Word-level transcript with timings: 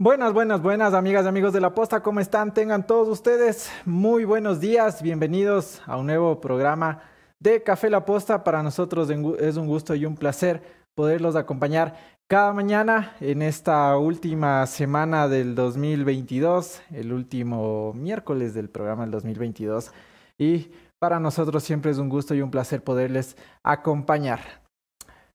Buenas, 0.00 0.32
buenas, 0.32 0.62
buenas, 0.62 0.94
amigas 0.94 1.24
y 1.24 1.28
amigos 1.28 1.52
de 1.52 1.60
la 1.60 1.74
posta, 1.74 2.04
¿cómo 2.04 2.20
están? 2.20 2.54
Tengan 2.54 2.86
todos 2.86 3.08
ustedes 3.08 3.68
muy 3.84 4.24
buenos 4.24 4.60
días, 4.60 5.02
bienvenidos 5.02 5.82
a 5.86 5.96
un 5.96 6.06
nuevo 6.06 6.40
programa 6.40 7.02
de 7.40 7.64
Café 7.64 7.90
La 7.90 8.04
Posta. 8.04 8.44
Para 8.44 8.62
nosotros 8.62 9.10
es 9.10 9.56
un 9.56 9.66
gusto 9.66 9.96
y 9.96 10.06
un 10.06 10.14
placer 10.14 10.62
poderlos 10.94 11.34
acompañar 11.34 11.96
cada 12.28 12.52
mañana 12.52 13.16
en 13.18 13.42
esta 13.42 13.98
última 13.98 14.64
semana 14.68 15.26
del 15.26 15.56
2022, 15.56 16.80
el 16.92 17.12
último 17.12 17.92
miércoles 17.92 18.54
del 18.54 18.70
programa 18.70 19.02
del 19.02 19.10
2022. 19.10 19.90
Y 20.38 20.70
para 21.00 21.18
nosotros 21.18 21.64
siempre 21.64 21.90
es 21.90 21.98
un 21.98 22.08
gusto 22.08 22.36
y 22.36 22.40
un 22.40 22.52
placer 22.52 22.84
poderles 22.84 23.36
acompañar. 23.64 24.67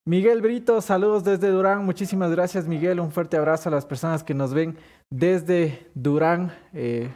Miguel 0.05 0.41
Brito, 0.41 0.81
saludos 0.81 1.23
desde 1.23 1.47
Durán. 1.47 1.85
Muchísimas 1.85 2.29
gracias, 2.29 2.67
Miguel. 2.67 2.99
Un 2.99 3.13
fuerte 3.13 3.37
abrazo 3.37 3.69
a 3.69 3.71
las 3.71 3.85
personas 3.85 4.21
que 4.21 4.33
nos 4.33 4.53
ven 4.53 4.77
desde 5.09 5.89
Durán, 5.93 6.51
eh, 6.73 7.09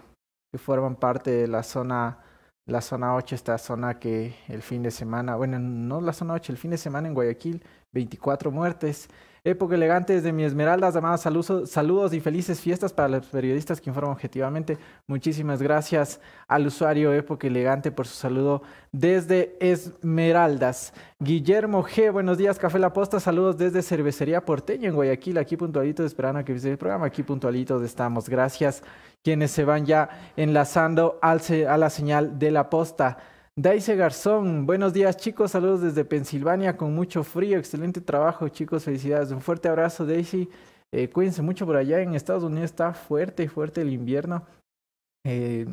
que 0.54 0.58
forman 0.58 0.96
parte 0.96 1.30
de 1.32 1.48
la 1.50 1.64
zona, 1.64 2.20
la 2.66 2.80
zona 2.80 3.14
8, 3.16 3.36
esta 3.36 3.58
zona 3.58 4.00
que 4.00 4.36
el 4.48 4.62
fin 4.62 4.84
de 4.84 4.92
semana, 4.92 5.36
bueno, 5.36 5.60
no 5.60 6.00
la 6.00 6.14
zona 6.14 6.36
8, 6.36 6.54
el 6.54 6.58
fin 6.58 6.72
de 6.72 6.78
semana 6.78 7.10
en 7.10 7.14
Guayaquil, 7.14 7.62
24 7.94 8.52
muertes. 8.52 9.10
Época 9.44 9.76
elegante 9.76 10.14
desde 10.14 10.32
mi 10.32 10.44
Esmeraldas, 10.44 10.94
llamadas 10.94 11.22
saludos, 11.22 12.14
y 12.14 12.20
felices 12.20 12.60
fiestas 12.60 12.94
para 12.94 13.08
los 13.08 13.26
periodistas 13.28 13.80
que 13.80 13.90
informan 13.90 14.14
objetivamente. 14.14 14.78
Muchísimas 15.08 15.62
gracias 15.62 16.20
al 16.48 16.68
usuario 16.68 17.14
Época 17.14 17.48
Elegante 17.48 17.92
por 17.92 18.08
su 18.08 18.16
saludo 18.16 18.62
desde 18.92 19.56
Esmeraldas. 19.60 20.94
Guillermo 21.20 21.84
G, 21.84 22.12
buenos 22.12 22.38
días, 22.38 22.60
Café 22.60 22.80
La 22.80 22.94
Posta, 22.94 23.20
saludos 23.20 23.58
desde 23.58 23.82
Cervecería 23.82 24.44
Porteño 24.44 24.90
en 24.90 24.96
Guayaquil, 24.96 25.38
aquí 25.38 25.58
puntualitos, 25.58 26.06
esperando 26.06 26.40
a 26.40 26.44
que 26.44 26.54
visite 26.54 26.72
el 26.72 26.78
programa, 26.78 27.06
aquí 27.06 27.24
puntualitos 27.24 27.82
estamos. 27.84 28.30
Gracias 28.30 28.84
quienes 29.24 29.52
se 29.52 29.66
van 29.66 29.86
ya 29.86 30.10
enlazando 30.36 31.20
al, 31.22 31.42
a 31.68 31.78
la 31.78 31.90
señal 31.90 32.40
de 32.40 32.52
la 32.52 32.70
posta. 32.70 33.18
Daisy 33.60 33.96
Garzón, 33.96 34.68
buenos 34.68 34.94
días 34.94 35.18
chicos, 35.18 35.50
saludos 35.50 35.82
desde 35.82 36.06
Pensilvania 36.06 36.78
con 36.78 36.94
mucho 36.94 37.24
frío, 37.24 37.58
excelente 37.58 38.02
trabajo 38.02 38.48
chicos, 38.50 38.84
felicidades, 38.84 39.32
un 39.32 39.42
fuerte 39.42 39.68
abrazo 39.68 40.06
Daisy, 40.06 40.48
eh, 40.92 41.10
cuídense 41.10 41.42
mucho 41.42 41.66
por 41.66 41.76
allá, 41.76 42.00
en 42.02 42.14
Estados 42.14 42.44
Unidos 42.44 42.66
está 42.66 42.94
fuerte, 42.94 43.50
fuerte 43.50 43.82
el 43.82 43.92
invierno, 43.92 44.46
eh, 45.26 45.66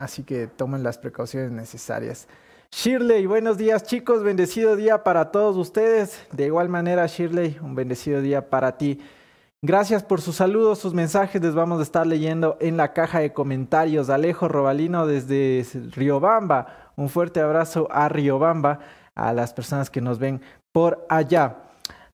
así 0.00 0.22
que 0.22 0.46
tomen 0.46 0.82
las 0.82 0.96
precauciones 0.96 1.50
necesarias. 1.50 2.26
Shirley, 2.72 3.26
buenos 3.26 3.58
días 3.58 3.82
chicos, 3.82 4.22
bendecido 4.22 4.74
día 4.74 5.04
para 5.04 5.30
todos 5.30 5.58
ustedes, 5.58 6.26
de 6.32 6.46
igual 6.46 6.70
manera 6.70 7.06
Shirley, 7.06 7.58
un 7.60 7.74
bendecido 7.74 8.22
día 8.22 8.48
para 8.48 8.78
ti. 8.78 8.98
Gracias 9.60 10.04
por 10.04 10.20
sus 10.20 10.36
saludos, 10.36 10.78
sus 10.78 10.94
mensajes, 10.94 11.42
les 11.42 11.52
vamos 11.52 11.80
a 11.80 11.82
estar 11.82 12.06
leyendo 12.06 12.56
en 12.60 12.76
la 12.76 12.92
caja 12.92 13.18
de 13.18 13.32
comentarios. 13.32 14.08
Alejo 14.08 14.46
Robalino 14.46 15.04
desde 15.04 15.66
Riobamba, 15.90 16.92
un 16.94 17.08
fuerte 17.08 17.40
abrazo 17.40 17.88
a 17.90 18.08
Riobamba, 18.08 18.78
a 19.16 19.32
las 19.32 19.52
personas 19.52 19.90
que 19.90 20.00
nos 20.00 20.20
ven 20.20 20.40
por 20.70 21.04
allá. 21.08 21.56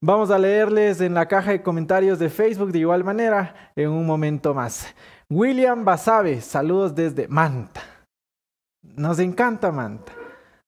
Vamos 0.00 0.31
a 0.31 0.39
leerles 0.39 1.03
en 1.03 1.12
la 1.12 1.28
caja 1.28 1.50
de 1.50 1.62
comentarios 1.62 2.19
de 2.19 2.31
Facebook 2.31 2.72
de 2.72 2.78
igual 2.78 3.05
manera 3.05 3.72
en 3.77 3.91
un 3.91 4.06
momento 4.06 4.55
más. 4.55 4.87
William 5.28 5.84
Basabe, 5.84 6.41
saludos 6.41 6.95
desde 6.95 7.28
Manta. 7.28 7.83
Nos 8.83 9.19
encanta 9.19 9.70
Manta. 9.70 10.12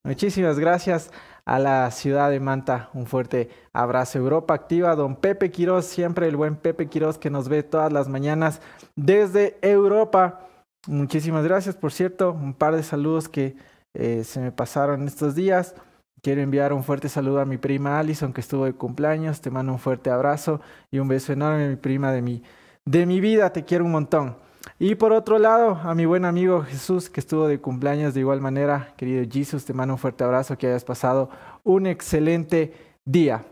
Muchísimas 0.04 0.58
gracias 0.58 1.10
a 1.46 1.58
la 1.58 1.90
ciudad 1.90 2.30
de 2.30 2.40
Manta. 2.40 2.90
Un 2.92 3.06
fuerte 3.06 3.48
abrazo. 3.72 4.18
Europa 4.18 4.52
Activa, 4.52 4.94
don 4.94 5.16
Pepe 5.16 5.50
Quiroz, 5.50 5.86
siempre 5.86 6.28
el 6.28 6.36
buen 6.36 6.56
Pepe 6.56 6.88
Quiroz 6.88 7.16
que 7.16 7.30
nos 7.30 7.48
ve 7.48 7.62
todas 7.62 7.92
las 7.92 8.08
mañanas 8.08 8.60
desde 8.96 9.56
Europa. 9.62 10.40
Muchísimas 10.86 11.44
gracias, 11.44 11.76
por 11.76 11.92
cierto, 11.92 12.32
un 12.32 12.52
par 12.52 12.76
de 12.76 12.82
saludos 12.82 13.28
que 13.28 13.56
eh, 13.94 14.24
se 14.24 14.40
me 14.40 14.52
pasaron 14.52 15.06
estos 15.06 15.34
días. 15.34 15.74
Quiero 16.20 16.42
enviar 16.42 16.72
un 16.72 16.82
fuerte 16.82 17.08
saludo 17.08 17.40
a 17.40 17.44
mi 17.44 17.56
prima 17.56 17.98
Alison 17.98 18.32
que 18.32 18.40
estuvo 18.40 18.64
de 18.64 18.72
cumpleaños. 18.72 19.40
Te 19.40 19.50
mando 19.50 19.72
un 19.72 19.78
fuerte 19.78 20.10
abrazo 20.10 20.60
y 20.90 20.98
un 20.98 21.06
beso 21.06 21.32
enorme, 21.32 21.68
mi 21.68 21.76
prima 21.76 22.10
de 22.10 22.22
mi, 22.22 22.42
de 22.84 23.06
mi 23.06 23.20
vida. 23.20 23.52
Te 23.52 23.64
quiero 23.64 23.84
un 23.84 23.92
montón. 23.92 24.36
Y 24.78 24.94
por 24.96 25.12
otro 25.12 25.38
lado, 25.38 25.80
a 25.82 25.94
mi 25.94 26.04
buen 26.04 26.26
amigo 26.26 26.62
Jesús, 26.62 27.08
que 27.08 27.20
estuvo 27.20 27.48
de 27.48 27.58
cumpleaños 27.60 28.12
de 28.12 28.20
igual 28.20 28.42
manera. 28.42 28.92
Querido 28.96 29.24
Jesús, 29.30 29.64
te 29.64 29.72
mando 29.72 29.94
un 29.94 29.98
fuerte 29.98 30.22
abrazo, 30.22 30.58
que 30.58 30.66
hayas 30.66 30.84
pasado 30.84 31.30
un 31.64 31.86
excelente 31.86 32.74
día. 33.04 33.42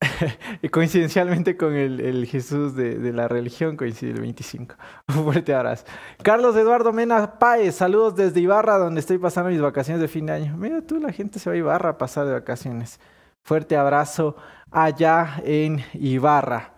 y 0.62 0.68
coincidencialmente 0.68 1.56
con 1.56 1.74
el, 1.74 2.26
Jesús 2.26 2.74
de, 2.74 3.12
la 3.12 3.28
religión 3.28 3.76
coincide 3.76 4.12
el 4.12 4.20
25. 4.20 4.74
Un 5.08 5.24
fuerte 5.24 5.54
abrazo. 5.54 5.84
Carlos 6.22 6.56
Eduardo 6.56 6.92
Mena 6.92 7.38
Páez, 7.38 7.76
saludos 7.76 8.16
desde 8.16 8.40
Ibarra, 8.40 8.78
donde 8.78 9.00
estoy 9.00 9.18
pasando 9.18 9.50
mis 9.50 9.60
vacaciones 9.60 10.00
de 10.00 10.08
fin 10.08 10.26
de 10.26 10.32
año. 10.32 10.56
Mira 10.56 10.82
tú, 10.82 11.00
la 11.00 11.12
gente 11.12 11.38
se 11.38 11.50
va 11.50 11.54
a 11.54 11.58
Ibarra 11.58 11.90
a 11.90 11.98
pasar 11.98 12.26
de 12.26 12.32
vacaciones. 12.32 13.00
Fuerte 13.44 13.76
abrazo 13.76 14.36
allá 14.70 15.40
en 15.44 15.82
Ibarra. 15.94 16.72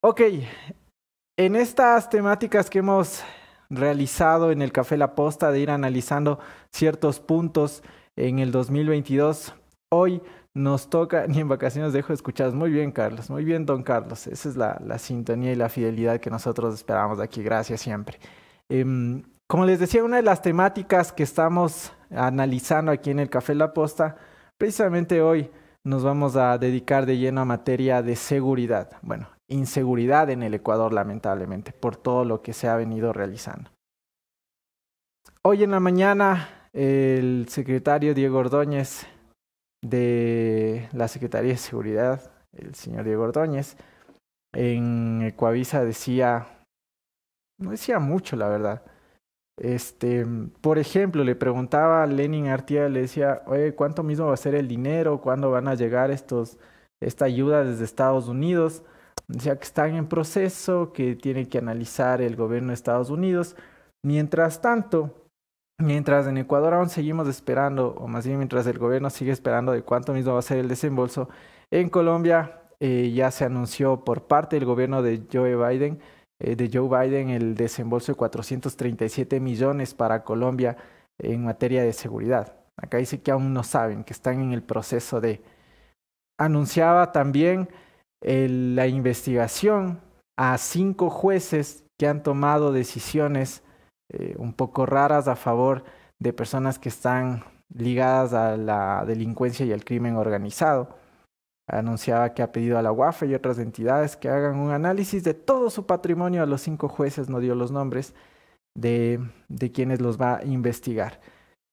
Ok, 0.00 0.22
en 1.36 1.54
estas 1.54 2.08
temáticas 2.08 2.70
que 2.70 2.78
hemos 2.78 3.22
realizado 3.68 4.50
en 4.50 4.62
el 4.62 4.72
Café 4.72 4.96
La 4.96 5.14
Posta 5.14 5.50
de 5.50 5.60
ir 5.60 5.70
analizando 5.70 6.38
ciertos 6.70 7.20
puntos 7.20 7.82
en 8.16 8.38
el 8.38 8.52
2022, 8.52 9.54
hoy 9.90 10.22
nos 10.54 10.88
toca, 10.88 11.26
ni 11.28 11.40
en 11.40 11.48
vacaciones 11.48 11.92
dejo 11.92 12.08
de 12.08 12.14
escuchar. 12.14 12.52
Muy 12.52 12.70
bien, 12.70 12.90
Carlos, 12.90 13.28
muy 13.28 13.44
bien, 13.44 13.66
don 13.66 13.82
Carlos. 13.82 14.26
Esa 14.26 14.48
es 14.48 14.56
la, 14.56 14.98
sintonía 14.98 15.52
y 15.52 15.56
la 15.56 15.68
fidelidad 15.68 16.20
que 16.20 16.30
nosotros 16.30 16.74
esperamos 16.74 17.20
aquí. 17.20 17.42
Gracias 17.42 17.82
siempre. 17.82 18.18
Em, 18.68 19.22
como 19.46 19.66
les 19.66 19.78
decía, 19.78 20.02
una 20.02 20.16
de 20.16 20.22
las 20.22 20.42
temáticas 20.42 21.12
que 21.12 21.22
estamos 21.22 21.92
analizando 22.10 22.90
aquí 22.90 23.10
en 23.10 23.20
el 23.20 23.28
Café 23.28 23.54
La 23.54 23.74
Posta, 23.74 24.16
precisamente 24.56 25.20
hoy 25.20 25.50
nos 25.84 26.02
vamos 26.02 26.34
a 26.36 26.56
dedicar 26.58 27.04
de 27.06 27.18
lleno 27.18 27.42
a 27.42 27.44
materia 27.44 28.02
de 28.02 28.16
seguridad. 28.16 28.90
Bueno, 29.02 29.28
inseguridad 29.48 30.30
en 30.30 30.42
el 30.42 30.54
Ecuador, 30.54 30.92
lamentablemente, 30.92 31.72
por 31.72 31.96
todo 31.96 32.24
lo 32.24 32.42
que 32.42 32.52
se 32.52 32.68
ha 32.68 32.76
venido 32.76 33.12
realizando. 33.12 33.70
Hoy 35.42 35.62
en 35.62 35.70
la 35.70 35.80
mañana, 35.80 36.68
el 36.72 37.46
secretario 37.48 38.14
Diego 38.14 38.38
Ordóñez 38.38 39.06
de 39.82 40.88
la 40.92 41.08
Secretaría 41.08 41.52
de 41.52 41.58
Seguridad, 41.58 42.32
el 42.52 42.74
señor 42.74 43.04
Diego 43.04 43.24
Ordóñez, 43.24 43.76
en 44.52 45.22
Ecuavisa 45.22 45.84
decía, 45.84 46.46
no 47.58 47.70
decía 47.70 47.98
mucho, 47.98 48.36
la 48.36 48.48
verdad. 48.48 48.82
Este, 49.58 50.26
por 50.60 50.78
ejemplo, 50.78 51.24
le 51.24 51.34
preguntaba 51.34 52.02
a 52.02 52.06
Lenin 52.06 52.48
Artieda, 52.48 52.88
le 52.88 53.02
decía, 53.02 53.42
oye, 53.46 53.74
¿cuánto 53.74 54.02
mismo 54.02 54.26
va 54.26 54.34
a 54.34 54.38
ser 54.38 54.54
el 54.54 54.68
dinero? 54.68 55.20
¿Cuándo 55.20 55.50
van 55.50 55.68
a 55.68 55.74
llegar 55.74 56.10
estos, 56.10 56.58
esta 57.00 57.24
ayuda 57.24 57.64
desde 57.64 57.84
Estados 57.84 58.28
Unidos? 58.28 58.82
Decía 59.28 59.56
que 59.56 59.64
están 59.64 59.94
en 59.96 60.08
proceso, 60.08 60.92
que 60.92 61.16
tiene 61.16 61.48
que 61.48 61.58
analizar 61.58 62.20
el 62.22 62.36
gobierno 62.36 62.68
de 62.68 62.74
Estados 62.74 63.10
Unidos. 63.10 63.56
Mientras 64.04 64.60
tanto, 64.60 65.28
mientras 65.78 66.26
en 66.26 66.38
Ecuador 66.38 66.74
aún 66.74 66.88
seguimos 66.88 67.26
esperando, 67.28 67.94
o 67.98 68.06
más 68.06 68.26
bien 68.26 68.38
mientras 68.38 68.66
el 68.66 68.78
gobierno 68.78 69.10
sigue 69.10 69.32
esperando 69.32 69.72
de 69.72 69.82
cuánto 69.82 70.12
mismo 70.12 70.32
va 70.32 70.38
a 70.38 70.42
ser 70.42 70.58
el 70.58 70.68
desembolso, 70.68 71.28
en 71.70 71.88
Colombia 71.88 72.62
eh, 72.78 73.12
ya 73.14 73.30
se 73.30 73.44
anunció 73.44 74.04
por 74.04 74.26
parte 74.26 74.56
del 74.56 74.64
gobierno 74.64 75.02
de 75.02 75.22
Joe 75.32 75.56
Biden, 75.56 75.98
eh, 76.38 76.54
de 76.54 76.70
Joe 76.72 76.88
Biden, 76.88 77.30
el 77.30 77.54
desembolso 77.54 78.12
de 78.12 78.16
437 78.16 79.40
millones 79.40 79.94
para 79.94 80.22
Colombia 80.22 80.76
en 81.18 81.44
materia 81.44 81.82
de 81.82 81.92
seguridad. 81.92 82.54
Acá 82.76 82.98
dice 82.98 83.22
que 83.22 83.30
aún 83.30 83.54
no 83.54 83.62
saben, 83.62 84.04
que 84.04 84.12
están 84.12 84.40
en 84.40 84.52
el 84.52 84.62
proceso 84.62 85.20
de. 85.20 85.42
Anunciaba 86.38 87.12
también 87.12 87.68
la 88.20 88.86
investigación 88.86 90.00
a 90.36 90.58
cinco 90.58 91.10
jueces 91.10 91.84
que 91.98 92.06
han 92.06 92.22
tomado 92.22 92.72
decisiones 92.72 93.62
eh, 94.12 94.34
un 94.38 94.52
poco 94.52 94.86
raras 94.86 95.28
a 95.28 95.36
favor 95.36 95.84
de 96.18 96.32
personas 96.32 96.78
que 96.78 96.88
están 96.88 97.44
ligadas 97.74 98.32
a 98.32 98.56
la 98.56 99.04
delincuencia 99.06 99.66
y 99.66 99.72
al 99.72 99.84
crimen 99.84 100.16
organizado. 100.16 100.96
Anunciaba 101.68 102.32
que 102.32 102.42
ha 102.42 102.52
pedido 102.52 102.78
a 102.78 102.82
la 102.82 102.92
UAFE 102.92 103.26
y 103.26 103.34
otras 103.34 103.58
entidades 103.58 104.16
que 104.16 104.28
hagan 104.28 104.58
un 104.58 104.70
análisis 104.70 105.24
de 105.24 105.34
todo 105.34 105.68
su 105.68 105.84
patrimonio 105.84 106.42
a 106.42 106.46
los 106.46 106.62
cinco 106.62 106.88
jueces, 106.88 107.28
no 107.28 107.40
dio 107.40 107.54
los 107.56 107.72
nombres, 107.72 108.14
de, 108.76 109.20
de 109.48 109.72
quienes 109.72 110.00
los 110.00 110.20
va 110.20 110.36
a 110.36 110.44
investigar. 110.44 111.20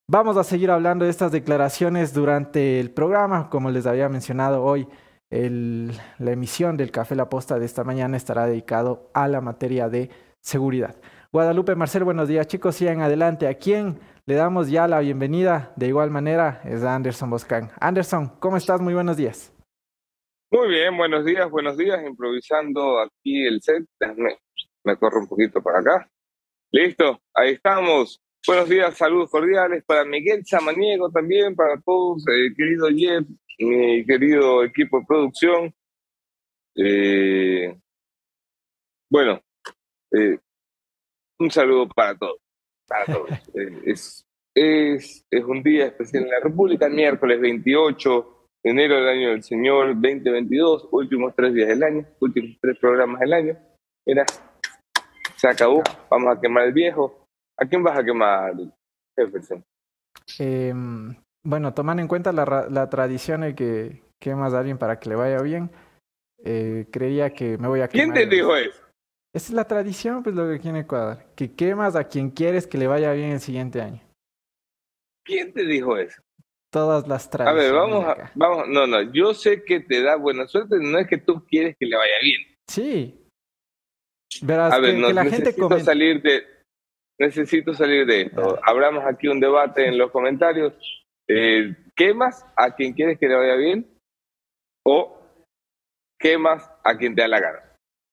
Vamos 0.09 0.35
a 0.37 0.43
seguir 0.43 0.71
hablando 0.71 1.05
de 1.05 1.11
estas 1.11 1.31
declaraciones 1.31 2.13
durante 2.13 2.79
el 2.79 2.91
programa, 2.91 3.49
como 3.49 3.69
les 3.69 3.85
había 3.85 4.09
mencionado 4.09 4.63
hoy 4.63 4.87
la 5.33 6.31
emisión 6.31 6.77
del 6.77 6.91
Café 6.91 7.15
La 7.15 7.27
Posta 7.27 7.57
de 7.57 7.65
esta 7.65 7.83
mañana 7.83 8.17
estará 8.17 8.45
dedicado 8.45 9.09
a 9.13 9.27
la 9.27 9.41
materia 9.41 9.89
de 9.89 10.09
seguridad. 10.39 10.95
Guadalupe 11.31 11.73
Marcel, 11.75 12.03
buenos 12.03 12.27
días 12.27 12.45
chicos, 12.45 12.75
sigan 12.75 13.01
adelante. 13.01 13.47
¿A 13.47 13.55
quién 13.55 13.99
le 14.27 14.35
damos 14.35 14.69
ya 14.69 14.87
la 14.87 14.99
bienvenida? 14.99 15.73
De 15.75 15.87
igual 15.87 16.11
manera 16.11 16.61
es 16.65 16.83
Anderson 16.83 17.31
Boscan. 17.31 17.71
Anderson, 17.79 18.27
¿cómo 18.39 18.57
estás? 18.57 18.79
Muy 18.79 18.93
buenos 18.93 19.17
días. 19.17 19.51
Muy 20.51 20.69
bien, 20.69 20.95
buenos 20.95 21.25
días, 21.25 21.49
buenos 21.49 21.77
días. 21.77 21.99
Improvisando 22.05 22.99
aquí 22.99 23.47
el 23.47 23.59
set. 23.59 23.83
Me, 24.15 24.37
me 24.83 24.97
corro 24.97 25.21
un 25.21 25.27
poquito 25.27 25.63
para 25.63 25.79
acá. 25.79 26.07
Listo, 26.71 27.19
ahí 27.33 27.53
estamos. 27.53 28.21
Buenos 28.45 28.67
días, 28.67 28.97
saludos 28.97 29.31
cordiales 29.31 29.85
para 29.85 30.03
Miguel 30.03 30.45
Samaniego 30.45 31.09
también, 31.09 31.55
para 31.55 31.79
todos, 31.79 32.25
eh, 32.27 32.53
querido 32.57 32.89
Jeff, 32.89 33.25
mi 33.59 34.05
querido 34.05 34.63
equipo 34.63 34.99
de 34.99 35.05
producción. 35.05 35.73
Eh, 36.75 37.75
bueno, 39.09 39.41
eh, 40.11 40.37
un 41.39 41.51
saludo 41.51 41.87
para 41.89 42.15
todos. 42.17 42.37
Para 42.87 43.05
todos. 43.05 43.29
es, 43.85 44.25
es, 44.55 45.25
es 45.29 45.43
un 45.43 45.63
día 45.63 45.87
especial 45.87 46.23
en 46.23 46.29
la 46.29 46.39
República, 46.39 46.89
miércoles 46.89 47.39
28 47.39 48.49
de 48.63 48.71
enero 48.71 48.95
del 48.95 49.09
año 49.09 49.29
del 49.29 49.43
Señor 49.43 49.93
2022, 49.93 50.87
últimos 50.91 51.35
tres 51.35 51.53
días 51.53 51.67
del 51.67 51.83
año, 51.83 52.05
últimos 52.19 52.57
tres 52.61 52.77
programas 52.79 53.19
del 53.19 53.33
año. 53.33 53.57
Mira, 54.05 54.25
se 55.35 55.47
acabó, 55.47 55.83
vamos 56.09 56.35
a 56.35 56.39
quemar 56.39 56.65
el 56.65 56.73
viejo 56.73 57.23
¿A 57.57 57.65
quién 57.65 57.83
vas 57.83 57.97
a 57.97 58.03
quemar, 58.03 58.53
Jefferson? 59.15 59.63
Bueno, 61.45 61.73
tomando 61.73 62.01
en 62.01 62.07
cuenta 62.07 62.31
la, 62.31 62.67
la 62.69 62.89
tradición 62.89 63.41
de 63.41 63.55
que 63.55 64.01
quemas 64.21 64.53
a 64.53 64.59
alguien 64.59 64.77
para 64.77 64.99
que 64.99 65.09
le 65.09 65.15
vaya 65.15 65.41
bien, 65.41 65.69
eh, 66.45 66.87
creía 66.91 67.33
que 67.33 67.57
me 67.57 67.67
voy 67.67 67.81
a 67.81 67.87
quemar. 67.87 68.13
¿Quién 68.13 68.29
te 68.29 68.35
dijo 68.35 68.55
eso? 68.55 68.81
Esa 69.33 69.47
es 69.47 69.53
la 69.53 69.65
tradición, 69.65 70.21
pues 70.23 70.35
lo 70.35 70.47
que 70.47 70.59
quiere 70.59 70.79
Ecuador. 70.79 71.17
Que 71.35 71.53
quemas 71.53 71.95
a 71.95 72.03
quien 72.03 72.29
quieres 72.29 72.67
que 72.67 72.77
le 72.77 72.87
vaya 72.87 73.13
bien 73.13 73.31
el 73.31 73.39
siguiente 73.39 73.81
año. 73.81 74.01
¿Quién 75.25 75.53
te 75.53 75.65
dijo 75.65 75.97
eso? 75.97 76.21
Todas 76.71 77.07
las 77.07 77.29
tradiciones. 77.29 77.63
A 77.63 77.73
ver, 77.73 77.73
vamos 77.73 78.05
a, 78.05 78.31
vamos, 78.35 78.67
no, 78.67 78.85
no, 78.85 79.01
yo 79.11 79.33
sé 79.33 79.63
que 79.63 79.79
te 79.79 80.01
da 80.01 80.15
buena 80.15 80.47
suerte, 80.47 80.75
no 80.79 80.97
es 80.99 81.07
que 81.07 81.17
tú 81.17 81.43
quieres 81.45 81.75
que 81.79 81.85
le 81.85 81.97
vaya 81.97 82.15
bien. 82.21 82.41
Sí. 82.69 83.19
Verás, 84.41 84.73
a 84.73 84.79
ver, 84.79 84.95
que, 84.95 85.01
no, 85.01 85.07
que 85.07 85.13
la 85.13 85.25
gente 85.25 85.53
salir 85.83 86.21
de, 86.21 86.43
necesito 87.19 87.73
salir 87.73 88.05
de 88.05 88.21
esto. 88.23 88.59
Abramos 88.63 89.03
aquí 89.05 89.27
un 89.27 89.39
debate 89.39 89.87
en 89.87 89.97
los 89.97 90.11
comentarios. 90.11 90.73
Eh, 91.27 91.75
¿Quemas 91.95 92.45
a 92.57 92.75
quien 92.75 92.93
quieres 92.93 93.19
que 93.19 93.27
le 93.27 93.35
vaya 93.35 93.55
bien? 93.55 93.87
¿O 94.85 95.19
quemas 96.19 96.69
a 96.83 96.97
quien 96.97 97.15
te 97.15 97.21
da 97.21 97.27
la 97.27 97.39
gana? 97.39 97.59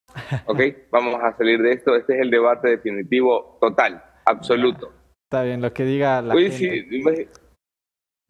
¿Ok? 0.47 0.61
Vamos 0.91 1.17
a 1.23 1.37
salir 1.37 1.61
de 1.61 1.73
esto. 1.73 1.97
Este 1.97 2.15
es 2.15 2.21
el 2.21 2.31
debate 2.31 2.71
definitivo 2.71 3.59
total, 3.61 4.03
absoluto. 4.25 4.93
Está 5.29 5.43
bien, 5.45 5.61
lo 5.63 5.73
que 5.73 5.85
diga 5.85 6.21
la 6.23 6.35
gente. 6.35 6.51
Sí, 6.51 7.29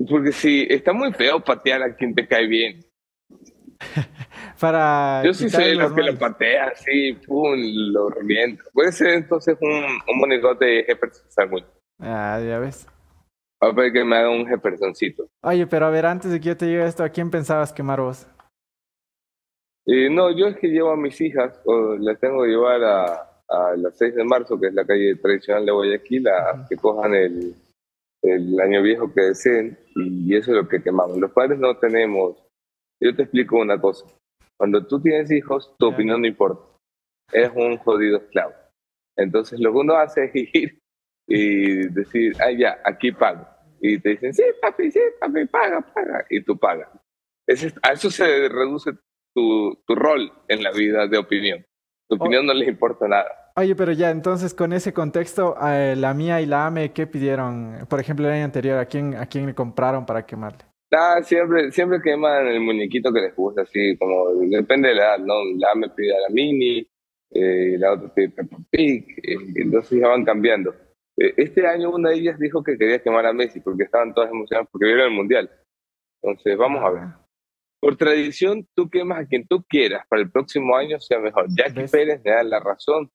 porque 0.09 0.33
si 0.33 0.67
está 0.71 0.93
muy 0.93 1.13
feo 1.13 1.41
patear 1.41 1.83
a 1.83 1.95
quien 1.95 2.15
te 2.15 2.27
cae 2.27 2.47
bien. 2.47 2.81
para. 4.61 5.23
Yo 5.25 5.33
sí 5.33 5.49
soy 5.49 5.75
los 5.75 5.93
que 5.93 6.03
lo 6.03 6.19
patea 6.19 6.69
así, 6.69 7.15
pum, 7.27 7.57
lo 7.93 8.11
reviento. 8.11 8.65
Puede 8.73 8.93
ser 8.93 9.09
entonces 9.11 9.57
un, 9.61 9.71
un 9.71 10.19
monigote 10.19 10.65
de 10.65 10.85
Jefferson 10.85 11.65
Ah, 11.99 12.41
ya 12.47 12.59
ves. 12.59 12.87
A 13.63 13.73
ver 13.73 13.93
que 13.93 14.05
me 14.05 14.17
haga 14.17 14.31
un 14.31 14.47
Jeffersoncito. 14.47 15.29
Oye, 15.43 15.67
pero 15.67 15.87
a 15.87 15.91
ver, 15.91 16.07
antes 16.07 16.31
de 16.31 16.41
que 16.41 16.49
yo 16.49 16.57
te 16.57 16.67
diga 16.67 16.87
esto, 16.87 17.05
¿a 17.05 17.11
quién 17.11 17.31
pensabas 17.31 17.73
quemar 17.73 18.01
vos? 18.01 18.27
Eh, 19.87 20.09
no, 20.09 20.31
yo 20.31 20.47
es 20.47 20.57
que 20.57 20.69
llevo 20.69 20.91
a 20.91 20.97
mis 20.97 21.21
hijas, 21.21 21.61
o 21.65 21.97
las 21.97 22.19
tengo 22.21 22.43
que 22.43 22.51
llevar 22.51 22.83
a, 22.83 23.05
a 23.49 23.77
las 23.77 23.99
6 23.99 24.15
de 24.15 24.25
marzo, 24.25 24.59
que 24.59 24.69
es 24.69 24.75
la 24.75 24.87
calle 24.87 25.17
tradicional 25.17 25.67
de 25.67 25.73
Guayaquil, 25.73 26.29
a 26.29 26.67
que 26.69 26.77
cojan 26.77 27.15
el, 27.15 27.55
el 28.23 28.61
año 28.61 28.83
viejo 28.83 29.13
que 29.13 29.23
deseen, 29.23 29.79
y 29.95 30.35
eso 30.35 30.53
es 30.53 30.57
lo 30.57 30.69
que 30.69 30.83
quemamos. 30.83 31.19
Los 31.19 31.33
padres 31.33 31.59
no 31.59 31.77
tenemos. 31.77 32.37
Yo 33.01 33.15
te 33.15 33.23
explico 33.23 33.59
una 33.59 33.81
cosa. 33.81 34.07
Cuando 34.57 34.87
tú 34.87 35.01
tienes 35.01 35.31
hijos, 35.31 35.75
tu 35.79 35.89
opinión 35.89 36.21
no 36.21 36.27
importa. 36.27 36.63
Eres 37.33 37.53
un 37.55 37.77
jodido 37.79 38.19
esclavo. 38.19 38.53
Entonces 39.17 39.61
lo 39.61 39.73
que 39.73 39.79
uno 39.79 39.97
hace 39.97 40.25
es 40.25 40.33
ir 40.55 40.80
y 41.31 41.89
decir, 41.89 42.35
ah, 42.41 42.51
ya, 42.51 42.81
aquí 42.85 43.13
pago. 43.13 43.47
Y 43.81 43.99
te 44.01 44.11
dicen, 44.11 44.35
sí, 44.35 44.43
papi, 44.61 44.91
sí, 44.91 45.01
papi, 45.21 45.47
paga, 45.47 45.81
paga. 45.81 46.27
Y 46.29 46.43
tú 46.43 46.59
pagas. 46.59 46.89
a 47.83 47.93
eso 47.93 48.11
se 48.11 48.49
reduce 48.49 48.91
tu, 49.33 49.81
tu 49.87 49.95
rol 49.95 50.31
en 50.49 50.63
la 50.63 50.73
vida 50.73 51.07
de 51.07 51.17
opinión. 51.17 51.65
Tu 52.09 52.17
opinión 52.17 52.45
no 52.45 52.53
les 52.53 52.69
importa 52.69 53.07
nada. 53.07 53.53
Oye, 53.55 53.77
pero 53.77 53.93
ya, 53.93 54.11
entonces 54.11 54.55
con 54.55 54.73
ese 54.73 54.93
contexto, 54.93 55.55
la 55.61 56.15
mía 56.15 56.41
y 56.41 56.47
la 56.47 56.67
AME, 56.67 56.93
¿qué 56.93 57.07
pidieron? 57.07 57.87
Por 57.89 58.01
ejemplo, 58.01 58.27
el 58.27 58.35
año 58.35 58.45
anterior, 58.45 58.79
¿a 58.79 58.87
quién, 58.87 59.15
a 59.15 59.27
quién 59.27 59.47
le 59.47 59.55
compraron 59.55 60.05
para 60.05 60.27
quemarle? 60.27 60.65
Ah, 60.93 61.21
siempre, 61.23 61.71
siempre 61.71 62.01
queman 62.03 62.49
el 62.49 62.61
muñequito 62.61 63.13
que 63.13 63.21
les 63.21 63.37
gusta, 63.37 63.63
así 63.63 63.97
como 63.97 64.31
depende 64.51 64.89
de 64.89 64.97
la 64.97 65.15
edad, 65.15 65.19
¿no? 65.21 65.35
La 65.57 65.75
me 65.77 65.89
pide 65.91 66.17
a 66.17 66.21
la 66.21 66.29
mini, 66.31 66.85
eh, 67.31 67.77
la 67.79 67.93
otra 67.93 68.13
pide 68.13 68.31
Peppa 68.31 68.57
Pig, 68.71 69.07
eh, 69.23 69.37
entonces 69.55 70.01
ya 70.01 70.09
van 70.09 70.25
cambiando. 70.25 70.75
Eh, 71.21 71.35
este 71.37 71.67
año 71.67 71.91
una 71.91 72.11
de 72.11 72.17
ellas 72.17 72.39
dijo 72.39 72.63
que 72.65 72.79
quería 72.79 73.03
quemar 73.03 73.27
a 73.27 73.33
Messi 73.33 73.61
porque 73.61 73.85
estaban 73.85 74.15
todas 74.15 74.31
emocionadas 74.31 74.69
porque 74.73 74.87
vieron 74.87 75.07
el 75.07 75.17
mundial. 75.17 75.51
Entonces, 76.23 76.57
vamos 76.57 76.83
a 76.83 76.91
ver. 76.91 77.09
Por 77.81 77.97
tradición, 77.97 78.67
tú 78.75 78.89
quemas 78.89 79.21
a 79.21 79.27
quien 79.27 79.47
tú 79.47 79.63
quieras 79.69 80.07
para 80.09 80.23
el 80.23 80.31
próximo 80.31 80.77
año 80.77 80.99
sea 81.01 81.19
mejor. 81.19 81.47
Jackie 81.49 81.89
Pérez 81.89 82.21
me 82.25 82.31
da 82.31 82.43
la 82.43 82.61
razón. 82.61 83.11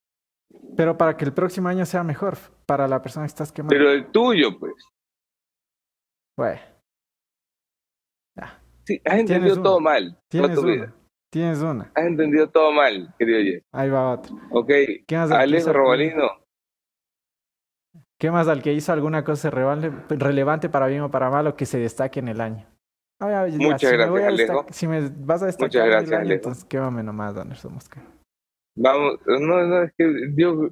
Pero 0.78 0.98
para 0.98 1.18
que 1.18 1.26
el 1.26 1.34
próximo 1.34 1.68
año 1.68 1.86
sea 1.86 2.04
mejor, 2.04 2.38
para 2.66 2.88
la 2.88 3.02
persona 3.02 3.26
que 3.26 3.30
estás 3.30 3.52
quemando. 3.52 3.76
Pero 3.76 3.92
el 3.92 4.12
tuyo, 4.12 4.58
pues. 4.60 4.74
Bueno. 6.38 6.62
Sí, 8.86 9.02
has 9.04 9.18
entendido 9.20 9.62
todo 9.64 9.80
mal. 9.80 10.16
Tienes 10.30 10.58
una. 10.60 10.96
Tienes 11.32 11.60
una. 11.60 11.92
Has 11.96 12.06
entendido 12.06 12.48
todo 12.50 12.72
mal, 12.72 13.14
querido 13.18 13.40
Jeff. 13.42 13.64
Ahí 13.72 13.90
va 13.90 14.14
otro. 14.14 14.36
Ok. 14.52 14.72
Alex 15.32 15.66
Robalino. 15.66 16.45
¿Qué 18.20 18.32
más 18.32 18.48
al 18.48 18.62
que 18.62 18.74
hizo 18.74 18.94
alguna 18.94 19.24
cosa 19.24 19.50
relevante 19.50 20.70
para 20.70 20.88
bien 20.88 21.02
o 21.02 21.12
para 21.12 21.30
mal 21.30 21.48
o 21.48 21.56
que 21.56 21.66
se 21.66 21.78
destaque 21.78 22.20
en 22.20 22.30
el 22.30 22.42
año? 22.42 22.66
Muchas 23.20 23.92
gracias, 23.92 24.28
Alejo. 24.28 24.66
Si 24.72 24.88
me 24.88 25.10
vas 25.10 25.42
a 25.44 25.48
destacar 25.48 25.68
Muchas 25.68 25.86
gracias, 25.86 26.12
en 26.12 26.16
el 26.16 26.22
año, 26.22 26.34
entonces 26.34 26.66
quémame 26.66 27.04
nomás, 27.04 27.38
Anderson 27.38 27.74
Mosca. 27.74 28.02
Vamos, 28.78 29.20
no, 29.26 29.66
no, 29.66 29.84
es 29.84 29.94
que 29.98 30.14
yo 30.36 30.70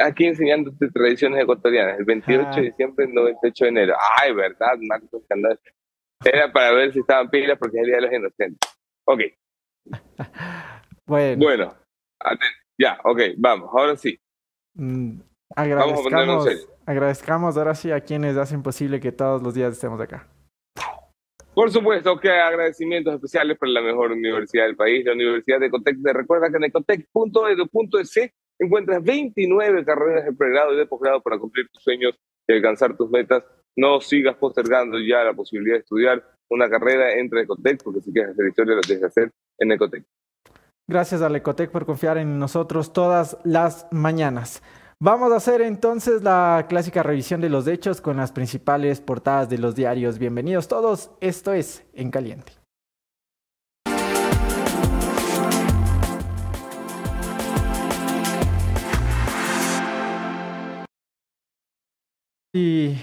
aquí 0.00 0.26
enseñándote 0.26 0.90
tradiciones 0.90 1.42
ecuatorianas. 1.42 1.98
El 1.98 2.04
28 2.04 2.48
ah. 2.50 2.56
de 2.56 2.62
diciembre, 2.62 3.04
el 3.06 3.14
98 3.14 3.64
de 3.64 3.70
enero. 3.70 3.94
Ay, 4.20 4.34
verdad, 4.34 4.76
Marcos 4.80 5.22
Candal. 5.28 5.58
Era 6.24 6.52
para 6.52 6.72
ver 6.72 6.92
si 6.92 7.00
estaban 7.00 7.30
pilas 7.30 7.58
porque 7.58 7.78
es 7.78 7.82
el 7.82 7.86
Día 7.86 7.96
de 7.96 8.02
los 8.02 8.12
Inocentes. 8.12 8.70
Ok. 9.06 9.20
bueno. 11.06 11.42
Bueno, 11.42 11.74
ya, 12.78 12.98
ok, 13.04 13.20
vamos, 13.38 13.70
ahora 13.72 13.96
sí. 13.96 14.18
Mm, 14.74 15.20
agradezcamos, 15.56 16.48
agradezcamos 16.86 17.56
ahora 17.56 17.74
sí 17.74 17.90
a 17.90 18.00
quienes 18.00 18.36
hacen 18.36 18.62
posible 18.62 19.00
que 19.00 19.12
todos 19.12 19.42
los 19.42 19.54
días 19.54 19.72
estemos 19.72 20.00
acá. 20.00 20.28
Por 21.54 21.70
supuesto 21.70 22.18
que 22.18 22.30
agradecimientos 22.30 23.14
especiales 23.14 23.58
para 23.58 23.72
la 23.72 23.82
mejor 23.82 24.12
universidad 24.12 24.64
del 24.64 24.76
país, 24.76 25.04
la 25.04 25.12
Universidad 25.12 25.58
de 25.58 25.66
Ecotec. 25.66 25.96
Te 26.02 26.12
recuerda 26.12 26.48
que 26.48 26.56
en 26.56 26.64
ecotec.edu.es 26.64 28.30
encuentras 28.58 29.02
29 29.02 29.84
carreras 29.84 30.26
de 30.26 30.32
pregrado 30.32 30.72
y 30.74 30.76
de 30.76 30.86
posgrado 30.86 31.20
para 31.20 31.38
cumplir 31.38 31.68
tus 31.72 31.82
sueños 31.82 32.14
y 32.46 32.52
alcanzar 32.52 32.96
tus 32.96 33.10
metas 33.10 33.44
no 33.76 34.00
sigas 34.00 34.36
postergando 34.36 34.98
ya 34.98 35.24
la 35.24 35.32
posibilidad 35.32 35.76
de 35.76 35.80
estudiar 35.80 36.24
una 36.50 36.68
carrera 36.68 37.12
entre 37.14 37.42
Ecotec, 37.42 37.82
porque 37.82 38.00
si 38.00 38.12
quieres 38.12 38.32
hacer 38.32 38.48
historia 38.48 38.74
lo 38.74 38.80
tienes 38.80 39.00
que 39.00 39.06
hacer 39.06 39.32
en 39.58 39.72
Ecotec. 39.72 40.04
Gracias 40.88 41.22
a 41.22 41.36
Ecotec 41.36 41.70
por 41.70 41.86
confiar 41.86 42.18
en 42.18 42.38
nosotros 42.38 42.92
todas 42.92 43.38
las 43.44 43.86
mañanas. 43.90 44.62
Vamos 45.02 45.32
a 45.32 45.36
hacer 45.36 45.62
entonces 45.62 46.22
la 46.22 46.66
clásica 46.68 47.02
revisión 47.02 47.40
de 47.40 47.48
los 47.48 47.66
hechos 47.66 48.02
con 48.02 48.18
las 48.18 48.32
principales 48.32 49.00
portadas 49.00 49.48
de 49.48 49.56
los 49.56 49.74
diarios. 49.74 50.18
Bienvenidos 50.18 50.68
todos, 50.68 51.10
esto 51.22 51.54
es 51.54 51.86
En 51.94 52.10
Caliente. 52.10 52.52
Y 62.52 62.98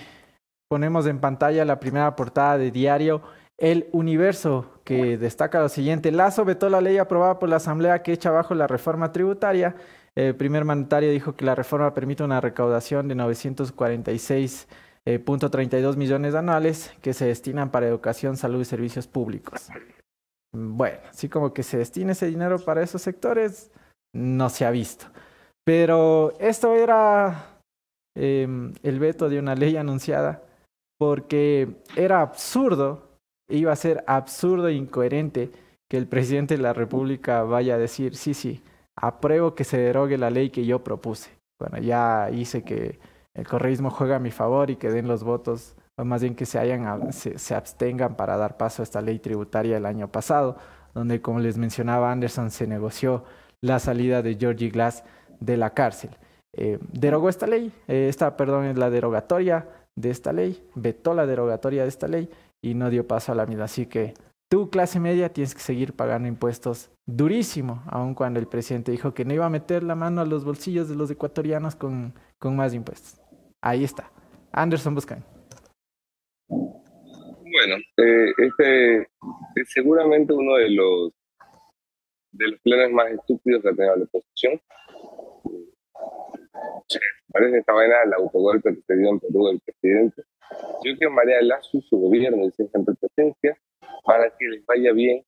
ponemos 0.70 1.08
en 1.08 1.20
pantalla 1.20 1.66
la 1.66 1.80
primera 1.80 2.16
portada 2.16 2.60
de 2.60 2.70
diario 2.70 3.24
El 3.58 3.90
Universo, 3.92 4.82
que 4.84 5.18
destaca 5.18 5.62
lo 5.62 5.70
siguiente. 5.70 6.12
Lazo 6.12 6.46
vetó 6.46 6.70
la 6.70 6.80
ley 6.80 7.00
aprobada 7.00 7.40
por 7.40 7.50
la 7.50 7.56
Asamblea 7.56 8.04
que 8.04 8.14
echa 8.14 8.30
abajo 8.30 8.54
la 8.54 8.68
reforma 8.68 9.12
tributaria. 9.12 9.76
El 10.18 10.36
primer 10.36 10.66
mandatario 10.66 11.12
dijo 11.12 11.36
que 11.36 11.46
la 11.46 11.54
reforma 11.54 11.94
permite 11.94 12.24
una 12.24 12.42
recaudación 12.42 13.08
de 13.08 13.16
946.32 13.16 14.66
eh, 15.06 15.96
millones 15.96 16.34
anuales 16.34 16.92
que 17.04 17.14
se 17.14 17.26
destinan 17.26 17.70
para 17.70 17.88
educación, 17.88 18.36
salud 18.36 18.62
y 18.62 18.66
servicios 18.66 19.06
públicos. 19.06 19.70
Bueno, 20.52 20.98
así 21.08 21.30
como 21.30 21.54
que 21.54 21.62
se 21.62 21.78
destina 21.78 22.14
ese 22.14 22.26
dinero 22.26 22.58
para 22.58 22.82
esos 22.82 23.04
sectores, 23.04 23.70
no 24.12 24.50
se 24.50 24.66
ha 24.66 24.72
visto. 24.72 25.06
Pero 25.64 26.34
esto 26.40 26.74
era 26.74 27.60
em, 28.16 28.74
el 28.82 28.98
veto 28.98 29.30
de 29.30 29.38
una 29.38 29.54
ley 29.54 29.78
anunciada 29.78 30.42
porque 30.98 31.76
era 31.96 32.22
absurdo, 32.22 33.20
iba 33.52 33.72
a 33.72 33.76
ser 33.76 34.04
absurdo 34.08 34.68
e 34.68 34.74
incoherente 34.74 35.52
que 35.88 35.98
el 35.98 36.08
presidente 36.08 36.58
de 36.58 36.64
la 36.64 36.74
República 36.74 37.44
vaya 37.44 37.76
a 37.76 37.78
decir, 37.78 38.16
sí, 38.16 38.34
sí, 38.34 38.64
apruebo 38.98 39.56
que 39.56 39.64
se 39.64 39.78
derogue 39.78 40.18
la 40.18 40.30
ley 40.30 40.50
que 40.50 40.66
yo 40.66 40.84
propuse. 40.84 41.30
Bueno, 41.60 41.78
ya 41.78 42.30
hice 42.32 42.64
que 42.64 43.00
el 43.34 43.48
correísmo 43.48 43.90
juegue 43.92 44.16
a 44.16 44.20
mi 44.20 44.32
favor 44.32 44.70
y 44.70 44.76
que 44.76 44.90
den 44.90 45.08
los 45.08 45.24
votos, 45.24 45.76
o 45.98 46.04
más 46.04 46.22
bien 46.22 46.36
que 46.36 46.46
se, 46.46 46.60
hayan, 46.60 47.14
se, 47.14 47.56
abstengan 47.56 48.16
para 48.16 48.38
dar 48.38 48.58
paso 48.58 48.82
a 48.82 48.84
esta 48.84 49.02
ley 49.02 49.20
tributaria 49.20 49.78
el 49.78 49.86
año 49.86 50.12
pasado, 50.12 50.58
donde, 50.94 51.22
como 51.22 51.40
les 51.40 51.58
mencionaba 51.58 52.12
Anderson, 52.12 52.50
se 52.50 52.68
negoció 52.68 53.24
la 53.62 53.80
salida 53.80 54.22
de 54.22 54.36
Georgie 54.36 54.70
Glass 54.70 55.04
de 55.40 55.58
la 55.58 55.72
cárcel. 55.72 56.12
Eh, 56.56 56.80
derogó 56.92 57.30
esta 57.30 57.46
ley, 57.46 57.72
eh, 57.88 58.08
esta, 58.10 58.36
perdón, 58.38 58.66
es 58.66 58.78
la 58.78 58.90
derogatoria 58.90 59.68
de 59.96 60.10
esta 60.10 60.34
ley, 60.34 60.64
vetó 60.74 61.14
la 61.14 61.28
derogatoria 61.28 61.84
de 61.84 61.90
esta 61.90 62.08
ley 62.08 62.30
y 62.64 62.74
no 62.74 62.90
dio 62.90 63.08
paso 63.08 63.32
a 63.32 63.36
la 63.36 63.46
misma. 63.46 63.66
Así 63.66 63.86
que 63.86 64.16
tú, 64.50 64.72
clase 64.72 65.00
media, 65.00 65.32
tienes 65.32 65.54
que 65.54 65.62
seguir 65.62 65.94
pagando 65.94 66.28
impuestos 66.28 66.90
durísimo, 67.08 67.82
aun 67.88 68.14
cuando 68.14 68.40
el 68.40 68.48
presidente 68.48 68.92
dijo 68.92 69.14
que 69.14 69.26
no 69.26 69.34
iba 69.34 69.46
a 69.46 69.50
meter 69.50 69.82
la 69.82 69.96
mano 69.96 70.22
a 70.22 70.26
los 70.26 70.44
bolsillos 70.44 70.90
de 70.90 70.96
los 70.96 71.10
ecuatorianos 71.10 71.76
con, 71.76 72.14
con 72.38 72.56
más 72.56 72.74
impuestos. 72.74 73.20
Ahí 73.62 73.84
está. 73.84 74.12
Anderson 74.52 74.94
Buscan. 74.94 75.26
Bueno, 76.48 77.78
eh, 77.98 78.34
este 78.38 78.98
es 79.56 79.70
seguramente 79.70 80.34
uno 80.34 80.56
de 80.58 80.70
los 80.70 81.14
de 82.32 82.50
los 82.50 82.60
planes 82.62 82.92
más 82.92 83.12
estúpidos 83.12 83.64
que 83.64 83.70
ha 83.70 83.74
tenido 83.74 83.96
la 83.96 84.04
oposición. 84.04 84.62
Parece 87.32 87.58
esta 87.58 87.74
vaina 87.74 88.00
del 88.02 88.14
autogolpe 88.14 88.76
que 88.76 88.82
se 88.82 88.96
dio 88.96 89.10
en 89.10 89.20
Perú 89.20 89.48
del 89.48 89.60
presidente. 89.62 90.24
Yo 90.84 90.96
quiero 90.98 91.12
María 91.12 91.42
Lazo 91.42 91.82
su 91.82 91.98
gobierno 91.98 92.46
y 92.46 92.52
su 92.52 92.70
presencia 92.70 93.58
para 94.04 94.30
que 94.38 94.46
les 94.46 94.66
vaya 94.66 94.94
bien, 94.94 95.24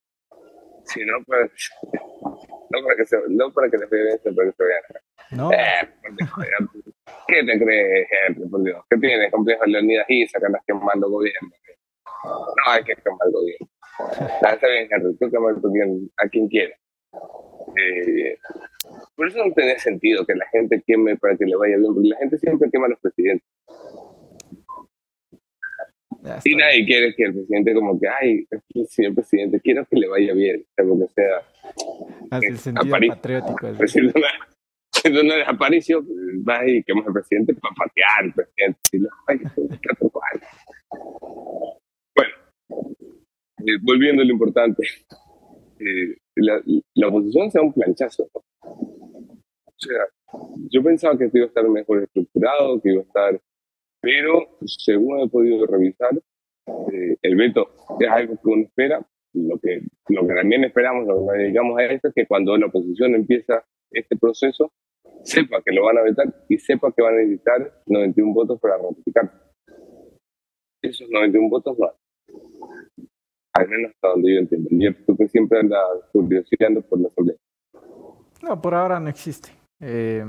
si 0.85 1.05
no 1.05 1.23
para, 1.25 1.43
no 1.43 2.83
para 2.83 2.95
que 2.95 3.05
se, 3.05 3.17
no 3.29 3.51
para 3.51 3.69
que 3.69 3.77
bien, 3.77 4.19
sino 4.23 4.35
para 4.35 4.49
que 4.49 4.55
se 4.55 4.63
vean. 4.63 4.81
No. 5.31 5.51
Eh, 5.51 5.89
¿Qué 7.27 7.43
te 7.43 7.59
crees, 7.59 8.07
gente? 8.09 8.47
Por 8.47 8.63
Dios. 8.63 8.83
¿Qué 8.89 8.97
tienes? 8.97 9.31
Complejo 9.31 9.63
de 9.63 9.71
Leonidas 9.71 10.05
Isa 10.09 10.39
que 10.39 10.45
andas 10.45 10.63
quemando 10.65 11.09
gobierno. 11.09 11.49
No 12.23 12.71
hay 12.71 12.83
que 12.83 12.95
quemar 12.95 13.19
el 13.27 13.31
gobierno. 13.31 13.67
Está 14.41 14.67
bien, 14.67 14.87
Henry, 14.89 15.15
tú 15.17 15.29
quemar 15.29 15.55
a 16.17 16.29
quien 16.29 16.47
quiera. 16.47 16.75
Eh, 17.75 18.37
por 19.15 19.27
eso 19.27 19.45
no 19.45 19.53
tiene 19.53 19.77
sentido 19.79 20.25
que 20.25 20.35
la 20.35 20.47
gente 20.47 20.81
queme 20.85 21.17
para 21.17 21.35
que 21.37 21.45
le 21.45 21.55
vaya 21.55 21.77
bien, 21.77 21.93
porque 21.93 22.09
la 22.09 22.17
gente 22.17 22.37
siempre 22.37 22.69
quema 22.71 22.87
a 22.87 22.89
los 22.89 22.99
presidentes. 22.99 23.47
Y 26.43 26.55
nadie 26.55 26.85
quiere 26.85 27.15
que 27.15 27.23
el 27.23 27.33
presidente 27.33 27.73
como 27.73 27.99
que, 27.99 28.07
ay, 28.07 28.47
señor 28.87 29.15
presidente, 29.15 29.59
quiero 29.61 29.85
que 29.85 29.97
le 29.97 30.07
vaya 30.07 30.33
bien, 30.33 30.65
lo 30.77 30.99
que 30.99 31.07
sea. 31.13 31.41
Así 32.31 32.45
el 32.47 32.57
sentido 32.57 32.97
patriótico. 33.07 33.67
Haciendo 33.79 34.13
una, 34.15 34.27
haciendo 34.93 35.21
una 35.21 35.35
desaparición, 35.35 36.05
va 36.47 36.67
y 36.67 36.83
quema 36.83 37.03
al 37.05 37.13
presidente 37.13 37.53
para 37.55 37.73
patear 37.75 38.23
al 38.25 38.33
presidente. 38.33 38.79
Y 38.91 38.97
lo, 38.97 39.09
ay, 39.27 39.39
bueno, 42.15 42.35
eh, 43.65 43.77
volviendo 43.81 44.21
a 44.21 44.25
lo 44.25 44.33
importante. 44.33 44.83
Eh, 45.79 46.17
la, 46.35 46.61
la, 46.95 47.07
oposición 47.07 47.49
sea 47.49 47.61
un 47.61 47.73
planchazo. 47.73 48.29
O 48.33 49.73
sea, 49.77 50.03
yo 50.69 50.83
pensaba 50.83 51.17
que 51.17 51.29
iba 51.33 51.45
a 51.45 51.47
estar 51.47 51.67
mejor 51.69 52.03
estructurado, 52.03 52.81
que 52.81 52.91
iba 52.91 53.01
a 53.01 53.05
estar, 53.05 53.41
pero 54.01 54.57
según 54.65 55.19
he 55.19 55.29
podido 55.29 55.65
revisar, 55.65 56.11
eh, 56.93 57.17
el 57.21 57.35
veto 57.35 57.71
es 57.99 58.09
algo 58.09 58.35
que 58.35 58.49
uno 58.49 58.63
espera. 58.63 59.05
Lo 59.33 59.59
que, 59.59 59.81
lo 60.07 60.27
que 60.27 60.33
también 60.33 60.63
esperamos, 60.63 61.05
lo 61.05 61.27
que 61.27 61.37
dedicamos 61.37 61.77
a 61.77 61.85
esto 61.85 62.07
es 62.07 62.13
que 62.15 62.25
cuando 62.25 62.57
la 62.57 62.65
oposición 62.65 63.13
empieza 63.13 63.63
este 63.91 64.17
proceso, 64.17 64.71
sepa 65.23 65.61
que 65.63 65.71
lo 65.71 65.85
van 65.85 65.99
a 65.99 66.01
vetar 66.01 66.33
y 66.49 66.57
sepa 66.57 66.91
que 66.91 67.03
van 67.03 67.13
a 67.13 67.17
necesitar 67.17 67.83
91 67.85 68.33
votos 68.33 68.59
para 68.59 68.77
ratificar. 68.77 69.31
Esos 70.81 71.09
91 71.09 71.49
votos 71.49 71.77
van 71.77 71.91
al 73.53 73.67
menos 73.67 73.91
hasta 73.91 74.07
donde 74.09 74.33
yo 74.33 74.39
entiendo. 74.39 74.69
Yo 74.71 75.15
que 75.15 75.27
siempre 75.27 75.59
anda 75.59 75.77
curioseando 76.11 76.81
por 76.81 76.99
la 76.99 77.07
asamblea. 77.09 77.37
No, 78.41 78.61
por 78.61 78.73
ahora 78.73 78.99
no 78.99 79.09
existe. 79.09 79.49
Eh, 79.81 80.23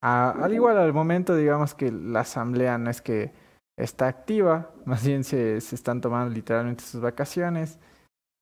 al 0.00 0.52
igual 0.54 0.78
al 0.78 0.92
momento, 0.92 1.36
digamos 1.36 1.74
que 1.74 1.90
la 1.92 2.20
asamblea 2.20 2.78
no 2.78 2.90
es 2.90 3.02
que 3.02 3.32
está 3.76 4.08
activa, 4.08 4.70
más 4.84 5.04
bien 5.04 5.24
se, 5.24 5.60
se 5.60 5.74
están 5.74 6.00
tomando 6.00 6.34
literalmente 6.34 6.84
sus 6.84 7.00
vacaciones. 7.00 7.78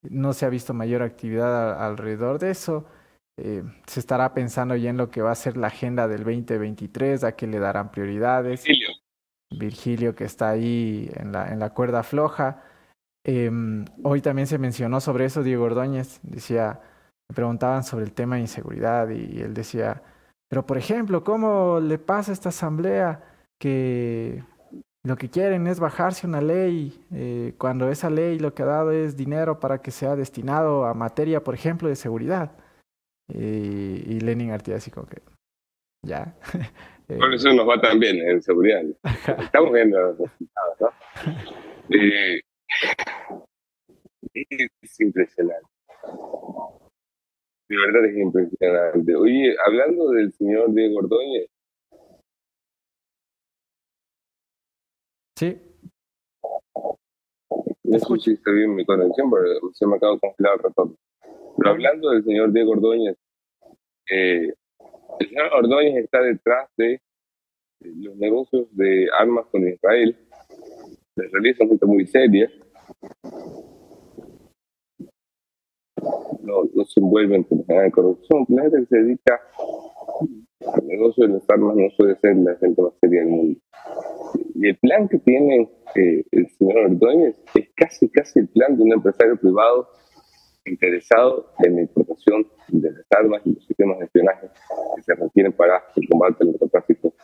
No 0.02 0.32
se 0.32 0.46
ha 0.46 0.48
visto 0.48 0.74
mayor 0.74 1.02
actividad 1.02 1.84
alrededor 1.84 2.38
de 2.38 2.50
eso. 2.50 2.86
Eh, 3.40 3.62
se 3.86 4.00
estará 4.00 4.34
pensando 4.34 4.74
ya 4.74 4.90
en 4.90 4.96
lo 4.96 5.10
que 5.10 5.22
va 5.22 5.30
a 5.30 5.36
ser 5.36 5.56
la 5.56 5.68
agenda 5.68 6.08
del 6.08 6.24
2023, 6.24 7.24
a 7.24 7.32
qué 7.32 7.46
le 7.46 7.58
darán 7.58 7.90
prioridades. 7.90 8.64
Virgilio. 8.64 8.88
Virgilio 9.50 10.14
que 10.14 10.24
está 10.24 10.50
ahí 10.50 11.10
en 11.14 11.32
la, 11.32 11.52
en 11.52 11.58
la 11.60 11.70
cuerda 11.70 12.02
floja. 12.02 12.62
Em, 13.24 13.84
hoy 14.02 14.20
también 14.22 14.46
se 14.46 14.58
mencionó 14.58 15.00
sobre 15.00 15.24
eso 15.26 15.42
Diego 15.42 15.64
Ordóñez, 15.64 16.18
decía, 16.22 16.80
me 17.28 17.34
preguntaban 17.34 17.84
sobre 17.84 18.04
el 18.04 18.12
tema 18.12 18.36
de 18.36 18.42
inseguridad 18.42 19.10
y, 19.10 19.40
él 19.40 19.54
decía, 19.54 20.02
pero 20.48 20.66
por 20.66 20.78
ejemplo, 20.78 21.24
¿cómo 21.24 21.80
le 21.80 21.98
pasa 21.98 22.32
a 22.32 22.34
esta 22.34 22.48
asamblea 22.48 23.22
que 23.58 24.42
lo 25.04 25.16
que 25.16 25.30
quieren 25.30 25.66
es 25.66 25.80
bajarse 25.80 26.26
una 26.26 26.40
ley 26.40 27.04
eh, 27.12 27.54
cuando 27.58 27.88
esa 27.90 28.10
ley 28.10 28.38
lo 28.38 28.54
que 28.54 28.62
ha 28.62 28.66
dado 28.66 28.92
es 28.92 29.16
dinero 29.16 29.60
para 29.60 29.80
que 29.82 29.90
sea 29.90 30.16
destinado 30.16 30.86
a 30.86 30.94
materia, 30.94 31.42
por 31.44 31.54
ejemplo, 31.54 31.88
de 31.88 31.96
seguridad? 31.96 32.52
y 33.30 34.20
Lenin 34.20 34.52
Artigas 34.52 34.78
así 34.78 34.90
como 34.90 35.06
que, 35.06 35.20
ya. 36.02 36.34
Por 37.08 37.32
eso 37.32 37.52
nos 37.54 37.66
va 37.66 37.80
tan 37.80 37.98
bien 37.98 38.16
en 38.18 38.42
seguridad. 38.42 38.82
Estamos 39.38 39.72
viendo 39.72 39.98
los 39.98 40.18
resultados, 40.18 40.80
¿no? 40.80 40.90
Eh, 41.90 42.40
es 44.82 45.00
impresionante. 45.00 45.66
De 47.68 47.76
verdad 47.76 48.06
es 48.06 48.16
impresionante. 48.16 49.14
Oye, 49.14 49.54
hablando 49.66 50.10
del 50.10 50.32
señor 50.32 50.72
Diego 50.72 50.98
Ordóñez. 51.00 51.50
Sí. 55.36 55.56
No 57.84 57.98
sé 57.98 58.20
si 58.20 58.32
está 58.32 58.50
bien 58.50 58.74
mi 58.74 58.84
conexión, 58.84 59.30
pero 59.30 59.72
se 59.72 59.86
me 59.86 59.96
acaba 59.96 60.14
de 60.14 60.20
congelar 60.20 60.54
el 60.56 60.62
retorno. 60.62 60.96
Pero 61.56 61.70
hablando 61.70 62.10
del 62.10 62.24
señor 62.24 62.52
Diego 62.52 62.72
Ordóñez, 62.72 63.16
eh, 64.10 64.52
el 65.20 65.28
señor 65.28 65.50
Ordóñez 65.52 65.96
está 66.04 66.22
detrás 66.22 66.70
de 66.76 67.00
los 67.80 68.16
negocios 68.16 68.66
de 68.76 69.08
armas 69.18 69.46
con 69.46 69.68
Israel. 69.68 70.16
Se 71.14 71.28
realiza 71.28 71.66
gente 71.66 71.86
muy 71.86 72.06
seria 72.06 72.50
no 76.42 76.84
se 76.84 77.00
envuelven 77.00 77.46
en 77.50 77.90
corrupción. 77.90 78.44
La 78.48 78.62
gente 78.62 78.80
que 78.80 78.86
se 78.86 78.96
dedica 78.98 79.40
al 80.74 80.86
negocio 80.86 81.26
de 81.26 81.34
las 81.34 81.50
armas 81.50 81.76
no 81.76 81.90
suele 81.90 82.16
ser 82.16 82.36
la 82.36 82.54
gente 82.56 82.82
más 82.82 82.92
seria 83.00 83.20
del 83.20 83.28
mundo. 83.28 83.60
Y 84.54 84.68
el 84.68 84.76
plan 84.78 85.08
que 85.08 85.18
tiene 85.18 85.70
eh, 85.94 86.24
el 86.32 86.48
señor 86.50 86.78
Ordóñez 86.78 87.36
es 87.54 87.68
casi, 87.76 88.08
casi 88.08 88.40
el 88.40 88.48
plan 88.48 88.76
de 88.76 88.82
un 88.82 88.92
empresario 88.92 89.36
privado 89.36 89.88
interesado 90.64 91.52
en 91.64 91.76
la 91.76 91.82
importación 91.82 92.46
de 92.68 92.90
las 92.90 93.06
armas 93.10 93.40
y 93.44 93.54
los 93.54 93.64
sistemas 93.66 93.98
de 93.98 94.04
espionaje 94.04 94.48
que 94.96 95.02
se 95.02 95.14
requieren 95.14 95.52
para 95.52 95.82
el 95.96 96.08
combate 96.08 96.36
al 96.40 96.50
narcotráfico. 96.50 97.14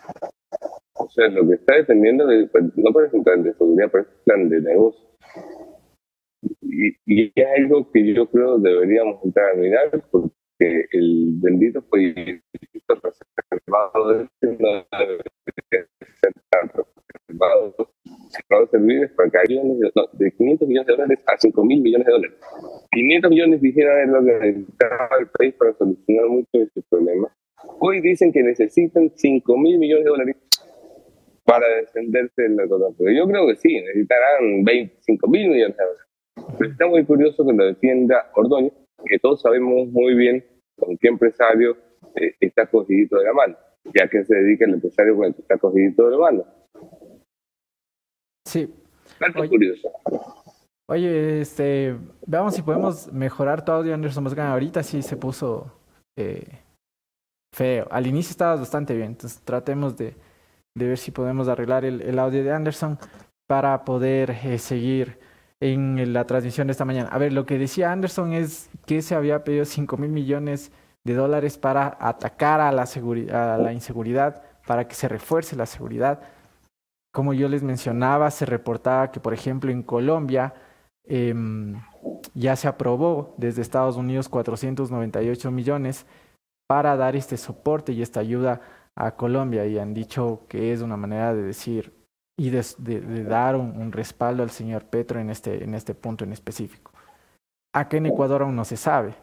O 0.95 1.09
sea, 1.11 1.29
lo 1.29 1.47
que 1.47 1.57
está 1.57 1.75
defendiendo 1.75 2.27
no 2.77 2.93
parece 2.93 3.17
un 3.17 3.25
plan 3.25 3.43
de 3.43 3.53
seguridad, 3.53 3.91
parece 3.91 4.11
un 4.11 4.25
plan 4.25 4.49
de 4.49 4.61
negocio 4.61 5.05
y, 7.07 7.33
es 7.35 7.47
algo 7.59 7.91
que 7.91 8.13
yo 8.13 8.27
creo 8.27 8.59
deberíamos 8.59 9.25
entrar 9.25 9.53
a 9.53 9.55
mirar 9.57 10.03
porque 10.11 10.87
el 10.93 11.35
bendito 11.43 11.83
fue 11.83 12.15
reservado 12.89 14.29
no 14.43 14.87
debe 14.99 15.23
ser 15.71 16.33
tan 16.51 16.71
reservado 17.09 17.91
cerrado 18.29 18.67
servir 18.71 19.15
para 19.15 19.31
que 19.31 19.39
haya 19.39 19.63
de 20.13 20.33
500 20.33 20.69
millones 20.69 20.87
de 20.87 20.93
dólares 20.93 21.19
a 21.27 21.37
5 21.37 21.65
mil 21.65 21.81
millones 21.81 22.07
de 22.07 22.13
dólares 22.13 22.37
500 22.91 23.31
millones 23.31 23.61
dijeron 23.61 24.01
es 24.01 24.09
lo 24.09 24.25
que 24.25 24.33
necesitaba 24.33 25.09
el 25.21 25.27
país 25.29 25.55
para 25.55 25.73
solucionar 25.75 26.29
muchos 26.29 26.53
de 26.53 26.63
estos 26.63 26.85
problemas 26.91 27.33
hoy 27.81 28.01
dicen 28.01 28.33
que 28.33 28.43
necesitan 28.43 29.11
5 29.15 29.59
mil 29.59 29.79
millones 29.79 30.05
de 30.05 30.11
dólares 30.11 30.37
para 31.45 31.69
defenderse 31.77 32.43
del 32.43 32.57
narcotráfico. 32.57 33.11
Yo 33.11 33.27
creo 33.27 33.47
que 33.47 33.57
sí, 33.57 33.81
necesitarán 33.81 34.65
25 34.65 35.29
mil 35.29 35.49
millones 35.51 35.77
de 35.77 35.85
dólares. 35.85 36.04
Pero 36.59 36.71
está 36.71 36.87
muy 36.87 37.05
curioso 37.05 37.47
que 37.47 37.53
lo 37.53 37.65
defienda 37.67 38.31
Ordóñez, 38.35 38.73
que 39.05 39.19
todos 39.19 39.41
sabemos 39.41 39.89
muy 39.89 40.15
bien 40.15 40.45
con 40.79 40.97
qué 40.99 41.09
empresario 41.09 41.77
eh, 42.15 42.35
está 42.41 42.67
cogidito 42.67 43.19
de 43.19 43.25
la 43.25 43.33
mano, 43.33 43.57
ya 43.95 44.09
que 44.09 44.25
se 44.25 44.35
dedica 44.35 44.65
el 44.65 44.75
empresario 44.75 45.17
con 45.17 45.27
el 45.27 45.35
que 45.35 45.43
está 45.43 45.59
cogidito 45.59 46.05
de 46.05 46.11
la 46.11 46.19
mano. 46.19 46.45
Sí. 48.47 48.73
Está 49.21 49.49
curioso. 49.49 49.91
Oye, 50.87 51.41
este, 51.41 51.97
veamos 52.27 52.55
si 52.55 52.63
podemos 52.63 53.11
mejorar 53.13 53.65
tu 53.65 53.73
audio, 53.73 53.95
Anderson 53.95 54.25
Boscan. 54.25 54.49
Ahorita 54.49 54.83
sí 54.83 55.01
se 55.01 55.17
puso 55.17 55.73
eh, 56.19 56.47
feo. 57.55 57.87
Al 57.91 58.07
inicio 58.07 58.33
estaba 58.33 58.57
bastante 58.57 58.95
bien, 58.95 59.09
entonces 59.09 59.41
tratemos 59.43 59.97
de, 59.97 60.15
de 60.77 60.87
ver 60.87 60.99
si 60.99 61.11
podemos 61.11 61.49
arreglar 61.49 61.85
el, 61.85 62.03
el, 62.03 62.19
audio 62.19 62.45
de 62.45 62.53
Anderson 62.53 62.99
para 63.47 63.85
poder 63.85 64.31
eh, 64.45 64.59
seguir 64.59 65.19
en 65.61 66.13
la 66.13 66.27
transmisión 66.27 66.67
de 66.67 66.73
esta 66.73 66.85
mañana. 66.85 67.09
A 67.11 67.19
ver, 67.19 67.33
lo 67.33 67.47
que 67.47 67.59
decía 67.59 67.93
Anderson 67.93 68.33
es 68.33 68.71
que 68.87 69.03
se 69.03 69.15
había 69.15 69.45
pedido 69.45 69.65
5 69.65 69.97
mil 69.97 70.11
millones 70.11 70.73
de 71.05 71.15
dólares 71.15 71.59
para 71.59 71.97
atacar 72.01 72.61
a 72.61 72.73
la, 72.73 73.73
inseguridad, 73.73 74.43
para 74.67 74.89
que 74.89 74.95
se 74.95 75.09
refuerce 75.09 75.57
la 75.57 75.67
seguridad. 75.67 76.21
Como 77.13 77.33
yo 77.33 77.49
les 77.49 77.63
mencionaba, 77.63 78.31
se 78.31 78.47
reportaba 78.47 79.11
que, 79.11 79.21
por 79.21 79.35
ejemplo, 79.35 79.71
en 79.71 79.83
Colombia 79.83 80.55
eh, 81.05 81.35
ya 82.35 82.57
se 82.57 82.69
aprobó 82.69 83.35
desde 83.37 83.63
Estados 83.63 83.97
Unidos 83.97 84.29
498 84.29 85.51
millones 85.51 86.07
para 86.67 86.97
dar 86.97 87.15
este 87.15 87.37
soporte 87.37 87.93
y 87.93 88.03
esta 88.03 88.21
ayuda 88.21 88.61
a 88.97 89.17
Colombia 89.17 89.67
y 89.67 89.79
han 89.79 89.93
dicho 89.93 90.43
que 90.49 90.73
es 90.73 90.81
una 90.81 90.97
manera 90.97 91.35
de 91.35 91.43
decir 91.43 91.94
y 92.37 92.51
de, 92.51 92.65
de, 92.79 93.25
dar 93.25 93.57
un, 93.57 93.93
respaldo 93.93 94.43
al 94.43 94.51
señor 94.51 94.87
Petro 94.87 95.21
en 95.21 95.31
este, 95.31 95.63
en 95.63 95.75
este 95.75 95.95
punto 95.95 96.25
en 96.25 96.33
específico. 96.33 96.93
Acá 97.73 97.97
en 97.97 98.07
Ecuador 98.07 98.43
aún 98.43 98.57
no 98.57 98.65
se 98.65 98.77
sabe. 98.77 99.15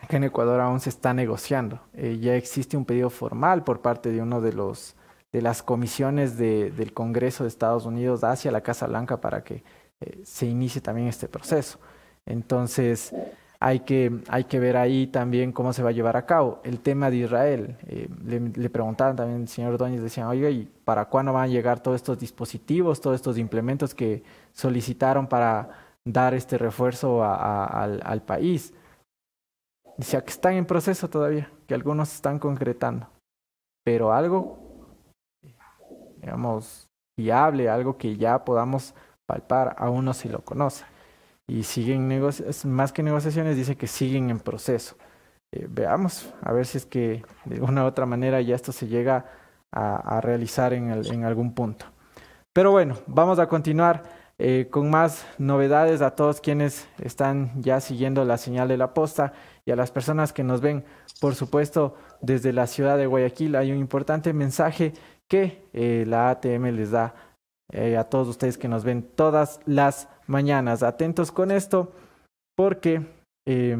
Acá 0.00 0.16
en 0.16 0.24
Ecuador 0.24 0.60
aún 0.60 0.80
se 0.80 0.90
está 0.90 1.14
negociando. 1.14 1.80
Eh, 1.92 2.18
ya 2.20 2.34
existe 2.34 2.76
un 2.76 2.84
pedido 2.84 3.10
formal 3.10 3.64
por 3.64 3.80
parte 3.80 4.10
de 4.10 4.22
uno 4.22 4.40
de 4.40 4.52
los 4.52 4.96
de 5.32 5.42
las 5.42 5.62
comisiones 5.62 6.38
de, 6.38 6.70
del 6.70 6.94
Congreso 6.94 7.44
de 7.44 7.48
Estados 7.48 7.84
Unidos 7.84 8.24
hacia 8.24 8.50
la 8.50 8.62
Casa 8.62 8.86
Blanca 8.86 9.20
para 9.20 9.44
que 9.44 9.62
eh, 10.00 10.22
se 10.24 10.46
inicie 10.46 10.80
también 10.80 11.08
este 11.08 11.28
proceso. 11.28 11.78
Entonces, 12.24 13.14
hay 13.60 13.80
que, 13.80 14.20
hay 14.28 14.44
que 14.44 14.60
ver 14.60 14.76
ahí 14.76 15.08
también 15.08 15.52
cómo 15.52 15.72
se 15.72 15.82
va 15.82 15.88
a 15.88 15.92
llevar 15.92 16.16
a 16.16 16.26
cabo. 16.26 16.60
El 16.62 16.80
tema 16.80 17.10
de 17.10 17.16
Israel, 17.16 17.76
eh, 17.86 18.08
le, 18.24 18.40
le, 18.40 18.70
preguntaban 18.70 19.16
también 19.16 19.42
el 19.42 19.48
señor 19.48 19.76
Doñez, 19.78 20.00
decían, 20.00 20.28
oiga, 20.28 20.48
¿y 20.48 20.64
para 20.84 21.06
cuándo 21.06 21.32
van 21.32 21.44
a 21.44 21.48
llegar 21.48 21.80
todos 21.80 21.96
estos 21.96 22.18
dispositivos, 22.18 23.00
todos 23.00 23.16
estos 23.16 23.36
implementos 23.36 23.94
que 23.94 24.22
solicitaron 24.52 25.26
para 25.26 25.70
dar 26.04 26.34
este 26.34 26.56
refuerzo 26.56 27.24
a, 27.24 27.64
al, 27.64 28.00
al 28.04 28.22
país? 28.22 28.72
Decía 29.96 30.22
que 30.22 30.30
están 30.30 30.54
en 30.54 30.64
proceso 30.64 31.10
todavía, 31.10 31.50
que 31.66 31.74
algunos 31.74 32.14
están 32.14 32.38
concretando, 32.38 33.08
pero 33.84 34.12
algo, 34.12 34.56
digamos, 36.20 36.86
viable, 37.16 37.68
algo 37.68 37.98
que 37.98 38.16
ya 38.16 38.44
podamos 38.44 38.94
palpar, 39.26 39.74
aún 39.78 40.04
no 40.04 40.14
se 40.14 40.28
lo 40.28 40.44
conoce 40.44 40.84
y 41.48 41.62
siguen 41.62 42.22
más 42.66 42.92
que 42.92 43.02
negociaciones, 43.02 43.56
dice 43.56 43.76
que 43.76 43.86
siguen 43.86 44.30
en 44.30 44.38
proceso. 44.38 44.96
Eh, 45.50 45.66
veamos, 45.68 46.32
a 46.42 46.52
ver 46.52 46.66
si 46.66 46.76
es 46.76 46.84
que 46.84 47.24
de 47.46 47.60
una 47.62 47.84
u 47.84 47.86
otra 47.86 48.04
manera 48.04 48.40
ya 48.42 48.54
esto 48.54 48.70
se 48.70 48.86
llega 48.86 49.24
a, 49.72 50.20
realizar 50.20 50.72
en, 50.72 51.24
algún 51.24 51.54
punto. 51.54 51.86
Pero 52.52 52.70
bueno, 52.70 52.96
vamos 53.06 53.38
a 53.38 53.48
continuar 53.48 54.02
eh, 54.38 54.68
con 54.70 54.90
más 54.90 55.26
novedades 55.38 56.00
a 56.02 56.14
todos 56.14 56.40
quienes 56.40 56.88
están 56.98 57.52
ya 57.60 57.80
siguiendo 57.80 58.24
la 58.24 58.38
señal 58.38 58.68
de 58.68 58.76
la 58.76 58.94
posta 58.94 59.32
y 59.64 59.70
a 59.70 59.76
las 59.76 59.90
personas 59.90 60.32
que 60.32 60.44
nos 60.44 60.60
ven, 60.60 60.84
por 61.20 61.34
supuesto, 61.34 61.96
desde 62.20 62.52
la 62.52 62.66
ciudad 62.66 62.98
de 62.98 63.06
Guayaquil. 63.06 63.56
Hay 63.56 63.72
un 63.72 63.78
importante 63.78 64.32
mensaje 64.32 64.92
que 65.28 65.62
eh, 65.72 66.04
la 66.06 66.30
ATM 66.30 66.64
les 66.74 66.90
da 66.90 67.14
a 67.98 68.04
todos 68.04 68.28
ustedes 68.28 68.56
que 68.56 68.66
nos 68.66 68.82
ven 68.82 69.02
todas 69.02 69.60
las 69.66 70.08
mañanas. 70.28 70.82
Atentos 70.82 71.32
con 71.32 71.50
esto 71.50 71.92
porque... 72.56 73.02
Eh, 73.46 73.76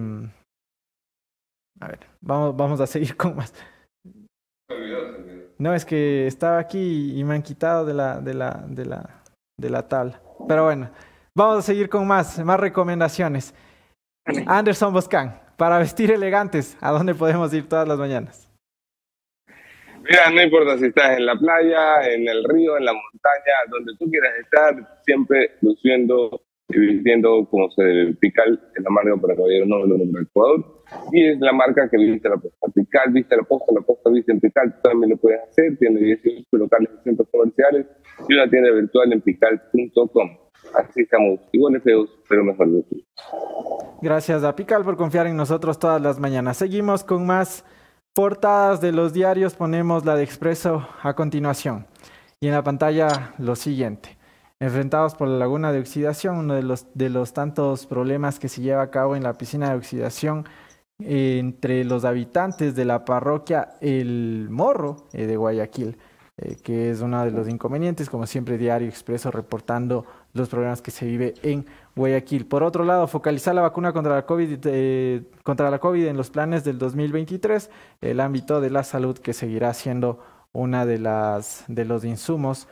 a 1.80 1.88
ver, 1.88 2.00
vamos, 2.20 2.56
vamos 2.56 2.80
a 2.80 2.86
seguir 2.86 3.16
con 3.16 3.36
más. 3.36 3.54
No, 5.58 5.74
es 5.74 5.84
que 5.84 6.26
estaba 6.26 6.58
aquí 6.58 7.18
y 7.18 7.24
me 7.24 7.34
han 7.34 7.42
quitado 7.42 7.84
de 7.84 7.94
la, 7.94 8.20
de 8.20 8.34
la, 8.34 8.64
de 8.66 8.84
la, 8.84 9.22
de 9.58 9.70
la 9.70 9.88
tabla. 9.88 10.20
Pero 10.46 10.64
bueno, 10.64 10.90
vamos 11.36 11.58
a 11.58 11.62
seguir 11.62 11.88
con 11.88 12.06
más, 12.06 12.38
más 12.44 12.60
recomendaciones. 12.60 13.54
Anderson 14.46 14.92
Boscan, 14.92 15.40
para 15.56 15.78
vestir 15.78 16.10
elegantes, 16.12 16.76
¿a 16.80 16.90
dónde 16.90 17.14
podemos 17.14 17.52
ir 17.54 17.68
todas 17.68 17.88
las 17.88 17.98
mañanas? 17.98 18.48
Mira, 20.02 20.30
no 20.30 20.42
importa 20.42 20.78
si 20.78 20.86
estás 20.86 21.18
en 21.18 21.26
la 21.26 21.36
playa, 21.36 22.08
en 22.08 22.28
el 22.28 22.44
río, 22.44 22.76
en 22.76 22.84
la 22.84 22.92
montaña, 22.92 23.54
donde 23.68 23.96
tú 23.98 24.08
quieras 24.10 24.32
estar, 24.38 25.02
siempre 25.04 25.56
luciendo 25.60 26.40
vistiendo 26.68 27.46
como 27.50 27.70
se. 27.70 28.14
Pical 28.20 28.60
es 28.76 28.82
la 28.82 28.90
marca 28.90 29.16
para 29.20 29.34
caballero 29.34 29.66
noble 29.66 29.98
del 29.98 30.22
Ecuador 30.22 30.64
y 31.12 31.26
es 31.26 31.40
la 31.40 31.52
marca 31.52 31.88
que 31.88 31.96
viste 31.96 32.28
la 32.28 32.36
posta. 32.36 32.68
Pical 32.74 33.12
viste 33.12 33.36
la 33.36 33.42
posta, 33.42 33.72
la 33.74 33.80
posta 33.80 34.10
viste 34.10 34.32
en 34.32 34.40
Pical, 34.40 34.74
tú 34.74 34.88
también 34.88 35.10
lo 35.10 35.16
puedes 35.16 35.40
hacer. 35.42 35.76
Tiene 35.78 36.00
18 36.00 36.44
locales 36.52 36.90
y 37.00 37.04
centros 37.04 37.28
comerciales 37.30 37.86
y 38.28 38.34
una 38.34 38.48
tienda 38.50 38.70
virtual 38.70 39.12
en 39.12 39.20
pical.com. 39.20 40.30
Así 40.74 41.02
estamos 41.02 41.40
iguales 41.52 41.82
feos, 41.82 42.10
pero 42.28 42.44
mejor 42.44 42.70
de 42.70 42.82
ti. 42.82 43.06
Gracias 44.02 44.44
a 44.44 44.54
Pical 44.54 44.84
por 44.84 44.96
confiar 44.96 45.26
en 45.26 45.36
nosotros 45.36 45.78
todas 45.78 46.00
las 46.00 46.18
mañanas. 46.18 46.56
Seguimos 46.56 47.04
con 47.04 47.26
más 47.26 47.64
portadas 48.14 48.80
de 48.80 48.92
los 48.92 49.12
diarios. 49.12 49.54
Ponemos 49.54 50.04
la 50.04 50.16
de 50.16 50.24
Expreso 50.24 50.86
a 51.02 51.14
continuación. 51.14 51.86
Y 52.40 52.48
en 52.48 52.52
la 52.52 52.62
pantalla 52.62 53.34
lo 53.38 53.56
siguiente. 53.56 54.17
Enfrentados 54.60 55.14
por 55.14 55.28
la 55.28 55.38
laguna 55.38 55.72
de 55.72 55.78
oxidación, 55.78 56.36
uno 56.36 56.54
de 56.54 56.62
los, 56.62 56.86
de 56.94 57.10
los 57.10 57.32
tantos 57.32 57.86
problemas 57.86 58.38
que 58.38 58.48
se 58.48 58.60
lleva 58.60 58.82
a 58.82 58.90
cabo 58.90 59.14
en 59.14 59.22
la 59.22 59.34
piscina 59.34 59.70
de 59.70 59.76
oxidación 59.76 60.46
entre 60.98 61.84
los 61.84 62.04
habitantes 62.04 62.74
de 62.74 62.84
la 62.84 63.04
parroquia 63.04 63.76
El 63.80 64.48
Morro 64.50 65.06
eh, 65.12 65.26
de 65.26 65.36
Guayaquil. 65.36 65.96
Eh, 66.40 66.56
que 66.62 66.90
es 66.90 67.00
uno 67.00 67.24
de 67.24 67.32
los 67.32 67.48
inconvenientes, 67.48 68.08
como 68.08 68.24
siempre 68.24 68.58
Diario 68.58 68.88
Expreso 68.88 69.32
reportando 69.32 70.06
los 70.34 70.48
problemas 70.48 70.80
que 70.80 70.92
se 70.92 71.04
vive 71.04 71.34
en 71.42 71.66
Guayaquil. 71.96 72.46
Por 72.46 72.62
otro 72.62 72.84
lado, 72.84 73.08
focalizar 73.08 73.56
la 73.56 73.62
vacuna 73.62 73.92
contra 73.92 74.14
la 74.14 74.24
COVID, 74.24 74.58
eh, 74.66 75.22
contra 75.42 75.68
la 75.68 75.80
COVID 75.80 76.06
en 76.06 76.16
los 76.16 76.30
planes 76.30 76.62
del 76.62 76.78
2023, 76.78 77.70
el 78.02 78.20
ámbito 78.20 78.60
de 78.60 78.70
la 78.70 78.84
salud 78.84 79.18
que 79.18 79.32
seguirá 79.32 79.74
siendo 79.74 80.20
una 80.52 80.86
de 80.86 80.98
las 80.98 81.64
de 81.66 81.84
los 81.84 82.04
insumos 82.04 82.68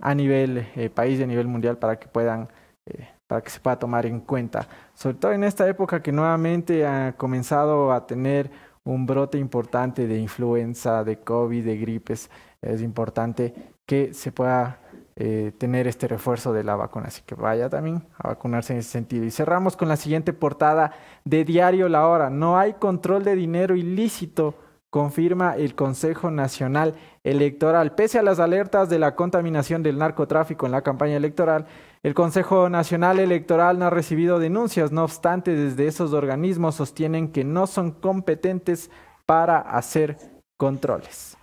a 0.00 0.14
nivel 0.14 0.66
eh, 0.76 0.90
país 0.90 1.20
y 1.20 1.22
a 1.22 1.26
nivel 1.26 1.46
mundial 1.46 1.78
para 1.78 1.98
que 1.98 2.08
puedan 2.08 2.48
eh, 2.86 3.08
para 3.26 3.42
que 3.42 3.50
se 3.50 3.60
pueda 3.60 3.78
tomar 3.78 4.06
en 4.06 4.20
cuenta, 4.20 4.66
sobre 4.92 5.16
todo 5.16 5.32
en 5.32 5.44
esta 5.44 5.68
época 5.68 6.02
que 6.02 6.10
nuevamente 6.10 6.84
ha 6.84 7.14
comenzado 7.16 7.92
a 7.92 8.04
tener 8.04 8.50
un 8.82 9.06
brote 9.06 9.38
importante 9.38 10.08
de 10.08 10.18
influenza, 10.18 11.04
de 11.04 11.20
COVID, 11.20 11.64
de 11.64 11.76
gripes, 11.76 12.28
es 12.60 12.82
importante 12.82 13.54
que 13.86 14.12
se 14.12 14.32
pueda 14.32 14.80
eh, 15.16 15.52
tener 15.58 15.86
este 15.86 16.08
refuerzo 16.08 16.52
de 16.52 16.64
la 16.64 16.76
vacuna. 16.76 17.08
Así 17.08 17.22
que 17.24 17.34
vaya 17.34 17.68
también 17.68 18.02
a 18.18 18.28
vacunarse 18.28 18.72
en 18.72 18.78
ese 18.78 18.90
sentido. 18.90 19.24
Y 19.24 19.30
cerramos 19.30 19.76
con 19.76 19.88
la 19.88 19.96
siguiente 19.96 20.32
portada 20.32 20.92
de 21.24 21.44
Diario 21.44 21.88
La 21.88 22.06
Hora. 22.06 22.30
No 22.30 22.58
hay 22.58 22.74
control 22.74 23.24
de 23.24 23.34
dinero 23.34 23.76
ilícito, 23.76 24.54
confirma 24.90 25.56
el 25.56 25.74
Consejo 25.74 26.30
Nacional 26.30 26.94
Electoral. 27.22 27.94
Pese 27.94 28.18
a 28.18 28.22
las 28.22 28.40
alertas 28.40 28.90
de 28.90 28.98
la 28.98 29.14
contaminación 29.14 29.82
del 29.82 29.98
narcotráfico 29.98 30.66
en 30.66 30.72
la 30.72 30.82
campaña 30.82 31.16
electoral, 31.16 31.66
el 32.02 32.14
Consejo 32.14 32.68
Nacional 32.68 33.20
Electoral 33.20 33.78
no 33.78 33.86
ha 33.86 33.90
recibido 33.90 34.38
denuncias. 34.38 34.90
No 34.90 35.04
obstante, 35.04 35.54
desde 35.54 35.86
esos 35.86 36.12
organismos 36.12 36.74
sostienen 36.74 37.30
que 37.30 37.44
no 37.44 37.66
son 37.66 37.92
competentes 37.92 38.90
para 39.26 39.60
hacer 39.60 40.16
controles. 40.58 41.36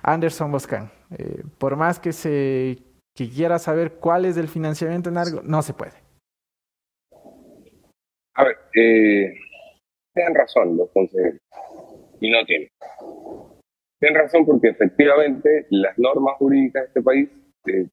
Anderson 0.00 0.52
Boscan, 0.52 0.90
eh, 1.18 1.42
por 1.58 1.76
más 1.76 1.98
que 1.98 2.12
se 2.12 2.78
quiera 3.14 3.58
saber 3.58 3.94
cuál 3.94 4.24
es 4.24 4.36
el 4.36 4.46
financiamiento 4.46 5.10
en 5.10 5.18
algo, 5.18 5.40
no 5.42 5.60
se 5.62 5.74
puede. 5.74 5.94
A 8.34 8.44
ver, 8.44 8.56
eh, 8.72 9.34
tienen 10.14 10.34
razón 10.36 10.76
los 10.76 10.88
consejeros 10.90 11.40
y 12.20 12.30
no 12.30 12.44
tienen. 12.44 12.68
Tienen 14.00 14.20
razón 14.20 14.46
porque 14.46 14.68
efectivamente 14.68 15.66
las 15.70 15.98
normas 15.98 16.36
jurídicas 16.38 16.82
de 16.82 16.86
este 16.88 17.02
país, 17.02 17.28
eh, 17.66 17.88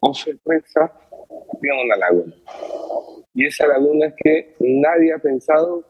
o 0.00 0.12
sorpresa, 0.12 0.92
tienen 1.60 1.86
una 1.86 1.96
laguna. 1.96 2.34
Y 3.34 3.46
esa 3.46 3.66
laguna 3.66 4.06
es 4.06 4.14
que 4.16 4.54
nadie 4.60 5.12
ha 5.12 5.18
pensado 5.18 5.84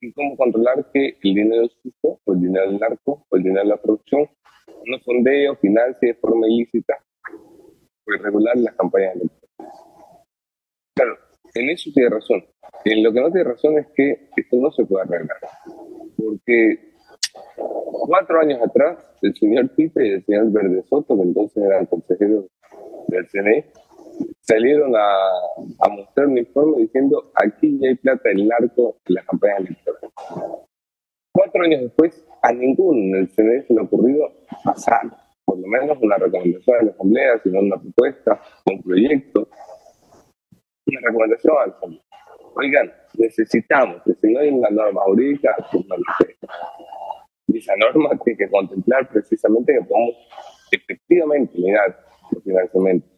en 0.00 0.12
cómo 0.12 0.36
controlar 0.36 0.90
que 0.92 1.16
el 1.22 1.34
dinero 1.34 1.68
sucio, 1.68 2.20
o 2.24 2.32
el 2.32 2.40
dinero 2.40 2.70
del 2.70 2.80
narco, 2.80 3.24
o 3.28 3.36
el 3.36 3.42
dinero 3.42 3.62
de 3.62 3.68
la 3.68 3.76
producción, 3.76 4.28
no 4.86 4.98
fondee 5.00 5.54
financie 5.56 6.08
de 6.08 6.14
forma 6.14 6.46
ilícita 6.48 6.98
pues, 8.04 8.20
regular 8.20 8.56
las 8.56 8.74
campañas 8.74 9.14
electorales. 9.14 9.44
Claro, 10.94 11.18
en 11.54 11.70
eso 11.70 11.90
tiene 11.94 12.10
razón. 12.10 12.44
En 12.84 13.02
lo 13.02 13.12
que 13.12 13.20
no 13.20 13.30
tiene 13.30 13.50
razón 13.50 13.78
es 13.78 13.86
que 13.94 14.28
esto 14.36 14.56
no 14.56 14.70
se 14.72 14.84
puede 14.84 15.04
arreglar. 15.04 15.38
Porque 16.16 16.92
cuatro 18.06 18.40
años 18.40 18.60
atrás, 18.62 18.98
el 19.22 19.34
señor 19.34 19.68
Pipe 19.70 20.06
y 20.06 20.10
el 20.12 20.24
señor 20.24 20.50
Verde 20.52 20.82
Soto, 20.88 21.16
que 21.16 21.22
entonces 21.22 21.62
eran 21.62 21.86
consejeros 21.86 22.46
del 23.08 23.26
CNE, 23.28 23.66
salieron 24.40 24.94
a, 24.96 25.90
mostrar 25.90 26.26
un 26.26 26.38
informe 26.38 26.82
diciendo 26.82 27.32
aquí 27.34 27.78
ya 27.80 27.88
hay 27.88 27.94
plata 27.96 28.28
del 28.28 28.46
narco 28.46 28.96
en 29.06 29.14
la 29.14 29.22
campaña 29.24 29.56
electoral. 29.58 30.10
Cuatro 31.32 31.62
años 31.64 31.82
después, 31.82 32.24
a 32.42 32.52
ninguno 32.52 32.98
en 32.98 33.22
el 33.22 33.28
CNE 33.28 33.62
se 33.62 33.74
le 33.74 33.80
ha 33.80 33.84
ocurrido 33.84 34.30
pasar 34.64 35.02
por 35.44 35.58
lo 35.58 35.66
menos 35.66 35.98
una 36.00 36.16
recomendación 36.16 36.76
a 36.78 36.82
la 36.84 36.90
Asamblea, 36.92 37.38
sino 37.42 37.60
una 37.60 37.76
propuesta, 37.76 38.40
un 38.66 38.82
proyecto, 38.82 39.48
una 40.86 41.00
recomendación 41.06 41.54
al 41.62 41.70
Asamblea. 41.70 42.02
Oigan, 42.56 42.92
necesitamos 43.18 44.02
que 44.04 44.30
no 44.30 44.38
hay 44.38 44.48
una 44.50 44.70
norma 44.70 45.02
jurídica, 45.02 45.54
no 45.72 45.96
lo. 45.96 46.04
Y 47.48 47.58
esa 47.58 47.74
norma 47.76 48.10
tiene 48.24 48.38
que 48.38 48.48
contemplar 48.48 49.08
precisamente 49.08 49.72
que 49.72 49.84
podamos 49.84 50.14
efectivamente 50.70 51.58
mirar 51.58 51.98
los 52.30 52.42
financiamientos. 52.44 53.10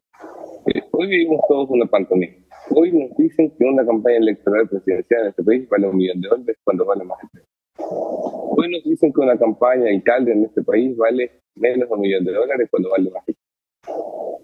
Eh, 0.75 0.83
hoy 0.92 1.07
vivimos 1.07 1.40
todos 1.49 1.70
una 1.70 1.87
pantomima. 1.87 2.35
Hoy 2.70 2.92
nos 2.92 3.16
dicen 3.16 3.53
que 3.57 3.64
una 3.64 3.85
campaña 3.85 4.16
electoral 4.16 4.68
presidencial 4.68 5.22
en 5.22 5.29
este 5.29 5.44
país 5.44 5.68
vale 5.68 5.87
un 5.87 5.96
millón 5.96 6.20
de 6.20 6.29
dólares 6.29 6.57
cuando 6.64 6.87
vale 6.87 7.05
más 7.05 7.18
de 7.18 7.29
tres. 7.33 7.46
Hoy 7.79 8.70
nos 8.70 8.85
dicen 8.85 9.12
que 9.12 9.20
una 9.20 9.38
campaña 9.38 9.85
de 9.85 9.96
alcalde 9.96 10.33
en 10.33 10.44
este 10.44 10.62
país 10.62 10.96
vale 10.96 11.42
menos 11.55 11.88
de 11.88 11.94
un 11.94 12.01
millón 12.01 12.25
de 12.25 12.33
dólares 12.33 12.68
cuando 12.70 12.90
vale 12.90 13.11
más 13.11 13.25
de 13.27 13.35
tres. 13.35 14.36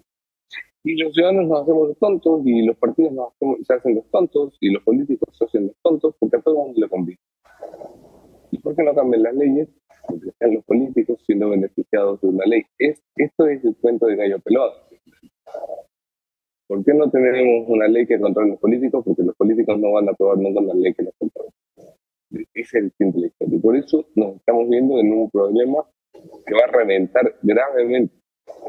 Y 0.85 1.01
los 1.01 1.13
ciudadanos 1.13 1.47
nos 1.47 1.61
hacemos 1.61 1.87
los 1.87 1.97
tontos 1.97 2.41
y 2.45 2.65
los 2.65 2.77
partidos 2.77 3.13
nos 3.13 3.33
se 3.65 3.73
hacen 3.73 3.95
los 3.95 4.05
tontos 4.11 4.57
y 4.59 4.69
los 4.69 4.83
políticos 4.83 5.29
se 5.37 5.45
hacen 5.45 5.67
los 5.67 5.75
tontos 5.81 6.13
porque 6.19 6.35
a 6.35 6.41
todo 6.41 6.55
el 6.55 6.65
mundo 6.65 6.81
le 6.81 6.89
conviene. 6.89 7.21
¿Y 8.51 8.59
por 8.59 8.75
qué 8.75 8.83
no 8.83 8.93
cambian 8.93 9.23
las 9.23 9.33
leyes? 9.33 9.69
Porque 10.05 10.29
están 10.29 10.53
los 10.53 10.65
políticos 10.65 11.23
siendo 11.25 11.49
beneficiados 11.49 12.19
de 12.19 12.27
una 12.27 12.45
ley. 12.45 12.63
Es, 12.77 13.01
esto 13.15 13.47
es 13.47 13.63
el 13.63 13.77
cuento 13.77 14.07
de 14.07 14.17
gallo 14.17 14.39
pelado. 14.39 14.73
¿Por 16.67 16.83
qué 16.83 16.93
no 16.93 17.09
tenemos 17.09 17.69
una 17.69 17.87
ley 17.87 18.05
que 18.05 18.19
controle 18.19 18.49
a 18.49 18.51
los 18.51 18.59
políticos? 18.59 19.05
Porque 19.05 19.23
los 19.23 19.35
políticos 19.37 19.79
no 19.79 19.93
van 19.93 20.09
a 20.09 20.11
aprobar 20.11 20.37
nunca 20.37 20.59
una 20.59 20.73
ley 20.73 20.93
que 20.93 21.03
los 21.03 21.13
controle. 21.17 21.49
Es 22.53 22.73
el 22.73 22.91
simple 22.97 23.31
Y 23.39 23.57
por 23.59 23.77
eso 23.77 24.05
nos 24.15 24.35
estamos 24.35 24.67
viendo 24.67 24.99
en 24.99 25.13
un 25.13 25.29
problema 25.29 25.85
que 26.45 26.53
va 26.53 26.65
a 26.67 26.71
reventar 26.71 27.35
gravemente, 27.41 28.13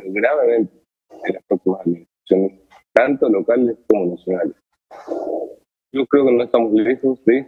gravemente 0.05 0.84
en 1.25 1.35
las 1.35 1.45
próximas 1.45 1.81
administraciones, 1.81 2.61
tanto 2.93 3.29
locales 3.29 3.79
como 3.89 4.07
nacionales. 4.07 4.57
Yo 5.93 6.07
creo 6.07 6.27
que 6.27 6.33
no 6.33 6.43
estamos 6.45 6.73
lejos 6.73 7.25
de 7.25 7.47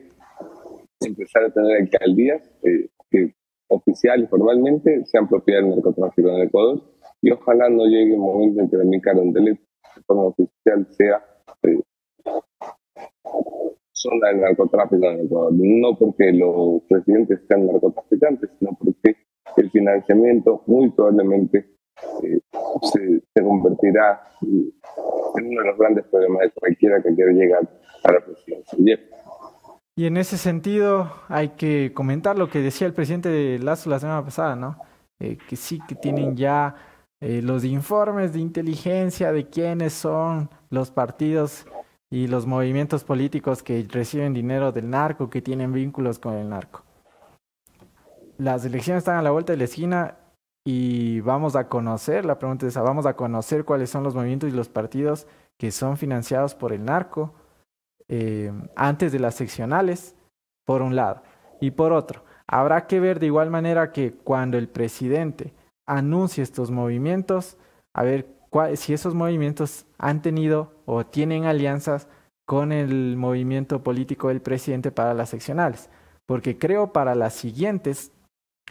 empezar 1.01 1.45
a 1.45 1.51
tener 1.51 1.83
alcaldías 1.83 2.43
eh, 2.63 2.89
que 3.11 3.35
oficial 3.69 4.23
y 4.23 4.27
formalmente 4.27 5.05
sean 5.07 5.29
propiedad 5.29 5.61
del 5.61 5.71
narcotráfico 5.71 6.29
en 6.29 6.43
Ecuador 6.43 6.83
y 7.23 7.31
ojalá 7.31 7.69
no 7.69 7.85
llegue 7.85 8.15
el 8.15 8.19
momento 8.19 8.61
en 8.61 8.71
que 8.71 8.77
mi 8.79 9.01
un 9.21 9.33
delito 9.33 9.63
de 9.97 10.03
forma 10.03 10.25
oficial 10.25 10.87
sea 10.91 11.25
eh, 11.63 11.81
zona 13.93 14.29
del 14.29 14.41
narcotráfico 14.41 15.05
en 15.07 15.27
Ecuador. 15.27 15.53
No 15.55 15.97
porque 15.99 16.33
los 16.33 16.83
presidentes 16.89 17.41
sean 17.49 17.67
narcotraficantes, 17.67 18.51
sino 18.59 18.77
porque 18.79 19.17
el 19.57 19.71
financiamiento 19.71 20.63
muy 20.67 20.91
probablemente 20.91 21.76
eh, 22.23 22.41
se, 22.93 23.23
se, 23.35 23.43
convertirá 23.43 24.23
en 24.43 25.47
uno 25.47 25.61
de 25.63 25.67
los 25.69 25.79
grandes 25.79 26.05
problemas 26.07 26.43
de 26.43 26.51
cualquiera 26.53 27.03
que 27.03 27.15
quiera 27.15 27.33
llegar 27.33 27.69
a 28.05 28.13
la 28.13 28.21
presidencia. 28.21 29.01
Y 29.99 30.07
en 30.07 30.19
ese 30.19 30.37
sentido 30.37 31.11
hay 31.29 31.51
que 31.51 31.93
comentar 31.95 32.37
lo 32.37 32.51
que 32.51 32.61
decía 32.61 32.87
el 32.87 32.93
presidente 32.93 33.31
de 33.31 33.59
Lazo 33.59 33.89
la 33.89 33.99
semana 33.99 34.23
pasada, 34.23 34.55
¿no? 34.55 34.77
Eh, 35.19 35.39
que 35.49 35.57
sí 35.57 35.81
que 35.89 35.95
tienen 35.95 36.37
ya 36.37 36.75
eh, 37.21 37.41
los 37.41 37.65
informes 37.65 38.35
de 38.35 38.41
inteligencia 38.41 39.33
de 39.33 39.49
quiénes 39.49 39.95
son 39.95 40.51
los 40.69 40.91
partidos 40.91 41.67
y 42.11 42.27
los 42.27 42.45
movimientos 42.47 43.05
políticos 43.05 43.63
que 43.63 43.87
reciben 43.91 44.35
dinero 44.35 44.71
del 44.71 44.91
narco, 44.91 45.31
que 45.31 45.41
tienen 45.41 45.73
vínculos 45.73 46.19
con 46.19 46.35
el 46.35 46.51
narco. 46.51 46.85
Las 48.37 48.67
elecciones 48.67 49.01
están 49.01 49.17
a 49.17 49.23
la 49.23 49.31
vuelta 49.31 49.55
de 49.55 49.57
la 49.57 49.65
esquina 49.65 50.19
y 50.69 51.21
vamos 51.21 51.55
a 51.55 51.69
conocer, 51.69 52.25
la 52.25 52.41
pregunta 52.41 52.67
es 52.67 52.73
esa, 52.73 52.83
vamos 52.83 53.07
a 53.07 53.15
conocer 53.15 53.65
cuáles 53.65 53.89
son 53.89 54.03
los 54.03 54.17
movimientos 54.17 54.51
y 54.51 54.53
los 54.53 54.69
partidos 54.69 55.29
que 55.57 55.71
son 55.71 55.97
financiados 55.97 56.57
por 56.57 56.73
el 56.73 56.85
narco 56.85 57.35
eh, 58.09 58.53
antes 58.75 59.13
de 59.13 59.21
las 59.21 59.37
seccionales, 59.37 60.17
por 60.65 60.83
un 60.83 60.97
lado. 60.97 61.23
Y 61.61 61.71
por 61.71 61.93
otro, 61.93 62.25
habrá 62.49 62.89
que 62.89 62.99
ver 62.99 63.21
de 63.21 63.27
igual 63.27 63.49
manera 63.49 63.93
que 63.93 64.13
cuando 64.13 64.59
el 64.59 64.69
presidente 64.69 65.55
anuncie 65.87 66.43
estos 66.43 66.73
movimientos, 66.73 67.59
a 67.95 68.03
ver 68.03 68.27
si 68.75 68.93
esos 68.93 69.15
movimientos 69.15 69.87
han 69.99 70.21
tenido 70.21 70.73
o 70.85 71.07
tienen 71.07 71.45
alianzas 71.45 72.09
con 72.45 72.73
el 72.73 73.17
movimiento 73.17 73.85
político 73.85 74.29
del 74.29 74.43
presidente 74.43 74.91
para 74.91 75.15
las 75.15 75.31
seccionales. 75.31 75.91
Porque 76.27 76.59
creo 76.59 76.93
para 76.93 77.15
las 77.15 77.35
siguientes 77.35 78.11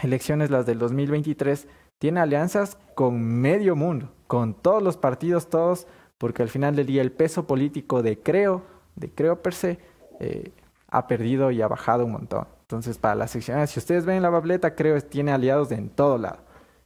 elecciones, 0.03 0.49
las 0.49 0.65
del 0.65 0.77
2023, 0.77 1.69
tiene 1.99 2.19
alianzas 2.19 2.77
con 2.95 3.21
medio 3.23 3.75
mundo, 3.75 4.11
con 4.27 4.53
todos 4.53 4.81
los 4.81 4.97
partidos, 4.97 5.49
todos, 5.49 5.87
porque 6.17 6.43
al 6.43 6.49
final 6.49 6.75
del 6.75 6.87
día 6.87 7.01
el 7.01 7.11
peso 7.11 7.45
político 7.47 8.01
de 8.01 8.19
Creo 8.19 8.75
de 8.95 9.11
Creo 9.11 9.41
per 9.41 9.53
se 9.53 9.79
eh, 10.19 10.51
ha 10.87 11.07
perdido 11.07 11.51
y 11.51 11.61
ha 11.61 11.67
bajado 11.67 12.05
un 12.05 12.13
montón. 12.13 12.47
Entonces, 12.61 12.97
para 12.97 13.15
las 13.15 13.31
secciones, 13.31 13.69
si 13.69 13.79
ustedes 13.79 14.05
ven 14.05 14.21
la 14.21 14.29
bableta, 14.29 14.75
Creo 14.75 14.99
tiene 15.01 15.31
aliados 15.31 15.71
en 15.71 15.89
todo 15.89 16.17
lado, 16.17 16.39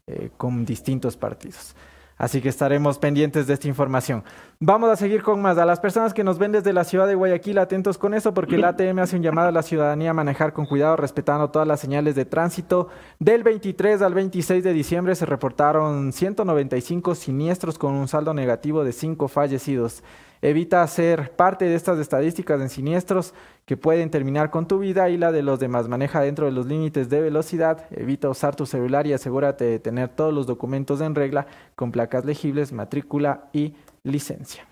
eh, 0.07 0.31
con 0.37 0.65
distintos 0.65 1.15
partidos. 1.15 1.75
Así 2.19 2.41
que 2.41 2.49
estaremos 2.49 2.99
pendientes 2.99 3.47
de 3.47 3.53
esta 3.53 3.69
información. 3.69 4.25
Vamos 4.59 4.89
a 4.89 4.97
seguir 4.97 5.23
con 5.23 5.41
más. 5.41 5.57
A 5.57 5.65
las 5.65 5.79
personas 5.79 6.13
que 6.13 6.25
nos 6.25 6.37
ven 6.37 6.51
desde 6.51 6.73
la 6.73 6.83
ciudad 6.83 7.07
de 7.07 7.15
Guayaquil, 7.15 7.57
atentos 7.57 7.97
con 7.97 8.13
eso, 8.13 8.33
porque 8.33 8.55
el 8.55 8.65
ATM 8.65 8.99
hace 8.99 9.15
un 9.15 9.23
llamado 9.23 9.47
a 9.47 9.51
la 9.53 9.63
ciudadanía 9.63 10.09
a 10.11 10.13
manejar 10.13 10.51
con 10.51 10.65
cuidado, 10.65 10.97
respetando 10.97 11.49
todas 11.49 11.65
las 11.65 11.79
señales 11.79 12.15
de 12.15 12.25
tránsito. 12.25 12.89
Del 13.19 13.43
23 13.43 14.01
al 14.01 14.13
26 14.13 14.65
de 14.65 14.73
diciembre 14.73 15.15
se 15.15 15.25
reportaron 15.25 16.11
195 16.11 17.15
siniestros 17.15 17.79
con 17.79 17.93
un 17.93 18.09
saldo 18.09 18.33
negativo 18.33 18.83
de 18.83 18.91
5 18.91 19.29
fallecidos. 19.29 20.03
Evita 20.41 20.87
ser 20.87 21.31
parte 21.31 21.65
de 21.65 21.75
estas 21.75 21.99
estadísticas 21.99 22.61
en 22.61 22.69
siniestros 22.69 23.33
que 23.65 23.75
pueden 23.75 24.09
terminar 24.09 24.49
con 24.49 24.69
tu 24.69 24.79
vida 24.79 25.09
y 25.09 25.17
la 25.17 25.33
de 25.33 25.43
los 25.43 25.59
demás. 25.59 25.89
Maneja 25.89 26.21
dentro 26.21 26.45
de 26.45 26.53
los 26.53 26.65
límites 26.65 27.09
de 27.09 27.21
velocidad. 27.21 27.85
Evita 27.91 28.29
usar 28.29 28.55
tu 28.55 28.65
celular 28.65 29.05
y 29.05 29.11
asegúrate 29.11 29.65
de 29.65 29.79
tener 29.79 30.09
todos 30.09 30.33
los 30.33 30.47
documentos 30.47 31.01
en 31.01 31.13
regla 31.13 31.45
con 31.75 31.91
placas 31.91 32.23
legibles, 32.23 32.71
matrícula 32.71 33.49
y 33.51 33.73
licencia. 34.03 34.65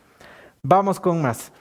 Vamos 0.63 1.01
con 1.01 1.21
más. 1.21 1.51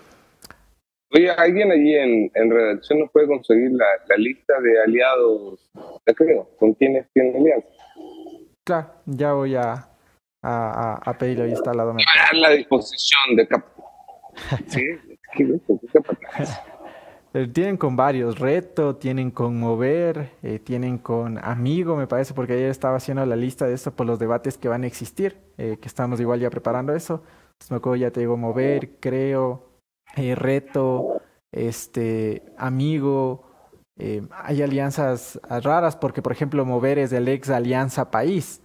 Oye, 1.13 1.31
¿alguien 1.31 1.73
allí 1.73 1.95
en, 1.95 2.51
redacción 2.51 3.01
nos 3.01 3.11
puede 3.11 3.27
conseguir 3.27 3.71
la, 3.73 4.17
lista 4.17 4.61
de 4.61 4.83
aliados, 4.83 5.69
creo, 6.05 6.49
con 6.59 6.75
quienes 6.75 7.11
tienen 7.13 7.37
alianza? 7.37 7.69
Claro, 8.65 8.91
ya 9.05 9.33
voy 9.33 9.55
a, 9.55 9.89
a, 10.43 11.01
a 11.05 11.19
pedirle 11.19 11.45
ahí 11.45 11.53
está 11.53 11.73
la 11.73 11.85
la 12.33 12.51
disposición 12.51 13.37
de 13.37 13.47
Sí, 14.67 14.83
eh, 17.35 17.47
Tienen 17.49 17.77
con 17.77 17.97
varios, 17.97 18.39
reto, 18.39 18.97
tienen 18.97 19.31
con 19.31 19.59
mover, 19.59 20.33
eh, 20.43 20.59
tienen 20.59 20.99
con 20.99 21.39
amigo, 21.39 21.97
me 21.97 22.07
parece, 22.07 22.35
porque 22.35 22.55
ayer 22.55 22.71
estaba 22.71 22.97
haciendo 22.97 23.25
la 23.27 23.37
lista 23.37 23.67
de 23.67 23.75
eso 23.75 23.95
por 23.95 24.07
los 24.07 24.19
debates 24.19 24.59
que 24.59 24.69
van 24.69 24.85
a 24.85 24.87
existir, 24.87 25.37
eh, 25.59 25.79
que 25.81 25.89
estamos 25.89 26.21
igual 26.21 26.41
ya 26.41 26.51
preparando 26.51 26.95
eso. 26.95 27.23
Entonces 27.53 27.71
me 27.71 27.77
acuerdo, 27.79 27.97
ya 27.97 28.11
te 28.11 28.21
digo, 28.21 28.37
mover, 28.37 28.99
creo, 29.01 29.71
reto, 30.15 31.23
este, 31.53 32.43
amigo. 32.57 33.45
hay 34.31 34.63
alianzas 34.63 35.41
raras 35.49 35.97
porque, 35.97 36.23
por 36.23 36.33
ejemplo, 36.33 36.65
mover 36.65 36.99
es 36.99 37.11
del 37.11 37.29
ex 37.29 37.49
Alianza 37.51 38.11
País 38.11 38.61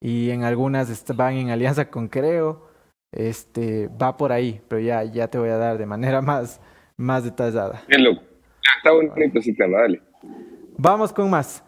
y 0.00 0.30
en 0.30 0.44
algunas 0.44 1.04
van 1.16 1.34
en 1.34 1.50
alianza 1.50 1.90
con 1.90 2.08
Creo 2.08 2.63
este, 3.14 3.88
va 3.88 4.16
por 4.16 4.32
ahí, 4.32 4.60
pero 4.68 4.80
ya, 4.80 5.04
ya 5.04 5.28
te 5.28 5.38
voy 5.38 5.48
a 5.48 5.56
dar 5.56 5.78
de 5.78 5.86
manera 5.86 6.20
más, 6.22 6.60
más 6.96 7.24
detallada. 7.24 7.82
Bien, 7.88 8.04
loco. 8.04 8.22
Está 8.76 8.92
bonito 8.92 9.38
ese 9.38 9.52
tema, 9.54 9.78
dale. 9.78 10.02
Vamos 10.76 11.12
con 11.12 11.30
más. 11.30 11.62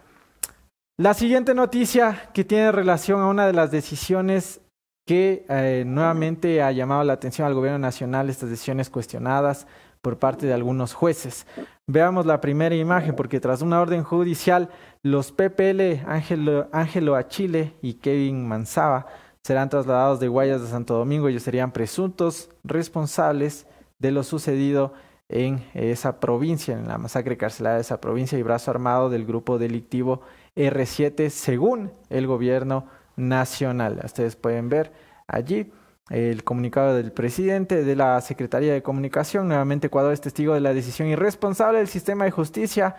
La 0.98 1.14
siguiente 1.14 1.54
noticia 1.54 2.30
que 2.32 2.44
tiene 2.44 2.72
relación 2.72 3.20
a 3.20 3.28
una 3.28 3.46
de 3.46 3.52
las 3.52 3.70
decisiones 3.70 4.61
que 5.06 5.44
eh, 5.48 5.85
nuevamente 5.87 6.62
ha 6.62 6.72
llamado 6.72 7.04
la 7.04 7.12
atención 7.12 7.46
al 7.46 7.54
gobierno 7.54 7.78
nacional, 7.78 8.28
estas 8.28 8.50
decisiones 8.50 8.90
cuestionadas 8.90 9.66
por 10.02 10.18
parte 10.18 10.46
de 10.46 10.54
algunos 10.54 10.94
jueces. 10.94 11.46
Veamos 11.87 12.26
la 12.26 12.40
primera 12.40 12.74
imagen, 12.74 13.14
porque 13.14 13.40
tras 13.40 13.62
una 13.62 13.80
orden 13.80 14.02
judicial, 14.02 14.68
los 15.02 15.32
PPL 15.32 16.06
Ángelo, 16.06 16.68
Ángelo 16.72 17.14
Achille 17.14 17.74
y 17.82 17.94
Kevin 17.94 18.46
Manzaba 18.46 19.06
serán 19.46 19.68
trasladados 19.68 20.18
de 20.18 20.26
Guayas 20.26 20.61
de 20.61 20.66
Santo 20.66 20.94
Domingo. 20.94 21.28
Ellos 21.28 21.44
serían 21.44 21.70
presuntos 21.70 22.50
responsables 22.64 23.68
de 24.00 24.11
lo 24.11 24.24
sucedido 24.24 24.92
en 25.28 25.64
esa 25.72 26.18
provincia, 26.18 26.76
en 26.76 26.88
la 26.88 26.98
masacre 26.98 27.37
carcelaria 27.37 27.76
de 27.76 27.82
esa 27.82 28.00
provincia 28.00 28.37
y 28.37 28.42
brazo 28.42 28.72
armado 28.72 29.09
del 29.09 29.24
grupo 29.24 29.56
delictivo 29.56 30.22
R7, 30.56 31.28
según 31.28 31.92
el 32.11 32.26
gobierno 32.26 32.87
nacional. 33.14 34.00
Ustedes 34.04 34.35
pueden 34.35 34.68
ver 34.68 34.90
allí 35.28 35.70
el 36.11 36.42
comunicado 36.42 36.96
del 36.96 37.12
presidente 37.12 37.85
de 37.85 37.94
la 37.94 38.20
Secretaría 38.22 38.72
de 38.72 38.82
Comunicación. 38.82 39.46
Nuevamente 39.46 39.87
Ecuador 39.87 40.12
es 40.12 40.20
testigo 40.20 40.54
de 40.54 40.61
la 40.61 40.74
decisión 40.74 41.06
irresponsable 41.06 41.78
del 41.78 41.88
sistema 41.88 42.24
de 42.24 42.32
justicia. 42.32 42.96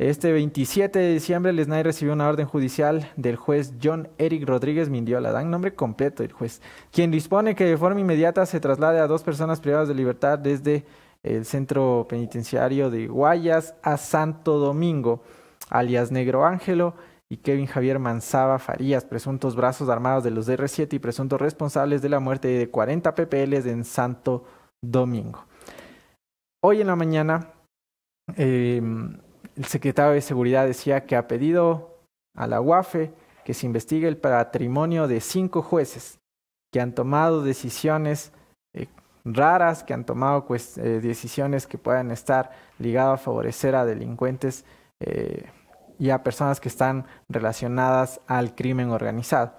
Este 0.00 0.32
27 0.32 0.98
de 0.98 1.12
diciembre, 1.12 1.50
el 1.50 1.62
SNAI 1.62 1.82
recibió 1.82 2.14
una 2.14 2.26
orden 2.26 2.46
judicial 2.46 3.10
del 3.16 3.36
juez 3.36 3.74
John 3.82 4.08
Eric 4.16 4.48
Rodríguez 4.48 4.88
Mindiola, 4.88 5.30
dan 5.30 5.50
nombre 5.50 5.74
completo 5.74 6.22
del 6.22 6.32
juez, 6.32 6.62
quien 6.90 7.10
dispone 7.10 7.54
que 7.54 7.66
de 7.66 7.76
forma 7.76 8.00
inmediata 8.00 8.46
se 8.46 8.60
traslade 8.60 8.98
a 8.98 9.06
dos 9.06 9.22
personas 9.22 9.60
privadas 9.60 9.88
de 9.88 9.94
libertad 9.94 10.38
desde 10.38 10.86
el 11.22 11.44
centro 11.44 12.06
penitenciario 12.08 12.88
de 12.88 13.08
Guayas 13.08 13.74
a 13.82 13.98
Santo 13.98 14.56
Domingo, 14.56 15.22
alias 15.68 16.10
Negro 16.10 16.46
Ángelo 16.46 16.94
y 17.28 17.36
Kevin 17.36 17.66
Javier 17.66 17.98
Manzaba 17.98 18.58
Farías, 18.58 19.04
presuntos 19.04 19.54
brazos 19.54 19.90
armados 19.90 20.24
de 20.24 20.30
los 20.30 20.48
R7 20.48 20.94
y 20.94 20.98
presuntos 20.98 21.38
responsables 21.38 22.00
de 22.00 22.08
la 22.08 22.20
muerte 22.20 22.48
de 22.48 22.70
40 22.70 23.14
PPLs 23.14 23.66
en 23.66 23.84
Santo 23.84 24.46
Domingo. 24.80 25.44
Hoy 26.64 26.80
en 26.80 26.86
la 26.86 26.96
mañana, 26.96 27.52
em, 28.34 29.18
el 29.60 29.66
secretario 29.66 30.12
de 30.12 30.22
Seguridad 30.22 30.66
decía 30.66 31.04
que 31.04 31.16
ha 31.16 31.28
pedido 31.28 31.98
a 32.34 32.46
la 32.46 32.62
UAFE 32.62 33.12
que 33.44 33.52
se 33.52 33.66
investigue 33.66 34.08
el 34.08 34.16
patrimonio 34.16 35.06
de 35.06 35.20
cinco 35.20 35.60
jueces 35.60 36.18
que 36.72 36.80
han 36.80 36.94
tomado 36.94 37.42
decisiones 37.42 38.32
eh, 38.74 38.86
raras, 39.24 39.84
que 39.84 39.92
han 39.92 40.06
tomado 40.06 40.46
pues, 40.46 40.78
eh, 40.78 41.00
decisiones 41.00 41.66
que 41.66 41.76
puedan 41.76 42.10
estar 42.10 42.52
ligadas 42.78 43.20
a 43.20 43.22
favorecer 43.22 43.74
a 43.74 43.84
delincuentes. 43.84 44.64
Eh, 45.00 45.44
y 46.00 46.08
a 46.08 46.22
personas 46.22 46.60
que 46.60 46.68
están 46.70 47.04
relacionadas 47.28 48.22
al 48.26 48.54
crimen 48.54 48.88
organizado. 48.88 49.52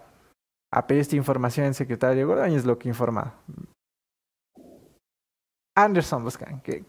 A 0.73 0.87
pedir 0.87 1.01
esta 1.01 1.15
información 1.15 1.67
el 1.67 1.75
secretario 1.75 2.27
Gordoñez 2.27 2.65
lo 2.65 2.79
que 2.79 2.89
informa. 2.89 3.35
Anderson 5.77 6.23
Buscan, 6.23 6.59
¿qué, 6.61 6.83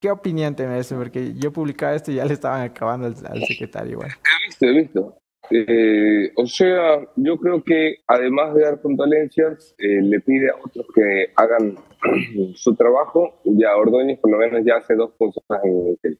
¿qué 0.00 0.10
opinión 0.10 0.54
te 0.54 0.66
merece? 0.66 0.94
Porque 0.94 1.34
yo 1.34 1.52
publicaba 1.52 1.94
esto 1.94 2.10
y 2.10 2.16
ya 2.16 2.24
le 2.24 2.34
estaban 2.34 2.62
acabando 2.62 3.06
al, 3.06 3.42
secretario 3.46 3.92
igual. 3.92 4.10
He 4.10 4.46
visto, 4.46 4.66
he 4.66 4.72
visto. 4.72 5.18
Eh, 5.50 6.32
o 6.34 6.46
sea, 6.46 7.06
yo 7.14 7.38
creo 7.38 7.62
que 7.62 7.98
además 8.06 8.54
de 8.54 8.62
dar 8.62 8.80
condolencias, 8.80 9.74
eh, 9.78 10.02
le 10.02 10.20
pide 10.20 10.50
a 10.50 10.56
otros 10.56 10.86
que 10.94 11.32
hagan 11.36 11.76
su 12.54 12.74
trabajo. 12.74 13.40
Ya 13.44 13.76
Ordóñez 13.76 14.18
por 14.18 14.30
lo 14.30 14.38
menos 14.38 14.64
ya 14.64 14.76
hace 14.76 14.94
dos 14.94 15.12
cosas 15.16 15.42
en 15.62 15.96
el 16.02 16.18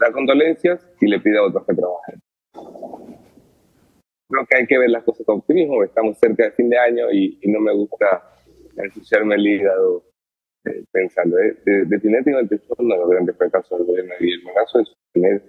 da 0.00 0.12
condolencias 0.12 0.86
y 1.00 1.06
le 1.06 1.20
pide 1.20 1.38
a 1.38 1.44
otros 1.44 1.64
que 1.66 1.74
trabajen. 1.74 2.22
Creo 4.30 4.46
que 4.46 4.56
hay 4.56 4.66
que 4.66 4.78
ver 4.78 4.90
las 4.90 5.04
cosas 5.04 5.24
con 5.24 5.38
optimismo, 5.38 5.82
estamos 5.82 6.18
cerca 6.18 6.44
de 6.44 6.52
fin 6.52 6.68
de 6.68 6.78
año 6.78 7.10
y, 7.10 7.38
no 7.44 7.60
me 7.60 7.72
gusta 7.72 8.22
ensuciarme 8.76 9.36
el 9.36 9.46
hígado 9.46 10.04
eh, 10.64 10.84
pensando. 10.92 11.38
Eh, 11.38 11.56
definitivamente 11.86 12.56
es 12.56 12.62
uno 12.78 12.94
de 12.94 13.00
los 13.00 13.10
grandes 13.10 13.36
fracasos 13.36 13.78
del 13.78 13.86
gobierno 13.86 14.14
de 14.18 14.24
Guillermo 14.24 14.50
Lazo 14.54 14.80
es 14.80 14.88
tener 15.12 15.42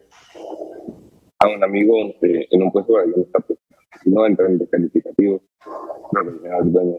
a 1.39 1.47
un 1.47 1.63
amigo 1.63 1.95
eh, 2.21 2.47
en 2.51 2.63
un 2.63 2.71
puesto 2.71 2.93
para 2.93 3.05
que 3.05 3.11
no 3.11 3.23
está 3.23 3.45
no 4.05 4.25
entra 4.25 4.47
en 4.47 4.57
descalificativos, 4.57 5.41
no, 6.13 6.21
el 6.21 6.39
señor 6.39 6.71
dueño 6.71 6.97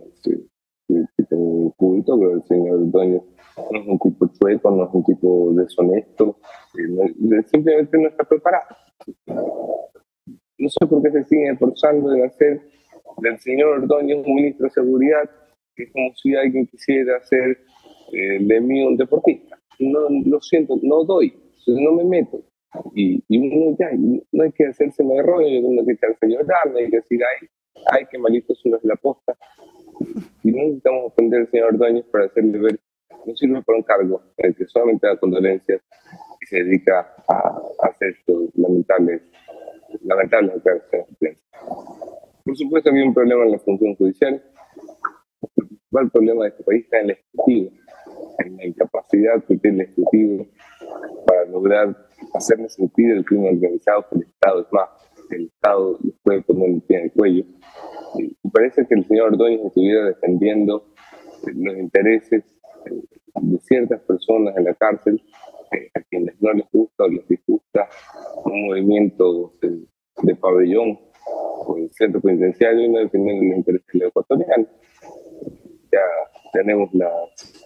tiene 0.87 1.07
un 1.31 1.71
cubito, 1.71 2.19
pero 2.19 2.33
el 2.33 2.43
señor 2.45 2.91
dueño 2.91 3.25
no 3.71 3.81
es 3.81 3.87
un 3.87 3.99
tipo 3.99 4.29
chueco, 4.33 4.71
no 4.71 4.85
es 4.85 4.91
un 4.93 5.05
tipo 5.05 5.53
deshonesto, 5.55 6.37
eh, 6.75 7.43
simplemente 7.47 7.99
no 7.99 8.09
está 8.09 8.25
preparado. 8.25 8.77
No 10.59 10.69
sé 10.69 10.87
por 10.87 11.03
qué 11.03 11.11
se 11.11 11.25
sigue 11.25 11.51
esforzando 11.51 12.13
en 12.15 12.25
hacer 12.25 12.61
del 13.19 13.39
señor 13.41 13.81
Ordóñez 13.81 14.19
un 14.27 14.35
ministro 14.35 14.65
de 14.65 14.71
seguridad, 14.71 15.31
que 15.75 15.85
es 15.85 15.93
como 15.93 16.13
si 16.17 16.35
alguien 16.35 16.67
quisiera 16.67 17.17
hacer 17.17 17.59
eh, 18.13 18.39
de 18.41 18.61
mí 18.61 18.83
un 18.83 18.97
deportista. 18.97 19.59
No, 19.79 20.09
lo 20.27 20.41
siento, 20.41 20.79
no 20.83 21.05
doy, 21.05 21.33
no 21.67 21.93
me 21.93 22.05
meto. 22.05 22.43
Y, 22.95 23.23
uno 23.29 23.77
ya, 23.79 23.91
no 24.33 24.43
hay 24.43 24.53
que 24.53 24.67
hacerse 24.67 25.03
más 25.03 25.25
rollo, 25.25 25.67
uno 25.67 25.81
hay 25.81 25.87
que 25.87 25.93
echarse 25.93 26.29
llorar, 26.29 26.71
no 26.71 26.79
hay 26.79 26.91
que 26.91 26.97
decir, 26.97 27.21
ay, 27.25 27.49
ay, 27.93 28.05
qué 28.11 28.19
malito 28.19 28.53
es 28.53 28.61
la 28.85 28.97
posta. 28.97 29.37
Y 30.45 30.53
no 30.53 30.59
necesitamos 30.59 31.07
ofender 31.07 31.41
al 31.41 31.51
señor 31.51 31.75
Ordóñez 31.75 32.05
para 32.07 32.27
hacerle 32.27 32.59
ver 32.59 32.81
no 33.27 33.37
sirve 33.37 33.63
para 33.63 33.79
un 33.79 33.85
cargo, 33.85 34.23
el 34.37 34.55
que 34.55 34.67
solamente 34.67 35.07
da 35.07 35.17
condolencias 35.17 35.83
y 36.41 36.47
se 36.47 36.65
dedica 36.65 37.15
a, 37.29 37.61
hacer 37.83 38.11
estos 38.19 38.51
lamentables, 38.55 39.23
lamentables. 40.03 40.63
Por 42.45 42.57
supuesto, 42.57 42.91
había 42.91 43.05
un 43.05 43.15
problema 43.15 43.45
en 43.45 43.53
la 43.53 43.59
función 43.59 43.95
judicial. 43.97 44.43
El 45.57 45.67
principal 45.67 46.11
problema 46.11 46.45
de 46.45 46.51
este 46.51 46.65
país 46.65 46.85
está 46.85 47.01
en 47.01 47.05
el 47.05 47.11
Ejecutivo, 47.11 47.71
en 48.45 48.57
la 48.57 48.67
incapacidad 48.67 49.45
que 49.47 49.57
tiene 49.57 49.85
el 49.85 49.91
Ejecutivo 49.91 50.47
para 51.27 51.45
lograr 51.47 51.97
hacerle 52.35 52.69
sentir 52.69 53.11
el 53.11 53.25
crimen 53.25 53.55
organizado 53.55 54.07
que 54.11 54.17
el 54.17 54.23
Estado 54.23 54.61
es 54.63 54.73
más. 54.73 54.89
El 55.31 55.47
Estado 55.47 55.99
les 56.03 56.15
puede 56.23 56.43
poner 56.43 56.71
el 56.71 56.83
pie 56.83 56.99
en 56.99 57.05
el 57.05 57.13
cuello. 57.13 57.45
Y 58.19 58.37
parece 58.51 58.87
que 58.87 58.95
el 58.95 59.07
señor 59.07 59.33
Ordóñez 59.33 59.61
estuviera 59.65 60.07
defendiendo 60.07 60.87
los 61.55 61.77
intereses 61.77 62.45
de 63.35 63.59
ciertas 63.61 64.01
personas 64.03 64.57
en 64.57 64.65
la 64.65 64.75
cárcel 64.75 65.23
eh, 65.73 65.91
a 65.95 66.01
quienes 66.03 66.35
no 66.41 66.53
les 66.53 66.67
gusta 66.73 67.05
o 67.05 67.09
les 67.09 67.27
disgusta 67.29 67.89
un 68.45 68.67
movimiento 68.67 69.55
de, 69.63 70.35
pabellón 70.35 70.99
o 71.67 71.77
el 71.77 71.91
centro 71.93 72.21
penitenciario 72.21 72.85
y 72.85 72.89
no 72.89 72.99
dependiendo 72.99 73.43
del 73.43 73.59
interés 73.59 73.83
del 73.93 74.03
ecuatoriano. 74.03 74.67
Ya 75.93 76.01
tenemos 76.53 76.93
las 76.93 77.60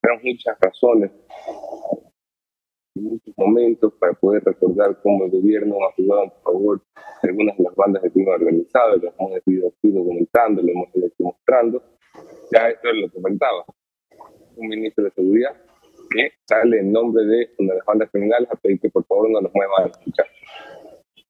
tenemos 0.00 0.24
muchas 0.24 0.56
razones 0.60 1.10
muchos 2.96 3.34
momentos 3.36 3.92
para 3.98 4.12
poder 4.14 4.42
recordar 4.44 4.98
cómo 5.02 5.24
el 5.24 5.30
gobierno 5.30 5.76
ha 5.84 5.92
jugado 5.92 6.24
en 6.24 6.32
favor 6.42 6.82
de 7.22 7.28
algunas 7.28 7.56
de 7.56 7.64
las 7.64 7.74
bandas 7.74 8.02
de 8.02 8.10
crimen 8.10 8.34
organizado, 8.34 8.96
lo 8.96 9.12
hemos 9.18 9.42
ido 9.46 9.68
aquí 9.68 9.92
documentando, 9.92 10.62
lo 10.62 10.72
hemos 10.72 10.88
ido 10.94 11.10
mostrando. 11.18 11.82
Ya 12.52 12.68
esto 12.68 12.88
es 12.88 12.96
lo 12.96 13.10
comentaba 13.10 13.64
un 14.56 14.68
ministro 14.68 15.04
de 15.04 15.10
seguridad 15.10 15.54
que 16.10 16.30
sale 16.48 16.80
en 16.80 16.92
nombre 16.92 17.24
de 17.24 17.50
una 17.58 17.72
de 17.72 17.78
las 17.78 17.86
bandas 17.86 18.10
criminales 18.10 18.48
a 18.50 18.56
pedir 18.56 18.80
que 18.80 18.88
por 18.88 19.04
favor 19.04 19.30
no 19.30 19.40
nos 19.40 19.52
muevan 19.54 19.84
a 19.84 19.86
escuchar. 19.88 20.26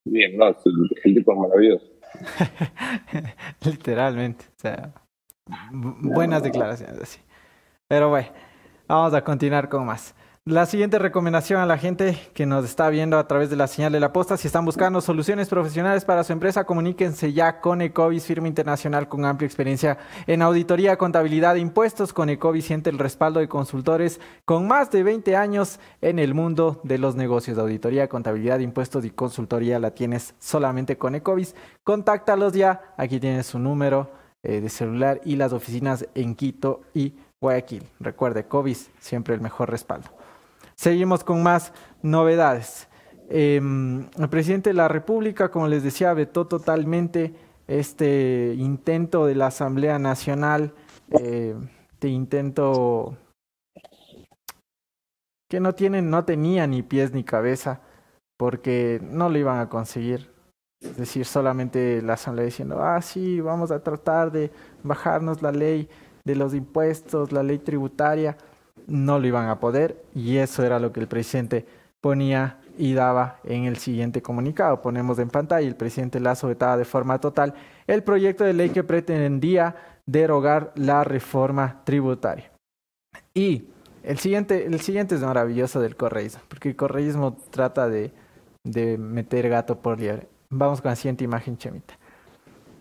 Bien, 0.04 0.36
no, 0.36 0.48
el 0.48 1.14
tipo 1.14 1.32
es 1.32 1.38
maravilloso. 1.38 1.86
Literalmente, 3.64 4.44
o 4.56 4.60
sea, 4.60 4.94
buenas 5.72 6.42
declaraciones 6.44 7.00
así. 7.00 7.20
Pero 7.88 8.08
bueno, 8.08 8.28
vamos 8.88 9.14
a 9.14 9.22
continuar 9.22 9.68
con 9.68 9.86
más. 9.86 10.12
La 10.44 10.66
siguiente 10.66 10.98
recomendación 10.98 11.60
a 11.60 11.66
la 11.66 11.78
gente 11.78 12.18
que 12.34 12.46
nos 12.46 12.64
está 12.64 12.88
viendo 12.88 13.16
a 13.16 13.28
través 13.28 13.48
de 13.48 13.56
la 13.56 13.68
señal 13.68 13.92
de 13.92 14.00
la 14.00 14.12
posta, 14.12 14.36
si 14.36 14.48
están 14.48 14.64
buscando 14.64 15.00
soluciones 15.00 15.48
profesionales 15.48 16.04
para 16.04 16.24
su 16.24 16.32
empresa, 16.32 16.64
comuníquense 16.64 17.32
ya 17.32 17.60
con 17.60 17.80
Ecovis, 17.80 18.24
firma 18.24 18.48
internacional 18.48 19.08
con 19.08 19.24
amplia 19.24 19.46
experiencia 19.46 19.98
en 20.26 20.42
auditoría, 20.42 20.98
contabilidad 20.98 21.56
e 21.56 21.60
impuestos. 21.60 22.12
Con 22.12 22.28
Ecovis 22.28 22.64
siente 22.64 22.90
el 22.90 22.98
respaldo 22.98 23.38
de 23.38 23.48
consultores 23.48 24.20
con 24.44 24.66
más 24.66 24.90
de 24.90 25.04
20 25.04 25.36
años 25.36 25.78
en 26.00 26.18
el 26.18 26.34
mundo 26.34 26.80
de 26.82 26.98
los 26.98 27.14
negocios 27.14 27.56
de 27.56 27.62
auditoría, 27.62 28.08
contabilidad, 28.08 28.58
impuestos 28.58 29.04
y 29.04 29.10
consultoría. 29.10 29.78
La 29.78 29.92
tienes 29.92 30.34
solamente 30.40 30.98
con 30.98 31.14
Ecovis. 31.14 31.54
Contáctalos 31.84 32.52
ya. 32.52 32.94
Aquí 32.96 33.20
tienes 33.20 33.46
su 33.46 33.60
número 33.60 34.10
eh, 34.44 34.60
de 34.60 34.68
celular 34.68 35.20
y 35.24 35.34
las 35.34 35.52
oficinas 35.52 36.06
en 36.14 36.36
Quito 36.36 36.82
y 36.94 37.14
Guayaquil. 37.40 37.88
Recuerde, 38.00 38.40
Ecovis, 38.40 38.90
siempre 38.98 39.34
el 39.34 39.40
mejor 39.40 39.70
respaldo. 39.70 40.08
Seguimos 40.74 41.24
con 41.24 41.42
más 41.42 41.72
novedades. 42.02 42.88
Em, 43.28 44.08
el 44.18 44.28
presidente 44.28 44.70
de 44.70 44.74
la 44.74 44.88
República, 44.88 45.50
como 45.50 45.68
les 45.68 45.82
decía, 45.82 46.12
vetó 46.14 46.46
totalmente 46.46 47.34
este 47.66 48.54
intento 48.56 49.26
de 49.26 49.34
la 49.34 49.46
Asamblea 49.46 49.98
Nacional, 49.98 50.74
eh, 51.10 51.56
este 51.92 52.08
intento 52.08 53.16
que 55.48 55.60
no 55.60 55.74
tienen, 55.74 56.10
no 56.10 56.24
tenía 56.24 56.66
ni 56.66 56.82
pies 56.82 57.12
ni 57.12 57.24
cabeza, 57.24 57.80
porque 58.36 59.00
no 59.02 59.28
lo 59.28 59.38
iban 59.38 59.58
a 59.60 59.68
conseguir. 59.68 60.30
Es 60.80 60.96
decir, 60.96 61.24
solamente 61.24 62.02
la 62.02 62.14
Asamblea 62.14 62.44
diciendo, 62.44 62.82
ah, 62.82 63.00
sí, 63.00 63.40
vamos 63.40 63.70
a 63.70 63.82
tratar 63.82 64.30
de 64.30 64.50
bajarnos 64.82 65.42
la 65.42 65.50
ley 65.52 65.88
de 66.26 66.34
los 66.34 66.54
impuestos, 66.54 67.30
la 67.30 67.44
ley 67.44 67.58
tributaria 67.58 68.36
no 68.88 69.18
lo 69.18 69.26
iban 69.26 69.48
a 69.48 69.60
poder 69.60 70.04
y 70.12 70.36
eso 70.36 70.64
era 70.64 70.80
lo 70.80 70.92
que 70.92 71.00
el 71.00 71.06
presidente 71.06 71.64
ponía 72.00 72.58
y 72.76 72.94
daba 72.94 73.38
en 73.44 73.64
el 73.64 73.76
siguiente 73.76 74.20
comunicado. 74.20 74.82
Ponemos 74.82 75.18
en 75.20 75.30
pantalla, 75.30 75.66
el 75.66 75.76
presidente 75.76 76.18
Lazo 76.18 76.48
vetaba 76.48 76.76
de 76.76 76.84
forma 76.84 77.20
total 77.20 77.54
el 77.86 78.02
proyecto 78.02 78.42
de 78.42 78.54
ley 78.54 78.70
que 78.70 78.82
pretendía 78.82 79.76
derogar 80.04 80.72
la 80.74 81.04
reforma 81.04 81.82
tributaria. 81.84 82.50
Y 83.32 83.68
el 84.02 84.18
siguiente, 84.18 84.66
el 84.66 84.80
siguiente 84.80 85.14
es 85.14 85.20
maravilloso 85.20 85.80
del 85.80 85.94
correísmo, 85.94 86.42
porque 86.48 86.70
el 86.70 86.76
correísmo 86.76 87.36
trata 87.50 87.88
de, 87.88 88.10
de 88.64 88.98
meter 88.98 89.48
gato 89.48 89.78
por 89.78 90.00
liebre. 90.00 90.26
Vamos 90.50 90.80
con 90.80 90.90
la 90.90 90.96
siguiente 90.96 91.22
imagen, 91.22 91.56
Chemita. 91.56 91.94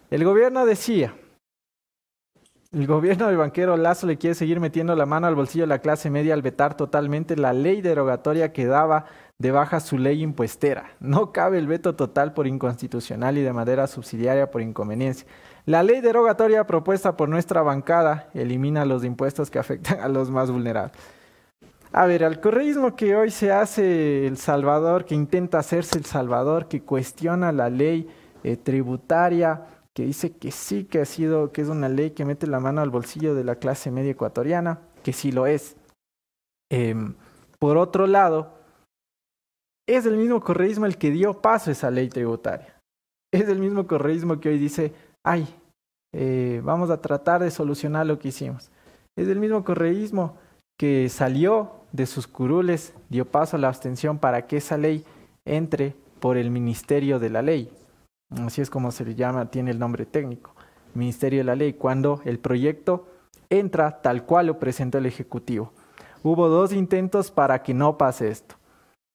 El 0.10 0.24
gobierno 0.24 0.66
decía, 0.66 1.16
El 2.76 2.88
gobierno 2.88 3.28
del 3.28 3.38
banquero 3.38 3.78
Lazo 3.78 4.06
le 4.06 4.18
quiere 4.18 4.36
seguir 4.36 4.60
metiendo 4.60 4.98
la 4.98 5.06
mano 5.06 5.28
al 5.28 5.36
bolsillo 5.36 5.64
de 5.64 5.70
la 5.70 5.80
clase 5.80 6.10
media 6.10 6.34
al 6.34 6.42
vetar 6.42 6.76
totalmente 6.76 7.38
la 7.38 7.54
ley 7.54 7.80
derogatoria 7.80 8.52
que 8.52 8.66
daba 8.66 9.06
de 9.38 9.52
baja 9.52 9.80
su 9.80 9.98
ley 9.98 10.22
impuestera. 10.22 10.90
No 11.00 11.32
cabe 11.32 11.58
el 11.58 11.68
veto 11.68 11.96
total 11.96 12.34
por 12.34 12.48
inconstitucional 12.48 13.38
y 13.38 13.44
de 13.44 13.54
manera 13.54 13.88
subsidiaria 13.88 14.52
por 14.52 14.62
inconveniencia. 14.62 15.26
La 15.66 15.84
ley 15.84 16.02
derogatoria 16.02 16.68
propuesta 16.68 17.16
por 17.16 17.30
nuestra 17.30 17.62
bancada 17.62 18.28
elimina 18.34 18.84
los 18.84 19.06
impuestos 19.06 19.50
que 19.50 19.58
afectan 19.60 20.02
a 20.02 20.10
los 20.10 20.30
más 20.30 20.52
vulnerables. 20.52 20.98
A 21.94 22.06
ver, 22.08 22.26
al 22.26 22.42
correísmo 22.42 22.98
que 22.98 23.16
hoy 23.16 23.32
se 23.32 23.54
hace 23.54 24.28
El 24.28 24.36
Salvador, 24.36 25.06
que 25.06 25.16
intenta 25.16 25.60
hacerse 25.60 25.98
El 25.98 26.04
Salvador, 26.04 26.68
que 26.68 26.82
cuestiona 26.82 27.54
la 27.54 27.70
ley 27.70 28.10
eh, 28.44 28.58
tributaria, 28.58 29.62
que 29.96 30.04
dice 30.04 30.36
que 30.36 30.52
sí, 30.52 30.84
que 30.84 31.00
ha 31.00 31.06
sido, 31.06 31.54
que 31.54 31.62
es 31.62 31.70
una 31.70 31.88
ley 31.88 32.12
que 32.12 32.26
mete 32.26 32.48
la 32.48 32.60
mano 32.60 32.82
al 32.82 32.90
bolsillo 32.90 33.34
de 33.34 33.46
la 33.46 33.56
clase 33.56 33.92
media 33.92 34.12
ecuatoriana, 34.12 34.82
que 35.04 35.14
sí 35.14 35.32
lo 35.32 35.48
es. 35.48 35.78
Em, 36.70 37.16
por 37.60 37.78
otro 37.78 38.06
lado, 38.06 38.60
es 39.88 40.06
el 40.06 40.18
mismo 40.18 40.42
correísmo 40.42 40.86
el 40.86 40.98
que 40.98 41.12
dio 41.12 41.42
paso 41.42 41.70
a 41.70 41.74
esa 41.74 41.92
ley 41.92 42.10
tributaria. 42.10 42.82
Es 43.32 43.48
el 43.48 43.60
mismo 43.60 43.88
correísmo 43.88 44.42
que 44.42 44.50
hoy 44.50 44.60
dice, 44.60 44.94
ay, 45.24 45.48
eh, 46.14 46.62
vamos 46.64 46.90
a 46.90 47.00
tratar 47.00 47.42
de 47.42 47.50
solucionar 47.50 48.06
lo 48.06 48.20
que 48.20 48.28
hicimos. 48.28 48.72
Es 49.16 49.30
el 49.30 49.40
mismo 49.40 49.64
correísmo 49.64 50.38
que 50.78 51.08
salió 51.08 51.72
de 51.94 52.06
sus 52.06 52.28
curules, 52.28 52.94
dio 53.08 53.24
paso 53.24 53.56
a 53.56 53.60
la 53.60 53.70
abstención 53.70 54.20
para 54.20 54.46
que 54.46 54.58
esa 54.58 54.78
ley 54.78 55.06
entre 55.46 55.96
por 56.20 56.36
el 56.36 56.52
Ministerio 56.52 57.18
de 57.18 57.30
la 57.30 57.42
Ley 57.42 57.72
así 58.30 58.62
es 58.62 58.70
como 58.70 58.92
se 58.92 59.06
le 59.06 59.16
llama, 59.16 59.50
tiene 59.52 59.72
el 59.72 59.80
nombre 59.80 60.06
técnico, 60.06 60.56
Ministerio 60.94 61.40
de 61.40 61.44
la 61.46 61.56
Ley, 61.56 61.74
cuando 61.74 62.22
el 62.26 62.40
proyecto 62.40 63.08
entra 63.50 64.02
tal 64.02 64.26
cual 64.26 64.48
lo 64.48 64.60
presenta 64.60 64.98
el 64.98 65.06
Ejecutivo. 65.06 65.74
Hubo 66.24 66.50
dos 66.50 66.74
intentos 66.74 67.32
para 67.32 67.62
que 67.62 67.74
no 67.74 67.98
pase 67.98 68.30
esto. 68.30 68.56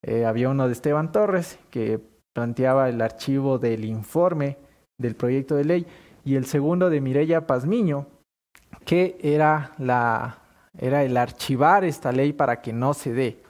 Eh, 0.03 0.25
había 0.25 0.49
uno 0.49 0.67
de 0.67 0.73
Esteban 0.73 1.13
Torres, 1.13 1.59
que 1.71 2.01
planteaba 2.33 2.89
el 2.89 3.01
archivo 3.01 3.59
del 3.59 3.85
informe 3.85 4.59
del 4.99 5.17
proyecto 5.17 5.57
de 5.57 5.65
ley, 5.65 5.87
y 6.25 6.37
el 6.37 6.45
segundo 6.45 6.91
de 6.91 7.01
Mireya 7.01 7.47
Pazmiño, 7.47 8.07
que 8.85 9.19
era, 9.23 9.73
la, 9.79 10.39
era 10.79 11.03
el 11.03 11.17
archivar 11.17 11.85
esta 11.85 12.13
ley 12.13 12.33
para 12.33 12.61
que 12.61 12.73
no 12.73 12.95
se 12.95 13.13
dé. 13.13 13.43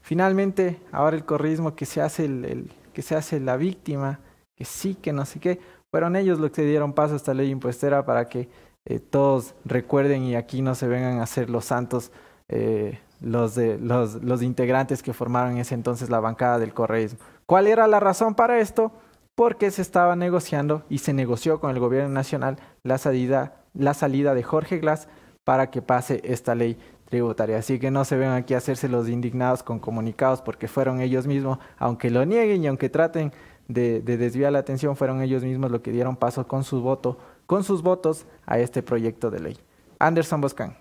Finalmente, 0.00 0.80
ahora 0.92 1.16
el 1.16 1.24
corrismo 1.24 1.74
que 1.74 1.86
se 1.86 2.00
hace, 2.00 2.26
el, 2.26 2.72
que 2.92 3.02
se 3.02 3.16
hace 3.16 3.40
la 3.40 3.56
víctima 3.56 4.20
que 4.56 4.64
sí, 4.64 4.94
que 4.94 5.12
no 5.12 5.24
sé 5.24 5.38
qué. 5.38 5.60
Fueron 5.90 6.16
ellos 6.16 6.40
los 6.40 6.50
que 6.50 6.62
dieron 6.62 6.92
paso 6.92 7.14
a 7.14 7.16
esta 7.16 7.34
ley 7.34 7.50
impuestera 7.50 8.04
para 8.04 8.28
que 8.28 8.48
eh, 8.84 8.98
todos 8.98 9.54
recuerden 9.64 10.24
y 10.24 10.34
aquí 10.34 10.62
no 10.62 10.74
se 10.74 10.88
vengan 10.88 11.20
a 11.20 11.26
ser 11.26 11.50
los 11.50 11.66
santos 11.66 12.10
eh, 12.48 12.98
los, 13.20 13.54
de, 13.54 13.78
los, 13.78 14.22
los 14.22 14.42
integrantes 14.42 15.02
que 15.02 15.12
formaron 15.12 15.52
en 15.52 15.58
ese 15.58 15.74
entonces 15.74 16.10
la 16.10 16.20
bancada 16.20 16.58
del 16.58 16.74
correísmo. 16.74 17.18
¿Cuál 17.46 17.66
era 17.66 17.86
la 17.86 18.00
razón 18.00 18.34
para 18.34 18.58
esto? 18.60 18.92
Porque 19.34 19.70
se 19.70 19.82
estaba 19.82 20.16
negociando 20.16 20.84
y 20.88 20.98
se 20.98 21.12
negoció 21.12 21.60
con 21.60 21.70
el 21.70 21.78
gobierno 21.78 22.10
nacional 22.10 22.58
la 22.82 22.98
salida, 22.98 23.62
la 23.74 23.94
salida 23.94 24.34
de 24.34 24.42
Jorge 24.42 24.78
Glass 24.78 25.08
para 25.44 25.70
que 25.70 25.82
pase 25.82 26.20
esta 26.24 26.54
ley 26.54 26.78
tributaria. 27.06 27.58
Así 27.58 27.78
que 27.78 27.90
no 27.90 28.04
se 28.04 28.16
ven 28.16 28.30
aquí 28.30 28.54
a 28.54 28.58
hacerse 28.58 28.88
los 28.88 29.08
indignados 29.08 29.62
con 29.62 29.78
comunicados 29.78 30.42
porque 30.42 30.68
fueron 30.68 31.00
ellos 31.00 31.26
mismos, 31.26 31.58
aunque 31.78 32.10
lo 32.10 32.24
nieguen 32.24 32.64
y 32.64 32.66
aunque 32.66 32.88
traten 32.88 33.32
de, 33.68 34.00
desviar 34.00 34.52
la 34.52 34.60
atención 34.60 34.96
fueron 34.96 35.22
ellos 35.22 35.42
mismos 35.42 35.70
los 35.70 35.80
que 35.80 35.90
dieron 35.90 36.16
paso 36.16 36.46
con 36.46 36.64
su 36.64 36.80
voto, 36.80 37.18
con 37.46 37.64
sus 37.64 37.82
votos 37.82 38.26
a 38.44 38.58
este 38.58 38.82
proyecto 38.82 39.30
de 39.30 39.40
ley. 39.40 39.56
Anderson 39.98 40.40
Boscan. 40.40 40.76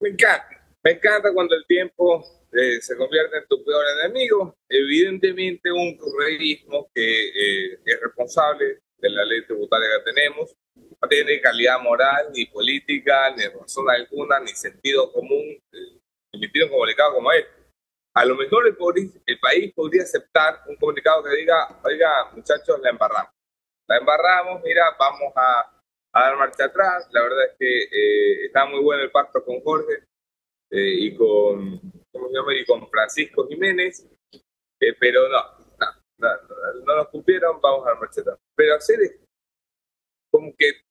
Me 0.00 0.08
encanta, 0.08 0.48
me 0.82 0.90
encanta 0.92 1.32
cuando 1.32 1.54
el 1.54 1.64
tiempo 1.66 2.24
eh, 2.52 2.80
se 2.80 2.96
convierte 2.96 3.38
en 3.38 3.46
tu 3.46 3.64
peor 3.64 3.84
enemigo. 4.00 4.56
Evidentemente 4.68 5.70
un 5.70 5.96
correísmo 5.96 6.90
que 6.92 7.28
eh, 7.28 7.78
es 7.84 8.00
responsable 8.00 8.80
de 8.98 9.10
la 9.10 9.24
ley 9.24 9.44
tributaria 9.46 9.88
que 9.98 10.12
tenemos, 10.12 10.54
no 10.74 11.08
tiene 11.08 11.40
calidad 11.40 11.80
moral, 11.80 12.26
ni 12.34 12.46
política, 12.46 13.34
ni 13.36 13.44
razón 13.46 13.88
alguna, 13.90 14.40
ni 14.40 14.48
sentido 14.48 15.12
común, 15.12 15.60
eh, 15.72 16.00
emitir 16.32 16.64
un 16.64 16.70
comunicado 16.70 17.14
como 17.14 17.32
este 17.32 17.61
a 18.14 18.24
lo 18.24 18.36
mejor 18.36 18.66
el, 18.66 18.76
país 19.40 19.72
podría 19.74 20.02
aceptar 20.02 20.60
un 20.66 20.76
comunicado 20.76 21.22
que 21.24 21.36
diga, 21.36 21.80
oiga, 21.84 22.30
muchachos, 22.32 22.78
la 22.80 22.90
embarramos. 22.90 23.32
La 23.88 23.96
embarramos, 23.96 24.62
mira, 24.62 24.94
vamos 24.98 25.32
a, 25.34 25.70
dar 26.12 26.36
marcha 26.36 26.64
atrás. 26.66 27.08
La 27.10 27.22
verdad 27.22 27.46
es 27.46 27.56
que 27.58 27.82
eh, 27.84 28.46
está 28.46 28.66
muy 28.66 28.80
bueno 28.80 29.02
el 29.02 29.10
pacto 29.10 29.42
con 29.44 29.60
Jorge 29.62 30.04
eh, 30.70 30.94
y 30.98 31.16
con, 31.16 31.80
¿cómo 32.12 32.28
se 32.28 32.34
llama? 32.34 32.54
Y 32.54 32.64
con 32.66 32.86
Francisco 32.88 33.46
Jiménez, 33.48 34.06
eh, 34.80 34.94
pero 35.00 35.28
no, 35.28 35.42
no, 36.18 36.28
no, 36.84 36.96
nos 36.96 37.08
cumplieron, 37.08 37.60
vamos 37.62 37.86
a 37.86 37.90
dar 37.90 38.00
marcha 38.00 38.20
atrás. 38.20 38.38
Pero 38.54 38.74
hacer 38.74 39.00
esto, 39.00 39.24
como 40.30 40.54
que 40.56 40.82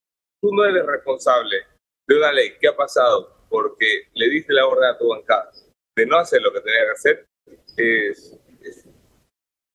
tú 0.41 0.51
no 0.53 0.65
eres 0.65 0.85
responsable 0.85 1.67
de 2.07 2.17
una 2.17 2.31
ley 2.31 2.57
que 2.59 2.67
ha 2.67 2.75
pasado 2.75 3.45
porque 3.47 4.07
le 4.13 4.27
diste 4.27 4.53
la 4.53 4.65
orden 4.65 4.89
a 4.89 4.97
tu 4.97 5.07
bancada 5.09 5.51
no 6.05 6.17
hacer 6.17 6.41
lo 6.41 6.51
que 6.53 6.61
tenía 6.61 6.85
que 6.85 6.91
hacer 6.91 7.27
es, 7.77 8.37
es, 8.61 8.85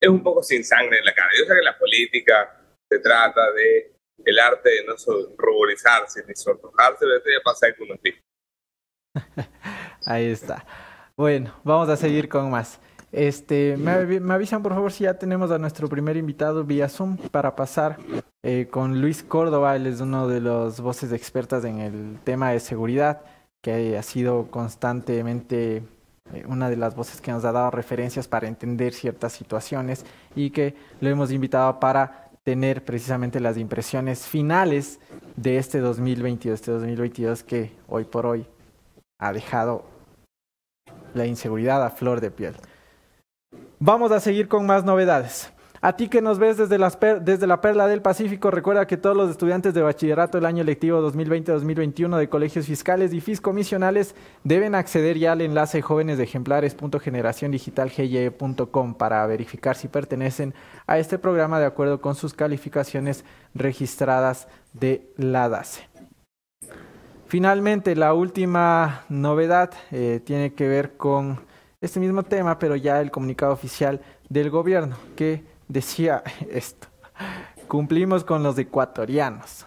un 0.09 0.23
poco 0.23 0.43
sin 0.43 0.63
sangre 0.63 0.99
en 0.99 1.05
la 1.05 1.13
cara. 1.13 1.29
Yo 1.37 1.45
sé 1.45 1.53
que 1.53 1.63
la 1.63 1.77
política 1.77 2.61
se 2.89 2.99
trata 2.99 3.51
de 3.51 3.93
el 4.25 4.39
arte 4.39 4.69
de 4.69 4.85
no 4.85 4.95
ruborizarse 5.37 6.23
ni 6.27 6.35
sonrojarse, 6.35 6.99
pero 6.99 7.17
esto 7.17 7.29
ya 7.29 7.43
pasa 7.43 7.67
con 7.75 7.91
unos 7.91 7.99
Ahí 10.05 10.31
está. 10.31 10.65
Bueno, 11.15 11.59
vamos 11.63 11.89
a 11.89 11.97
seguir 11.97 12.29
con 12.29 12.49
más. 12.49 12.79
Este, 13.11 13.77
me, 13.77 14.19
me, 14.19 14.33
avisan 14.33 14.61
por 14.61 14.73
favor 14.73 14.91
si 14.91 15.05
ya 15.05 15.17
tenemos 15.17 15.49
a 15.49 15.57
nuestro 15.57 15.87
primer 15.87 16.17
invitado 16.17 16.63
vía 16.65 16.89
Zoom 16.89 17.17
para 17.17 17.55
pasar 17.55 17.97
eh, 18.43 18.67
con 18.69 19.01
Luis 19.01 19.23
Córdoba. 19.23 19.75
Él 19.75 19.87
es 19.87 20.01
uno 20.01 20.27
de 20.27 20.41
los 20.41 20.81
voces 20.81 21.11
expertas 21.11 21.63
en 21.65 21.79
el 21.79 22.19
tema 22.23 22.51
de 22.51 22.59
seguridad 22.59 23.21
que 23.63 23.97
ha 23.97 24.03
sido 24.03 24.51
constantemente 24.51 25.83
eh, 26.33 26.43
una 26.47 26.69
de 26.69 26.75
las 26.77 26.95
voces 26.95 27.21
que 27.21 27.31
nos 27.31 27.45
ha 27.45 27.51
dado 27.51 27.71
referencias 27.71 28.27
para 28.27 28.47
entender 28.47 28.93
ciertas 28.93 29.33
situaciones 29.33 30.05
y 30.35 30.49
que 30.51 30.75
lo 30.99 31.09
hemos 31.09 31.31
invitado 31.31 31.79
para 31.79 32.29
tener 32.43 32.85
precisamente 32.85 33.39
las 33.39 33.57
impresiones 33.57 34.25
finales 34.25 34.99
de 35.35 35.57
este 35.57 35.79
2022, 35.79 36.55
este 36.55 36.71
2022 36.71 37.43
que 37.43 37.73
hoy 37.87 38.05
por 38.05 38.25
hoy 38.25 38.45
ha 39.19 39.33
dejado 39.33 39.83
la 41.13 41.25
inseguridad 41.25 41.83
a 41.83 41.89
flor 41.89 42.21
de 42.21 42.31
piel. 42.31 42.55
Vamos 43.79 44.11
a 44.11 44.19
seguir 44.19 44.47
con 44.47 44.65
más 44.65 44.83
novedades. 44.83 45.51
A 45.87 45.95
ti 45.95 46.09
que 46.09 46.21
nos 46.21 46.37
ves 46.37 46.57
desde, 46.57 46.77
la 47.47 47.61
Perla 47.61 47.87
del 47.87 48.01
Pacífico, 48.01 48.51
recuerda 48.51 48.87
que 48.87 48.97
todos 48.97 49.15
los 49.15 49.29
estudiantes 49.29 49.73
de 49.73 49.81
bachillerato 49.81 50.37
del 50.37 50.45
año 50.45 50.65
lectivo 50.65 50.99
2020-2021 51.09 52.17
de 52.17 52.27
colegios 52.27 52.65
fiscales 52.65 53.13
y 53.13 53.21
fiscomisionales 53.21 54.13
deben 54.43 54.75
acceder 54.75 55.17
ya 55.17 55.31
al 55.31 55.39
enlace 55.39 55.81
jóvenes 55.81 56.17
de 56.17 56.25
ejemplares.generaciondigitalgye.com 56.25 58.95
para 58.95 59.25
verificar 59.27 59.77
si 59.77 59.87
pertenecen 59.87 60.53
a 60.87 60.99
este 60.99 61.17
programa 61.17 61.57
de 61.57 61.67
acuerdo 61.67 62.01
con 62.01 62.15
sus 62.15 62.33
calificaciones 62.33 63.23
registradas 63.55 64.49
de 64.73 65.09
la 65.15 65.47
DACE. 65.47 65.87
Finalmente, 67.27 67.95
la 67.95 68.13
última 68.13 69.05
novedad 69.07 69.71
eh, 69.91 70.19
tiene 70.21 70.51
que 70.51 70.67
ver 70.67 70.97
con 70.97 71.39
este 71.79 72.01
mismo 72.01 72.23
tema, 72.23 72.59
pero 72.59 72.75
ya 72.75 72.99
el 72.99 73.09
comunicado 73.09 73.53
oficial 73.53 74.01
del 74.27 74.49
gobierno 74.49 74.97
que 75.15 75.55
decía 75.67 76.23
esto. 76.49 76.87
Cumplimos 77.67 78.23
con 78.23 78.43
los 78.43 78.57
ecuatorianos. 78.57 79.65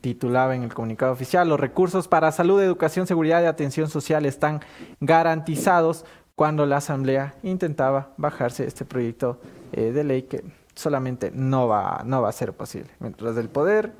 Titulaba 0.00 0.54
en 0.54 0.62
el 0.62 0.74
comunicado 0.74 1.12
oficial, 1.12 1.48
los 1.48 1.58
recursos 1.58 2.06
para 2.06 2.30
salud, 2.30 2.62
educación, 2.62 3.06
seguridad 3.06 3.42
y 3.42 3.46
atención 3.46 3.88
social 3.88 4.26
están 4.26 4.60
garantizados 5.00 6.04
cuando 6.34 6.66
la 6.66 6.76
Asamblea 6.76 7.34
intentaba 7.42 8.12
bajarse 8.16 8.66
este 8.66 8.84
proyecto 8.84 9.40
eh, 9.72 9.92
de 9.92 10.04
ley 10.04 10.22
que 10.22 10.44
solamente 10.74 11.30
no 11.34 11.68
va, 11.68 12.02
no 12.04 12.22
va 12.22 12.28
a 12.28 12.32
ser 12.32 12.52
posible. 12.52 12.90
Mientras 13.00 13.36
el 13.36 13.48
poder, 13.48 13.92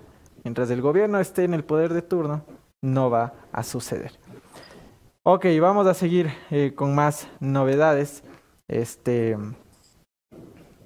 mientras 0.44 0.70
el 0.70 0.82
gobierno 0.82 1.18
esté 1.18 1.44
en 1.44 1.55
el 1.55 1.64
poder 1.64 1.92
de 1.92 2.03
turno, 2.03 2.44
no 2.80 3.11
va 3.11 3.34
a 3.53 3.62
suceder. 3.62 4.12
Ok, 5.22 5.46
vamos 5.61 5.86
a 5.86 5.94
seguir 5.94 6.32
eh, 6.50 6.72
con 6.74 6.94
más 6.94 7.28
novedades. 7.40 8.24
Este, 8.68 9.36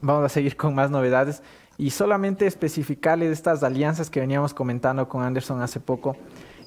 vamos 0.07 0.25
a 0.25 0.29
seguir 0.29 0.57
con 0.57 0.75
más 0.75 0.91
novedades 0.91 1.43
y 1.79 1.91
solamente 1.91 2.47
especificarles 2.47 3.31
estas 3.33 3.63
alianzas 3.63 4.09
que 4.09 4.21
veníamos 4.21 4.55
comentando 4.55 5.09
con 5.09 5.23
Anderson 5.23 5.61
hace 5.61 5.81
poco, 5.81 6.17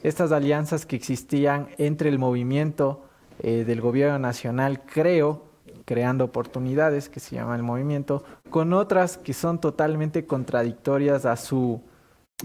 estas 0.03 0.31
alianzas 0.31 0.85
que 0.85 0.95
existían 0.95 1.69
entre 1.77 2.09
el 2.09 2.19
movimiento 2.19 3.03
eh, 3.41 3.63
del 3.65 3.81
gobierno 3.81 4.19
nacional, 4.19 4.81
creo, 4.85 5.45
creando 5.85 6.25
oportunidades, 6.25 7.09
que 7.09 7.19
se 7.19 7.35
llama 7.35 7.55
el 7.55 7.63
movimiento, 7.63 8.23
con 8.49 8.73
otras 8.73 9.17
que 9.17 9.33
son 9.33 9.59
totalmente 9.59 10.25
contradictorias 10.25 11.25
a 11.25 11.35
su, 11.35 11.81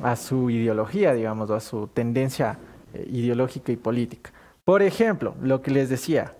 a 0.02 0.16
su 0.16 0.48
ideología, 0.48 1.12
digamos, 1.12 1.50
a 1.50 1.60
su 1.60 1.88
tendencia 1.88 2.58
eh, 2.94 3.06
ideológica 3.10 3.70
y 3.72 3.76
política. 3.76 4.32
Por 4.64 4.80
ejemplo, 4.80 5.34
lo 5.42 5.60
que 5.60 5.70
les 5.70 5.90
decía, 5.90 6.32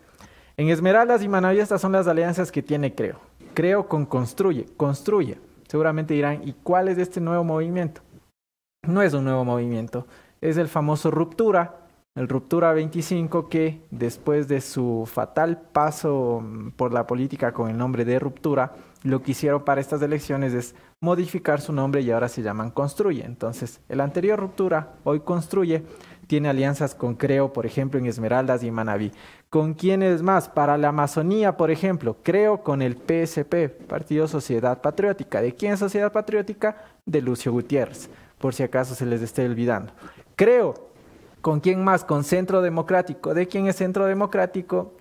en 0.57 0.69
Esmeraldas 0.69 1.23
y 1.23 1.29
Manaví 1.29 1.59
estas 1.59 1.81
son 1.81 1.93
las 1.93 2.07
alianzas 2.07 2.51
que 2.51 2.63
tiene 2.63 2.95
Creo. 2.95 3.21
Creo 3.55 3.89
con 3.89 4.05
Construye, 4.05 4.67
Construye. 4.77 5.39
Seguramente 5.69 6.15
dirán, 6.15 6.47
¿y 6.47 6.53
cuál 6.53 6.89
es 6.89 6.99
este 6.99 7.21
nuevo 7.21 7.45
movimiento? 7.45 8.03
No 8.87 9.01
es 9.01 9.15
un 9.15 9.25
nuevo 9.25 9.45
movimiento, 9.45 10.07
es 10.41 10.57
el 10.57 10.69
famoso 10.69 11.11
Ruptura, 11.11 11.85
el 12.17 12.29
Ruptura 12.29 12.73
25 12.73 13.49
que 13.49 13.81
después 13.91 14.47
de 14.47 14.61
su 14.61 15.09
fatal 15.11 15.61
paso 15.73 16.41
mm, 16.45 16.71
por 16.73 16.93
la 16.93 17.07
política 17.07 17.53
con 17.53 17.71
el 17.71 17.79
nombre 17.79 18.05
de 18.05 18.19
Ruptura, 18.19 18.73
lo 19.03 19.23
que 19.23 19.33
hicieron 19.33 19.65
para 19.65 19.81
estas 19.81 20.01
elecciones 20.03 20.53
es 20.55 20.75
modificar 21.01 21.61
su 21.61 21.73
nombre 21.73 22.03
y 22.03 22.11
ahora 22.11 22.29
se 22.29 22.43
llaman 22.43 22.71
Construye. 22.71 23.25
Entonces, 23.25 23.81
el 23.89 24.01
anterior 24.01 24.39
Ruptura, 24.39 24.95
hoy 25.03 25.21
Construye, 25.21 25.83
tiene 26.27 26.49
alianzas 26.49 26.95
con 26.95 27.15
Creo, 27.15 27.53
por 27.53 27.67
ejemplo, 27.67 27.99
en 27.99 28.07
Esmeraldas 28.07 28.63
y 28.63 28.71
Manabí. 28.71 29.13
¿Con 29.51 29.75
quiénes 29.75 30.23
más? 30.23 30.49
Para 30.49 30.79
la 30.79 30.89
Amazonía, 30.89 31.57
por 31.57 31.71
ejemplo, 31.71 32.17
Creo 32.23 32.63
con 32.63 32.83
el 32.83 32.97
PSP, 32.97 33.69
Partido 33.87 34.29
Sociedad 34.29 34.81
Patriótica. 34.81 35.41
¿De 35.41 35.55
quién 35.55 35.73
es 35.73 35.81
Sociedad 35.81 36.13
Patriótica? 36.13 36.77
De 37.07 37.21
Lucio 37.21 37.53
Gutiérrez, 37.53 38.09
por 38.39 38.55
si 38.55 38.63
acaso 38.63 38.95
se 38.95 39.07
les 39.07 39.23
esté 39.23 39.45
olvidando. 39.45 39.93
Creo 40.37 40.95
¿Con 41.45 41.61
quién 41.61 41.85
más? 41.85 42.07
Con 42.07 42.25
Centro 42.25 42.63
Democrático. 42.63 43.35
¿De 43.35 43.47
quién 43.47 43.67
es 43.67 43.77
Centro 43.77 44.07
Democrático? 44.07 44.95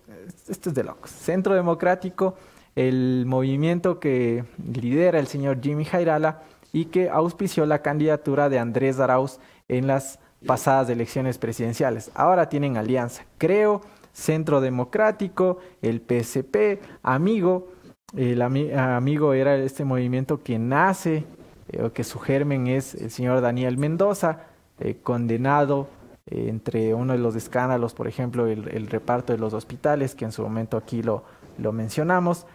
Esto 0.49 0.71
es 0.71 0.75
de 0.75 0.83
locos. 0.83 1.09
Centro 1.09 1.53
Democrático, 1.55 2.35
el 2.75 3.23
movimiento 3.25 4.01
que 4.01 4.43
lidera 4.61 5.19
el 5.19 5.27
señor 5.27 5.61
Jimmy 5.61 5.85
Jairala 5.85 6.41
y 6.73 6.87
que 6.87 7.09
auspició 7.09 7.65
la 7.65 7.81
candidatura 7.81 8.49
de 8.49 8.59
Andrés 8.59 8.99
Arauz 8.99 9.39
en 9.69 9.87
las 9.87 10.19
pasadas 10.45 10.89
elecciones 10.89 11.37
presidenciales. 11.37 12.11
Ahora 12.15 12.49
tienen 12.49 12.77
alianza. 12.77 13.25
Creo, 13.37 13.81
Centro 14.11 14.61
Democrático, 14.61 15.57
el 15.81 16.01
PSP, 16.01 16.81
Amigo. 17.01 17.69
El 18.15 18.41
Amigo 18.41 19.33
era 19.33 19.55
este 19.55 19.85
movimiento 19.85 20.43
que 20.43 20.59
nace, 20.59 21.25
eh, 21.69 21.81
o 21.81 21.91
que 21.91 22.03
su 22.03 22.19
germen 22.19 22.67
es 22.67 22.93
el 22.95 23.09
señor 23.09 23.41
Daniel 23.41 23.77
Mendoza, 23.77 24.41
eh, 24.79 24.97
condenado 25.01 25.87
entre 26.25 26.93
uno 26.93 27.13
de 27.13 27.19
los 27.19 27.35
escándalos, 27.35 27.93
por 27.93 28.07
ejemplo, 28.07 28.47
el, 28.47 28.87
reparto 28.87 29.33
de 29.33 29.39
los 29.39 29.53
hospitales, 29.53 30.15
que 30.15 30.25
en 30.25 30.31
su 30.31 30.41
momento 30.41 30.77
aquí 30.77 31.03
lo, 31.03 31.23
lo 31.57 31.73
mencionamos, 31.73 32.45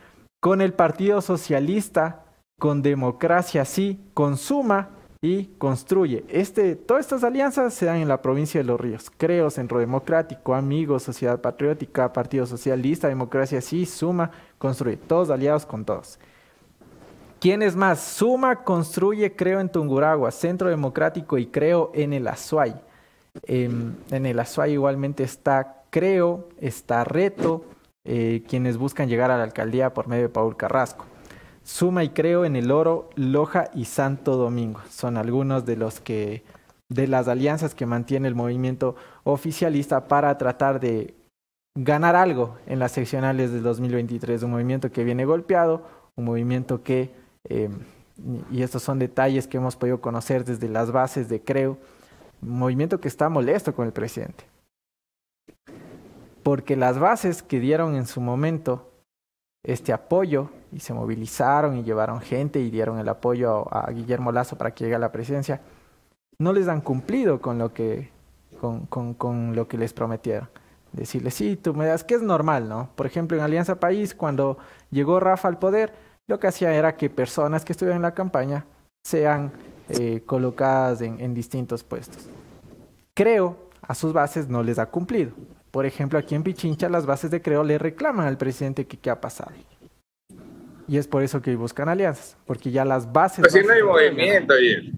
con 0.40 0.62
el 0.62 0.72
Partido 0.72 1.20
Socialista, 1.20 2.24
con 2.58 2.82
Democracia 2.82 3.64
Sí, 3.64 4.00
con 4.14 4.36
Suma 4.36 4.90
y 5.20 5.46
Construye. 5.58 6.24
Este, 6.28 6.76
todas 6.76 7.04
estas 7.04 7.24
alianzas 7.24 7.74
se 7.74 7.86
dan 7.86 7.96
en 7.96 8.08
la 8.08 8.22
provincia 8.22 8.60
de 8.60 8.64
Los 8.64 8.80
Ríos. 8.80 9.10
Creo, 9.16 9.50
Centro 9.50 9.80
Democrático, 9.80 10.54
Amigos, 10.54 11.02
Sociedad 11.02 11.40
Patriótica, 11.40 12.12
Partido 12.12 12.46
Socialista, 12.46 13.08
Democracia 13.08 13.60
Sí, 13.60 13.84
Suma, 13.86 14.30
Construye. 14.58 14.96
Todos 14.96 15.30
aliados 15.30 15.66
con 15.66 15.84
todos. 15.84 16.18
¿Quién 17.40 17.62
más? 17.76 18.00
Suma, 18.00 18.64
Construye, 18.64 19.34
Creo 19.34 19.60
en 19.60 19.68
Tunguragua, 19.68 20.30
Centro 20.30 20.68
Democrático 20.68 21.38
y 21.38 21.46
Creo 21.46 21.90
en 21.94 22.12
el 22.12 22.26
Azuay. 22.28 22.74
Em, 23.44 23.94
en 24.10 24.26
el 24.26 24.38
Azuay 24.38 24.72
igualmente 24.72 25.22
está 25.22 25.82
Creo, 25.90 26.48
está 26.60 27.04
Reto, 27.04 27.64
eh, 28.04 28.42
quienes 28.48 28.76
buscan 28.76 29.08
llegar 29.08 29.30
a 29.30 29.38
la 29.38 29.44
alcaldía 29.44 29.94
por 29.94 30.08
medio 30.08 30.24
de 30.24 30.28
Paul 30.28 30.56
Carrasco. 30.56 31.06
Suma 31.68 32.02
y 32.02 32.08
Creo 32.08 32.46
en 32.46 32.56
el 32.56 32.70
Oro, 32.70 33.10
Loja 33.14 33.68
y 33.74 33.84
Santo 33.84 34.38
Domingo. 34.38 34.80
Son 34.88 35.18
algunos 35.18 35.66
de 35.66 35.76
los 35.76 36.00
que 36.00 36.42
de 36.88 37.06
las 37.06 37.28
alianzas 37.28 37.74
que 37.74 37.84
mantiene 37.84 38.26
el 38.26 38.34
movimiento 38.34 38.96
oficialista 39.22 40.08
para 40.08 40.38
tratar 40.38 40.80
de 40.80 41.14
ganar 41.76 42.16
algo 42.16 42.56
en 42.66 42.78
las 42.78 42.92
seccionales 42.92 43.52
del 43.52 43.62
2023. 43.62 44.44
Un 44.44 44.52
movimiento 44.52 44.90
que 44.90 45.04
viene 45.04 45.26
golpeado, 45.26 45.82
un 46.16 46.24
movimiento 46.24 46.82
que, 46.82 47.10
em, 47.44 47.78
y 48.50 48.62
estos 48.62 48.82
son 48.82 48.98
detalles 48.98 49.46
que 49.46 49.58
hemos 49.58 49.76
podido 49.76 50.00
conocer 50.00 50.46
desde 50.46 50.70
las 50.70 50.90
bases 50.90 51.28
de 51.28 51.42
Creo, 51.42 51.76
movimiento 52.40 52.98
que 52.98 53.08
está 53.08 53.28
molesto 53.28 53.74
con 53.74 53.84
el 53.84 53.92
presidente. 53.92 54.44
Porque 56.42 56.76
las 56.76 56.98
bases 56.98 57.42
que 57.42 57.60
dieron 57.60 57.94
en 57.94 58.06
su 58.06 58.22
momento 58.22 58.90
este 59.62 59.92
apoyo 59.92 60.48
y 60.72 60.80
se 60.80 60.94
movilizaron 60.94 61.76
y 61.76 61.82
llevaron 61.82 62.20
gente 62.20 62.60
y 62.60 62.70
dieron 62.70 62.98
el 62.98 63.08
apoyo 63.08 63.72
a, 63.74 63.90
Guillermo 63.90 64.32
Lazo 64.32 64.56
para 64.56 64.72
que 64.72 64.84
llegue 64.84 64.96
a 64.96 64.98
la 65.00 65.12
presidencia, 65.12 65.60
no 66.38 66.52
les 66.52 66.68
han 66.68 66.80
cumplido 66.80 67.40
con 67.40 67.58
lo 67.58 67.72
que, 67.72 68.10
con, 68.60 68.86
con, 68.86 69.14
con 69.14 69.56
lo 69.56 69.66
que 69.66 69.78
les 69.78 69.92
prometieron. 69.92 70.48
Decirles, 70.92 71.34
sí, 71.34 71.56
tú 71.56 71.74
me 71.74 71.86
das 71.86 72.04
que 72.04 72.14
es 72.14 72.22
normal, 72.22 72.68
¿no? 72.68 72.88
Por 72.94 73.06
ejemplo, 73.06 73.36
en 73.36 73.42
Alianza 73.42 73.78
País, 73.78 74.14
cuando 74.14 74.58
llegó 74.90 75.20
Rafa 75.20 75.48
al 75.48 75.58
poder, 75.58 75.92
lo 76.26 76.38
que 76.38 76.46
hacía 76.46 76.74
era 76.74 76.96
que 76.96 77.10
personas 77.10 77.64
que 77.64 77.72
estuvieran 77.72 77.96
en 77.96 78.02
la 78.02 78.14
campaña 78.14 78.64
sean 79.02 79.52
eh, 79.88 80.22
colocadas 80.26 81.00
en, 81.00 81.34
distintos 81.34 81.82
puestos. 81.82 82.28
Creo 83.14 83.56
a 83.80 83.94
sus 83.94 84.12
bases 84.12 84.48
no 84.48 84.62
les 84.62 84.78
ha 84.78 84.86
cumplido. 84.86 85.32
Por 85.70 85.86
ejemplo, 85.86 86.18
aquí 86.18 86.34
en 86.34 86.42
Pichincha 86.42 86.88
las 86.88 87.06
bases 87.06 87.30
de 87.30 87.40
Creo 87.40 87.64
le 87.64 87.78
reclaman 87.78 88.26
al 88.26 88.36
presidente 88.36 88.86
que 88.86 88.98
qué 88.98 89.10
ha 89.10 89.20
pasado. 89.20 89.52
Y 90.88 90.96
es 90.96 91.06
por 91.06 91.22
eso 91.22 91.42
que 91.42 91.54
buscan 91.54 91.88
alianzas, 91.88 92.36
porque 92.46 92.70
ya 92.70 92.84
las 92.84 93.12
bases... 93.12 93.40
Pues 93.40 93.52
si 93.52 93.60
no 93.60 93.72
hay 93.72 93.82
movimiento, 93.82 94.54
ahí. 94.54 94.90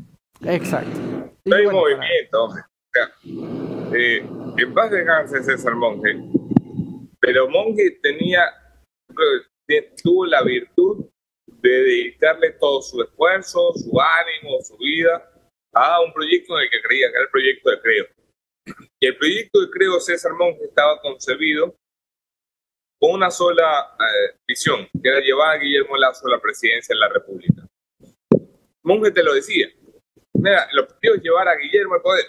Exacto. 0.45 0.99
No 1.45 1.57
hay 1.57 1.67
movimiento, 1.67 2.45
hombre. 2.45 2.63
Eh, 3.93 4.25
en 4.57 4.75
paz 4.75 4.91
descanse 4.91 5.43
César 5.43 5.75
Monge, 5.75 6.17
pero 7.21 7.49
Monge 7.49 7.99
tenía, 8.03 8.45
tuvo 10.03 10.27
la 10.27 10.43
virtud 10.43 11.07
de 11.47 11.71
dedicarle 11.71 12.53
todo 12.53 12.83
su 12.83 13.03
esfuerzo, 13.03 13.73
su 13.75 14.01
ánimo, 14.01 14.61
su 14.63 14.77
vida 14.79 15.29
a 15.73 16.01
un 16.03 16.13
proyecto 16.13 16.57
en 16.57 16.65
el 16.65 16.71
que 16.71 16.83
creía, 16.83 17.09
que 17.09 17.15
era 17.15 17.25
el 17.25 17.31
proyecto 17.31 17.71
de 17.71 17.81
Creo. 17.81 18.07
Y 19.01 19.07
el 19.07 19.17
proyecto 19.17 19.61
de 19.61 19.71
Creo 19.71 20.01
César 20.01 20.33
Monge 20.35 20.65
estaba 20.65 21.01
concebido 21.01 21.75
con 23.01 23.13
una 23.13 23.31
sola 23.31 23.97
eh, 23.99 24.37
visión, 24.47 24.87
que 25.03 25.09
era 25.09 25.21
llevar 25.21 25.57
a 25.57 25.59
Guillermo 25.59 25.97
Lazo 25.97 26.27
a 26.27 26.33
la 26.33 26.41
presidencia 26.41 26.95
de 26.95 27.01
la 27.01 27.09
República. 27.09 27.67
Monge 28.83 29.11
te 29.11 29.23
lo 29.23 29.33
decía. 29.33 29.69
Mira, 30.35 30.69
el 30.71 30.81
objetivo 30.81 31.15
es 31.15 31.23
llevar 31.23 31.49
a 31.49 31.57
Guillermo 31.57 31.95
al 31.95 32.03
poder. 32.03 32.27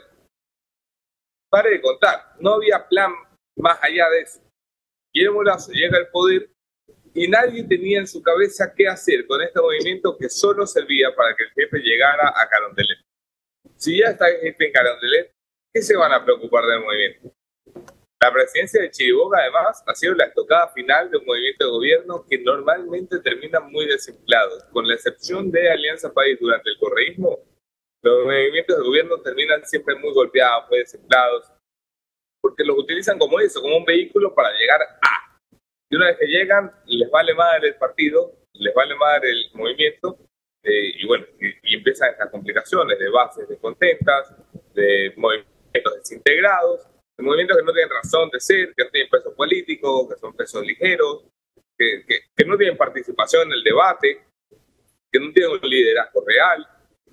Pare 1.49 1.71
de 1.71 1.81
contar, 1.81 2.35
no 2.39 2.53
había 2.53 2.87
plan 2.87 3.11
más 3.57 3.77
allá 3.83 4.09
de 4.09 4.21
eso. 4.21 4.41
Guillermo 5.13 5.43
Lazo 5.43 5.73
llega 5.73 5.97
al 5.97 6.07
poder 6.07 6.49
y 7.13 7.27
nadie 7.27 7.63
tenía 7.65 7.99
en 7.99 8.07
su 8.07 8.21
cabeza 8.23 8.73
qué 8.73 8.87
hacer 8.87 9.27
con 9.27 9.41
este 9.41 9.59
movimiento 9.59 10.17
que 10.17 10.29
solo 10.29 10.65
servía 10.65 11.13
para 11.13 11.35
que 11.35 11.43
el 11.43 11.49
jefe 11.51 11.79
llegara 11.79 12.29
a 12.29 12.47
Carondelet. 12.47 12.99
Si 13.75 13.99
ya 13.99 14.11
está 14.11 14.29
el 14.29 14.39
jefe 14.39 14.67
en 14.67 14.71
Carondelet, 14.71 15.33
¿qué 15.73 15.81
se 15.81 15.97
van 15.97 16.13
a 16.13 16.23
preocupar 16.23 16.65
del 16.65 16.79
movimiento? 16.79 17.33
La 18.21 18.31
presidencia 18.31 18.79
de 18.79 18.91
Chiriboga, 18.91 19.39
además, 19.39 19.83
ha 19.87 19.95
sido 19.95 20.13
la 20.13 20.25
estocada 20.25 20.67
final 20.73 21.09
de 21.09 21.17
un 21.17 21.25
movimiento 21.25 21.65
de 21.65 21.71
gobierno 21.71 22.25
que 22.29 22.37
normalmente 22.37 23.19
termina 23.19 23.59
muy 23.59 23.87
desempleado. 23.87 24.59
Con 24.71 24.87
la 24.87 24.93
excepción 24.93 25.49
de 25.49 25.71
Alianza 25.71 26.13
País 26.13 26.37
durante 26.39 26.69
el 26.69 26.77
correísmo, 26.77 27.39
los 28.03 28.25
movimientos 28.25 28.77
de 28.77 28.83
gobierno 28.83 29.19
terminan 29.21 29.65
siempre 29.65 29.95
muy 29.95 30.13
golpeados, 30.13 30.69
muy 30.69 30.79
desempleados, 30.79 31.51
porque 32.39 32.63
los 32.63 32.77
utilizan 32.77 33.17
como 33.17 33.39
eso, 33.39 33.59
como 33.59 33.77
un 33.77 33.85
vehículo 33.85 34.35
para 34.35 34.51
llegar 34.53 34.81
a 34.83 35.11
y 35.91 35.95
una 35.97 36.05
vez 36.05 36.19
que 36.19 36.27
llegan, 36.27 36.71
les 36.85 37.11
vale 37.11 37.33
madre 37.33 37.67
el 37.67 37.75
partido, 37.75 38.31
les 38.53 38.73
vale 38.73 38.95
madre 38.95 39.29
el 39.29 39.49
movimiento, 39.53 40.17
eh, 40.63 40.93
y 40.95 41.05
bueno, 41.05 41.25
y, 41.39 41.75
empiezan 41.75 42.11
estas 42.11 42.29
complicaciones 42.29 42.97
de 42.97 43.09
bases 43.09 43.49
descontentas, 43.49 44.33
de 44.73 45.13
movimientos 45.17 45.95
desintegrados, 45.97 46.87
de 46.87 46.90
movimientos 47.21 47.57
que 47.57 47.63
no 47.63 47.73
tienen 47.73 47.89
razón 47.89 48.29
de 48.31 48.39
ser, 48.39 48.73
que 48.75 48.83
no 48.83 48.89
tienen 48.91 49.09
peso 49.09 49.33
político, 49.35 50.09
que 50.09 50.15
son 50.15 50.33
pesos 50.33 50.65
ligeros, 50.65 51.25
que, 51.77 52.05
que, 52.05 52.45
no 52.45 52.57
tienen 52.57 52.77
participación 52.77 53.47
en 53.47 53.53
el 53.53 53.63
debate, 53.63 54.25
que 55.11 55.19
no 55.19 55.31
tienen 55.31 55.51
un 55.51 55.69
liderazgo 55.69 56.23
real. 56.25 56.67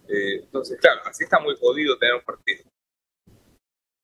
Eh, 0.09 0.41
entonces, 0.45 0.79
claro, 0.81 1.01
así 1.05 1.25
está 1.25 1.39
muy 1.39 1.57
jodido 1.57 1.99
tener 1.99 2.15
un 2.15 2.23
partido 2.23 2.65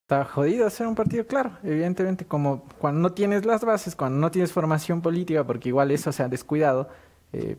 está 0.05 0.27
jodido 0.27 0.67
hacer 0.67 0.87
un 0.87 0.95
partido, 0.95 1.27
claro, 1.27 1.57
evidentemente, 1.63 2.27
como 2.27 2.69
cuando 2.79 3.01
no 3.01 3.15
tienes 3.15 3.47
las 3.47 3.65
bases, 3.65 3.97
cuando 3.97 4.19
no 4.19 4.31
tienes 4.31 4.53
formación 4.53 5.01
política, 5.01 5.45
porque 5.45 5.71
igual 5.71 5.91
eso 5.91 6.13
se 6.13 6.23
ha 6.23 6.29
descuidado, 6.29 6.91
eh, 7.33 7.57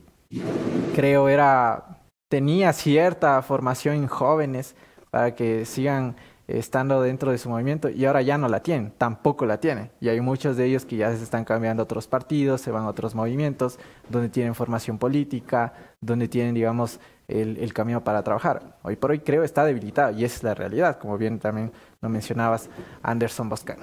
creo 0.94 1.28
era, 1.28 1.98
tenía 2.30 2.72
cierta 2.72 3.42
formación 3.42 3.96
en 3.96 4.06
jóvenes 4.06 4.76
para 5.10 5.34
que 5.34 5.64
sigan 5.64 6.16
estando 6.48 7.02
dentro 7.02 7.30
de 7.30 7.38
su 7.38 7.48
movimiento 7.48 7.88
y 7.88 8.04
ahora 8.04 8.22
ya 8.22 8.38
no 8.38 8.48
la 8.48 8.60
tienen, 8.60 8.92
tampoco 8.96 9.46
la 9.46 9.58
tienen. 9.58 9.90
Y 10.00 10.08
hay 10.08 10.20
muchos 10.20 10.56
de 10.56 10.66
ellos 10.66 10.84
que 10.84 10.96
ya 10.96 11.14
se 11.14 11.22
están 11.22 11.44
cambiando 11.44 11.82
a 11.82 11.84
otros 11.84 12.06
partidos, 12.06 12.60
se 12.60 12.70
van 12.70 12.84
a 12.84 12.88
otros 12.88 13.14
movimientos, 13.14 13.78
donde 14.08 14.28
tienen 14.28 14.54
formación 14.54 14.98
política, 14.98 15.72
donde 16.00 16.28
tienen, 16.28 16.54
digamos, 16.54 17.00
el, 17.28 17.56
el 17.56 17.72
camino 17.72 18.04
para 18.04 18.22
trabajar. 18.22 18.76
Hoy 18.82 18.96
por 18.96 19.10
hoy 19.10 19.20
creo 19.20 19.42
está 19.42 19.64
debilitado 19.64 20.16
y 20.16 20.24
esa 20.24 20.36
es 20.36 20.42
la 20.44 20.54
realidad, 20.54 20.98
como 20.98 21.18
bien 21.18 21.38
también 21.38 21.72
lo 22.00 22.08
mencionabas, 22.08 22.70
Anderson 23.02 23.48
Boscan. 23.48 23.78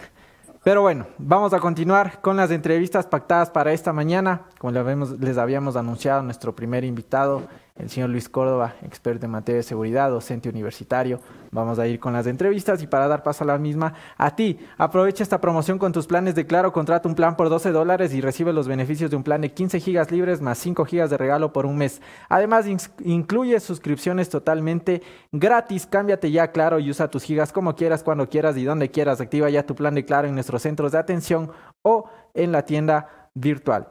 Pero 0.63 0.81
bueno, 0.81 1.07
vamos 1.17 1.51
a 1.51 1.59
continuar 1.59 2.21
con 2.21 2.37
las 2.37 2.49
entrevistas 2.49 3.05
pactadas 3.05 3.49
para 3.49 3.73
esta 3.73 3.91
mañana. 3.91 4.43
Como 4.59 4.71
les 4.71 5.37
habíamos 5.37 5.75
anunciado, 5.75 6.23
nuestro 6.23 6.55
primer 6.55 6.85
invitado 6.85 7.41
el 7.75 7.89
señor 7.89 8.11
Luis 8.11 8.29
Córdoba, 8.29 8.75
experto 8.83 9.25
en 9.25 9.31
materia 9.31 9.57
de 9.57 9.63
seguridad, 9.63 10.11
docente 10.11 10.47
universitario. 10.47 11.19
Vamos 11.51 11.79
a 11.79 11.87
ir 11.87 11.99
con 11.99 12.13
las 12.13 12.27
entrevistas 12.27 12.83
y 12.83 12.87
para 12.87 13.07
dar 13.07 13.23
paso 13.23 13.43
a 13.43 13.47
la 13.47 13.57
misma, 13.57 13.93
a 14.15 14.35
ti, 14.35 14.59
aprovecha 14.77 15.23
esta 15.23 15.41
promoción 15.41 15.79
con 15.79 15.91
tus 15.91 16.05
planes 16.05 16.35
de 16.35 16.45
Claro, 16.45 16.71
contrata 16.71 17.09
un 17.09 17.15
plan 17.15 17.35
por 17.35 17.49
12 17.49 17.71
dólares 17.71 18.13
y 18.13 18.21
recibe 18.21 18.53
los 18.53 18.67
beneficios 18.67 19.09
de 19.09 19.17
un 19.17 19.23
plan 19.23 19.41
de 19.41 19.53
15 19.53 19.79
gigas 19.79 20.11
libres 20.11 20.39
más 20.39 20.59
5 20.59 20.85
gigas 20.85 21.09
de 21.09 21.17
regalo 21.17 21.51
por 21.51 21.65
un 21.65 21.77
mes. 21.77 21.99
Además, 22.29 22.67
incluye 23.03 23.59
suscripciones 23.59 24.29
totalmente 24.29 25.01
gratis. 25.31 25.87
Cámbiate 25.87 26.29
ya 26.29 26.51
Claro 26.51 26.79
y 26.79 26.91
usa 26.91 27.09
tus 27.09 27.23
gigas 27.23 27.51
como 27.51 27.75
quieras, 27.75 28.03
cuando 28.03 28.29
quieras 28.29 28.55
y 28.55 28.65
donde 28.65 28.91
quieras. 28.91 29.19
Activa 29.19 29.49
ya 29.49 29.65
tu 29.65 29.73
plan 29.73 29.95
de 29.95 30.05
Claro 30.05 30.27
en 30.27 30.35
nuestros 30.35 30.61
centros 30.61 30.91
de 30.91 30.99
atención 30.99 31.51
o 31.81 32.07
en 32.35 32.51
la 32.51 32.65
tienda 32.65 33.29
virtual. 33.33 33.87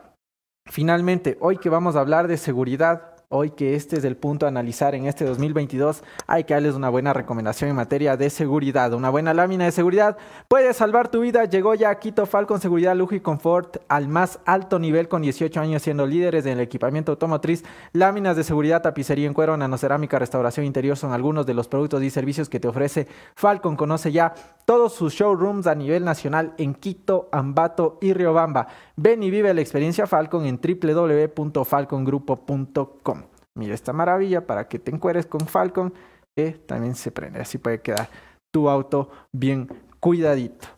Finalmente, 0.66 1.36
hoy 1.40 1.58
que 1.58 1.68
vamos 1.68 1.96
a 1.96 2.00
hablar 2.00 2.28
de 2.28 2.36
seguridad, 2.36 3.11
hoy 3.32 3.50
que 3.50 3.74
este 3.74 3.96
es 3.96 4.04
el 4.04 4.16
punto 4.16 4.46
a 4.46 4.50
analizar 4.50 4.94
en 4.94 5.06
este 5.06 5.24
2022, 5.24 6.04
hay 6.26 6.44
que 6.44 6.54
darles 6.54 6.74
una 6.74 6.90
buena 6.90 7.12
recomendación 7.12 7.70
en 7.70 7.76
materia 7.76 8.16
de 8.16 8.30
seguridad. 8.30 8.92
Una 8.92 9.10
buena 9.10 9.34
lámina 9.34 9.64
de 9.64 9.72
seguridad 9.72 10.16
puede 10.48 10.72
salvar 10.74 11.08
tu 11.08 11.20
vida. 11.20 11.46
Llegó 11.46 11.74
ya 11.74 11.98
Quito 11.98 12.26
Falcon 12.26 12.60
Seguridad, 12.60 12.94
Lujo 12.94 13.14
y 13.14 13.20
Confort 13.20 13.78
al 13.88 14.08
más 14.08 14.38
alto 14.44 14.78
nivel 14.78 15.08
con 15.08 15.22
18 15.22 15.60
años 15.60 15.82
siendo 15.82 16.06
líderes 16.06 16.44
en 16.46 16.52
el 16.52 16.60
equipamiento 16.60 17.12
automotriz. 17.12 17.64
Láminas 17.92 18.36
de 18.36 18.44
seguridad, 18.44 18.82
tapicería 18.82 19.26
en 19.26 19.34
cuero, 19.34 19.56
nanocerámica, 19.56 20.18
restauración 20.18 20.66
interior 20.66 20.96
son 20.96 21.12
algunos 21.12 21.46
de 21.46 21.54
los 21.54 21.68
productos 21.68 22.02
y 22.02 22.10
servicios 22.10 22.48
que 22.48 22.60
te 22.60 22.68
ofrece 22.68 23.08
Falcon. 23.34 23.76
Conoce 23.76 24.12
ya 24.12 24.34
todos 24.66 24.92
sus 24.92 25.14
showrooms 25.14 25.66
a 25.66 25.74
nivel 25.74 26.04
nacional 26.04 26.54
en 26.58 26.74
Quito, 26.74 27.28
Ambato 27.32 27.98
y 28.00 28.12
Riobamba. 28.12 28.68
Ven 28.96 29.22
y 29.22 29.30
vive 29.30 29.54
la 29.54 29.60
experiencia 29.60 30.06
Falcon 30.06 30.46
en 30.46 30.60
www.falcongrupo.com. 30.60 33.22
Mira 33.54 33.74
esta 33.74 33.92
maravilla 33.92 34.46
para 34.46 34.68
que 34.68 34.78
te 34.78 34.90
encueres 34.90 35.26
con 35.26 35.42
Falcon, 35.42 35.92
que 36.36 36.52
también 36.52 36.94
se 36.94 37.10
prende. 37.10 37.40
Así 37.40 37.58
puede 37.58 37.80
quedar 37.80 38.08
tu 38.52 38.68
auto 38.68 39.10
bien 39.32 39.68
cuidadito. 40.00 40.68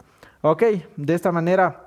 Ok, 0.43 0.63
de 0.97 1.15
esta 1.15 1.33
manera 1.33 1.85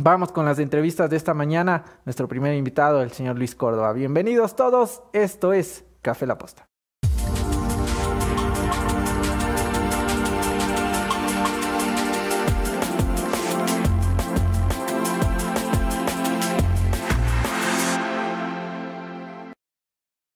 vamos 0.00 0.32
con 0.32 0.44
las 0.44 0.58
entrevistas 0.58 1.10
de 1.10 1.16
esta 1.16 1.34
mañana. 1.34 1.84
Nuestro 2.04 2.28
primer 2.28 2.54
invitado, 2.54 3.02
el 3.02 3.12
señor 3.12 3.36
Luis 3.36 3.54
Córdoba. 3.54 3.92
Bienvenidos 3.92 4.56
todos. 4.56 5.02
Esto 5.12 5.52
es 5.52 5.84
Café 6.02 6.26
La 6.26 6.38
Posta. 6.38 6.69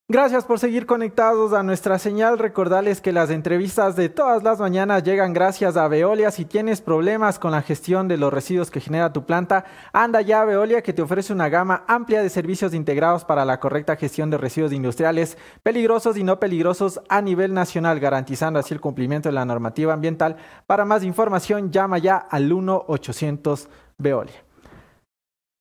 Gracias 0.06 0.44
por 0.44 0.58
seguir 0.58 0.84
conectados 0.84 1.54
a 1.54 1.62
nuestra 1.62 1.98
señal. 1.98 2.38
Recordarles 2.38 3.00
que 3.00 3.10
las 3.10 3.30
entrevistas 3.30 3.96
de 3.96 4.10
todas 4.10 4.42
las 4.42 4.60
mañanas 4.60 5.02
llegan 5.02 5.32
gracias 5.32 5.78
a 5.78 5.88
Veolia. 5.88 6.30
Si 6.30 6.44
tienes 6.44 6.82
problemas 6.82 7.38
con 7.38 7.52
la 7.52 7.62
gestión 7.62 8.06
de 8.06 8.18
los 8.18 8.30
residuos 8.30 8.70
que 8.70 8.82
genera 8.82 9.14
tu 9.14 9.24
planta, 9.24 9.64
anda 9.94 10.20
ya 10.20 10.42
a 10.42 10.44
Veolia 10.44 10.82
que 10.82 10.92
te 10.92 11.00
ofrece 11.00 11.32
una 11.32 11.48
gama 11.48 11.84
amplia 11.88 12.22
de 12.22 12.28
servicios 12.28 12.74
integrados 12.74 13.24
para 13.24 13.46
la 13.46 13.58
correcta 13.58 13.96
gestión 13.96 14.28
de 14.28 14.36
residuos 14.36 14.74
industriales 14.74 15.38
peligrosos 15.62 16.18
y 16.18 16.22
no 16.22 16.38
peligrosos 16.38 17.00
a 17.08 17.22
nivel 17.22 17.54
nacional, 17.54 17.98
garantizando 17.98 18.58
así 18.58 18.74
el 18.74 18.82
cumplimiento 18.82 19.30
de 19.30 19.36
la 19.36 19.46
normativa 19.46 19.94
ambiental. 19.94 20.36
Para 20.66 20.84
más 20.84 21.02
información, 21.02 21.72
llama 21.72 21.96
ya 21.96 22.18
al 22.18 22.52
1-800 22.52 23.68
Veolia. 23.96 24.44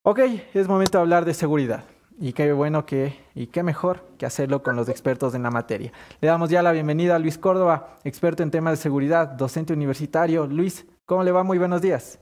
Ok, 0.02 0.20
es 0.54 0.68
momento 0.68 0.98
de 0.98 1.02
hablar 1.02 1.24
de 1.24 1.34
seguridad. 1.34 1.86
Y 2.20 2.34
qué 2.34 2.54
bueno 2.54 2.86
que, 2.86 3.16
y 3.34 3.48
qué 3.48 3.64
mejor 3.64 4.06
que 4.18 4.26
hacerlo 4.26 4.62
con 4.62 4.76
los 4.76 4.88
expertos 4.90 5.34
en 5.36 5.44
la 5.44 5.52
materia. 5.52 5.92
Le 6.22 6.28
damos 6.28 6.50
ya 6.50 6.62
la 6.62 6.72
bienvenida 6.72 7.16
a 7.16 7.20
Luis 7.20 7.38
Córdoba, 7.38 7.98
experto 8.04 8.44
en 8.44 8.52
temas 8.52 8.74
de 8.74 8.78
seguridad, 8.78 9.28
docente 9.30 9.74
universitario. 9.74 10.46
Luis, 10.46 10.86
¿cómo 11.06 11.24
le 11.24 11.32
va? 11.32 11.44
Muy 11.44 11.58
buenos 11.58 11.82
días. 11.82 12.20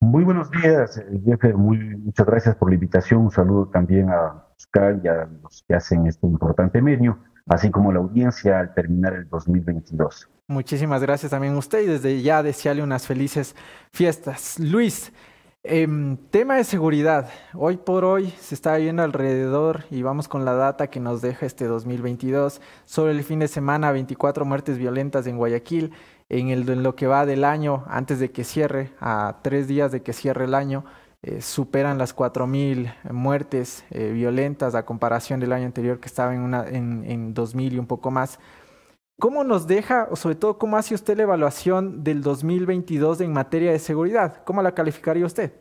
Muy 0.00 0.24
buenos 0.24 0.50
días, 0.50 1.02
Jeffer. 1.24 1.56
Muy, 1.56 1.78
muchas 1.96 2.26
gracias 2.26 2.54
por 2.56 2.68
la 2.68 2.74
invitación. 2.74 3.22
Un 3.22 3.30
saludo 3.30 3.68
también 3.68 4.10
a 4.10 4.46
Oscar 4.56 5.00
y 5.02 5.08
a 5.08 5.26
los 5.42 5.64
que 5.66 5.74
hacen 5.74 6.06
este 6.06 6.26
importante 6.26 6.82
medio, 6.82 7.18
así 7.46 7.70
como 7.70 7.90
a 7.90 7.94
la 7.94 8.00
audiencia 8.00 8.60
al 8.60 8.74
terminar 8.74 9.14
el 9.14 9.28
2022. 9.28 10.28
Muchísimas 10.48 11.02
gracias 11.02 11.30
también 11.30 11.54
a 11.54 11.58
usted 11.58 11.80
y 11.82 11.86
desde 11.86 12.22
ya 12.22 12.42
desearle 12.42 12.82
unas 12.82 13.06
felices 13.06 13.56
fiestas. 13.90 14.60
Luis, 14.60 15.12
Em, 15.68 16.16
tema 16.30 16.54
de 16.54 16.62
seguridad. 16.62 17.28
Hoy 17.52 17.76
por 17.76 18.04
hoy 18.04 18.30
se 18.40 18.54
está 18.54 18.76
viendo 18.76 19.02
alrededor 19.02 19.82
y 19.90 20.02
vamos 20.02 20.28
con 20.28 20.44
la 20.44 20.54
data 20.54 20.86
que 20.86 21.00
nos 21.00 21.22
deja 21.22 21.44
este 21.44 21.64
2022 21.64 22.60
sobre 22.84 23.10
el 23.10 23.24
fin 23.24 23.40
de 23.40 23.48
semana 23.48 23.90
24 23.90 24.44
muertes 24.44 24.78
violentas 24.78 25.26
en 25.26 25.38
Guayaquil. 25.38 25.90
En, 26.28 26.50
el, 26.50 26.66
lo 26.84 26.94
que 26.94 27.08
va 27.08 27.26
del 27.26 27.42
año, 27.42 27.82
antes 27.88 28.20
de 28.20 28.30
que 28.30 28.44
cierre, 28.44 28.92
a 29.00 29.40
tres 29.42 29.66
días 29.66 29.90
de 29.90 30.02
que 30.02 30.12
cierre 30.12 30.44
el 30.44 30.54
año, 30.54 30.84
eh, 31.22 31.40
superan 31.42 31.98
las 31.98 32.14
4.000 32.14 32.94
muertes 33.10 33.84
eh, 33.90 34.12
violentas 34.12 34.76
a 34.76 34.84
comparación 34.84 35.40
del 35.40 35.52
año 35.52 35.66
anterior 35.66 35.98
que 35.98 36.06
estaba 36.06 36.32
en, 36.32 36.42
una, 36.42 36.64
en, 36.68 37.02
en 37.04 37.34
2.000 37.34 37.72
y 37.72 37.78
un 37.80 37.86
poco 37.86 38.12
más. 38.12 38.38
¿Cómo 39.18 39.44
nos 39.44 39.66
deja, 39.66 40.08
o 40.10 40.16
sobre 40.16 40.34
todo, 40.34 40.58
cómo 40.58 40.76
hace 40.76 40.94
usted 40.94 41.16
la 41.16 41.22
evaluación 41.22 42.04
del 42.04 42.22
2022 42.22 43.22
en 43.22 43.32
materia 43.32 43.72
de 43.72 43.78
seguridad? 43.78 44.42
¿Cómo 44.44 44.60
la 44.60 44.74
calificaría 44.74 45.24
usted? 45.24 45.52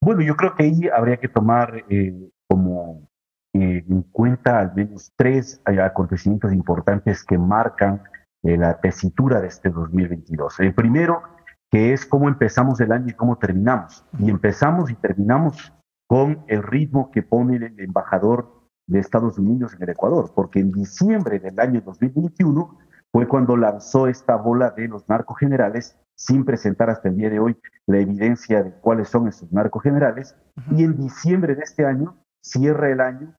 Bueno, 0.00 0.22
yo 0.22 0.34
creo 0.34 0.54
que 0.54 0.64
ahí 0.64 0.88
habría 0.88 1.18
que 1.18 1.28
tomar 1.28 1.84
eh, 1.90 2.30
como 2.48 3.08
eh, 3.54 3.84
en 3.86 4.02
cuenta 4.10 4.58
al 4.58 4.74
menos 4.74 5.12
tres 5.16 5.60
eh, 5.70 5.80
acontecimientos 5.80 6.52
importantes 6.52 7.22
que 7.24 7.36
marcan 7.36 8.02
la 8.44 8.80
tesitura 8.80 9.40
de 9.40 9.46
este 9.46 9.70
2022. 9.70 10.58
El 10.58 10.74
primero, 10.74 11.22
que 11.70 11.92
es 11.92 12.04
cómo 12.04 12.28
empezamos 12.28 12.80
el 12.80 12.90
año 12.90 13.06
y 13.10 13.12
cómo 13.12 13.38
terminamos. 13.38 14.04
Y 14.18 14.30
empezamos 14.30 14.90
y 14.90 14.94
terminamos 14.94 15.72
con 16.08 16.42
el 16.48 16.60
ritmo 16.64 17.12
que 17.12 17.22
pone 17.22 17.56
el 17.56 17.78
embajador 17.78 18.61
de 18.86 18.98
Estados 18.98 19.38
Unidos 19.38 19.74
en 19.74 19.82
el 19.82 19.90
Ecuador, 19.90 20.32
porque 20.34 20.60
en 20.60 20.72
diciembre 20.72 21.38
del 21.38 21.58
año 21.58 21.80
2021 21.80 22.78
fue 23.10 23.28
cuando 23.28 23.56
lanzó 23.56 24.06
esta 24.06 24.36
bola 24.36 24.70
de 24.70 24.88
los 24.88 25.08
narcogenerales 25.08 25.98
sin 26.14 26.44
presentar 26.44 26.88
hasta 26.90 27.08
el 27.08 27.16
día 27.16 27.30
de 27.30 27.40
hoy 27.40 27.56
la 27.86 27.98
evidencia 27.98 28.62
de 28.62 28.72
cuáles 28.72 29.08
son 29.08 29.28
esos 29.28 29.52
narcogenerales, 29.52 30.36
y 30.70 30.84
en 30.84 30.96
diciembre 30.96 31.54
de 31.54 31.62
este 31.62 31.84
año 31.84 32.16
cierra 32.40 32.90
el 32.90 33.00
año 33.00 33.34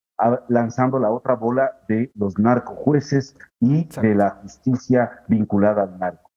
lanzando 0.48 1.00
la 1.00 1.12
otra 1.12 1.36
bola 1.36 1.72
de 1.88 2.12
los 2.16 2.38
narcojueces 2.38 3.36
y 3.60 3.88
de 4.02 4.16
la 4.16 4.30
justicia 4.42 5.24
vinculada 5.28 5.84
al 5.84 6.00
narco. 6.00 6.30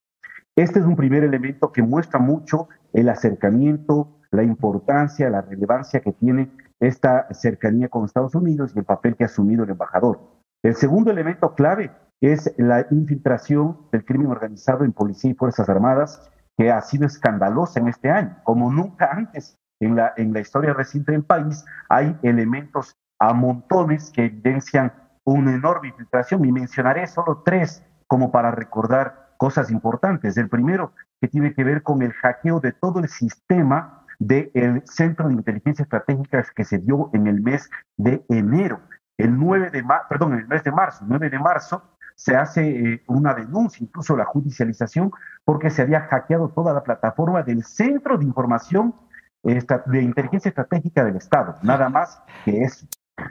Este 0.56 0.78
es 0.78 0.86
un 0.86 0.96
primer 0.96 1.22
elemento 1.22 1.72
que 1.72 1.82
muestra 1.82 2.18
mucho 2.18 2.68
el 2.92 3.08
acercamiento, 3.08 4.20
la 4.30 4.42
importancia, 4.42 5.28
la 5.28 5.42
relevancia 5.42 6.00
que 6.00 6.12
tiene 6.12 6.50
esta 6.80 7.32
cercanía 7.32 7.88
con 7.88 8.04
Estados 8.04 8.34
Unidos 8.34 8.72
y 8.74 8.78
el 8.78 8.84
papel 8.84 9.16
que 9.16 9.24
ha 9.24 9.26
asumido 9.26 9.64
el 9.64 9.70
embajador. 9.70 10.20
El 10.62 10.74
segundo 10.74 11.10
elemento 11.10 11.54
clave 11.54 11.90
es 12.20 12.52
la 12.56 12.86
infiltración 12.90 13.78
del 13.92 14.04
crimen 14.04 14.28
organizado 14.28 14.84
en 14.84 14.92
policía 14.92 15.30
y 15.30 15.34
fuerzas 15.34 15.68
armadas, 15.68 16.30
que 16.56 16.70
ha 16.70 16.80
sido 16.80 17.06
escandalosa 17.06 17.80
en 17.80 17.88
este 17.88 18.10
año. 18.10 18.38
Como 18.44 18.72
nunca 18.72 19.10
antes 19.12 19.58
en 19.80 19.96
la, 19.96 20.14
en 20.16 20.32
la 20.32 20.40
historia 20.40 20.72
reciente 20.72 21.12
del 21.12 21.24
país, 21.24 21.64
hay 21.88 22.18
elementos 22.22 22.96
a 23.18 23.34
montones 23.34 24.10
que 24.10 24.26
evidencian 24.26 24.92
una 25.24 25.54
enorme 25.54 25.88
infiltración 25.88 26.44
y 26.44 26.52
mencionaré 26.52 27.06
solo 27.06 27.42
tres 27.44 27.84
como 28.06 28.30
para 28.30 28.50
recordar 28.50 29.34
cosas 29.36 29.70
importantes. 29.70 30.36
El 30.36 30.48
primero, 30.48 30.92
que 31.20 31.28
tiene 31.28 31.52
que 31.52 31.64
ver 31.64 31.82
con 31.82 32.02
el 32.02 32.12
hackeo 32.12 32.60
de 32.60 32.72
todo 32.72 33.00
el 33.00 33.08
sistema 33.08 34.05
del 34.18 34.82
Centro 34.86 35.28
de 35.28 35.34
Inteligencia 35.34 35.82
Estratégica 35.82 36.44
que 36.54 36.64
se 36.64 36.78
dio 36.78 37.10
en 37.12 37.26
el 37.26 37.40
mes 37.40 37.70
de 37.96 38.24
enero. 38.28 38.80
El 39.18 39.38
9 39.38 39.70
de 39.70 39.82
marzo, 39.82 40.06
perdón, 40.08 40.34
en 40.34 40.40
el 40.40 40.48
mes 40.48 40.62
de 40.64 40.72
marzo, 40.72 41.04
9 41.06 41.30
de 41.30 41.38
marzo, 41.38 41.82
se 42.14 42.34
hace 42.34 42.94
eh, 42.94 43.02
una 43.08 43.34
denuncia, 43.34 43.84
incluso 43.84 44.16
la 44.16 44.24
judicialización, 44.24 45.10
porque 45.44 45.70
se 45.70 45.82
había 45.82 46.00
hackeado 46.00 46.48
toda 46.48 46.72
la 46.72 46.82
plataforma 46.82 47.42
del 47.42 47.62
Centro 47.62 48.18
de 48.18 48.24
Información 48.24 48.94
de 49.42 50.02
Inteligencia 50.02 50.48
Estratégica 50.48 51.04
del 51.04 51.16
Estado, 51.16 51.56
nada 51.62 51.88
más 51.88 52.20
que 52.44 52.62
eso. 52.62 52.86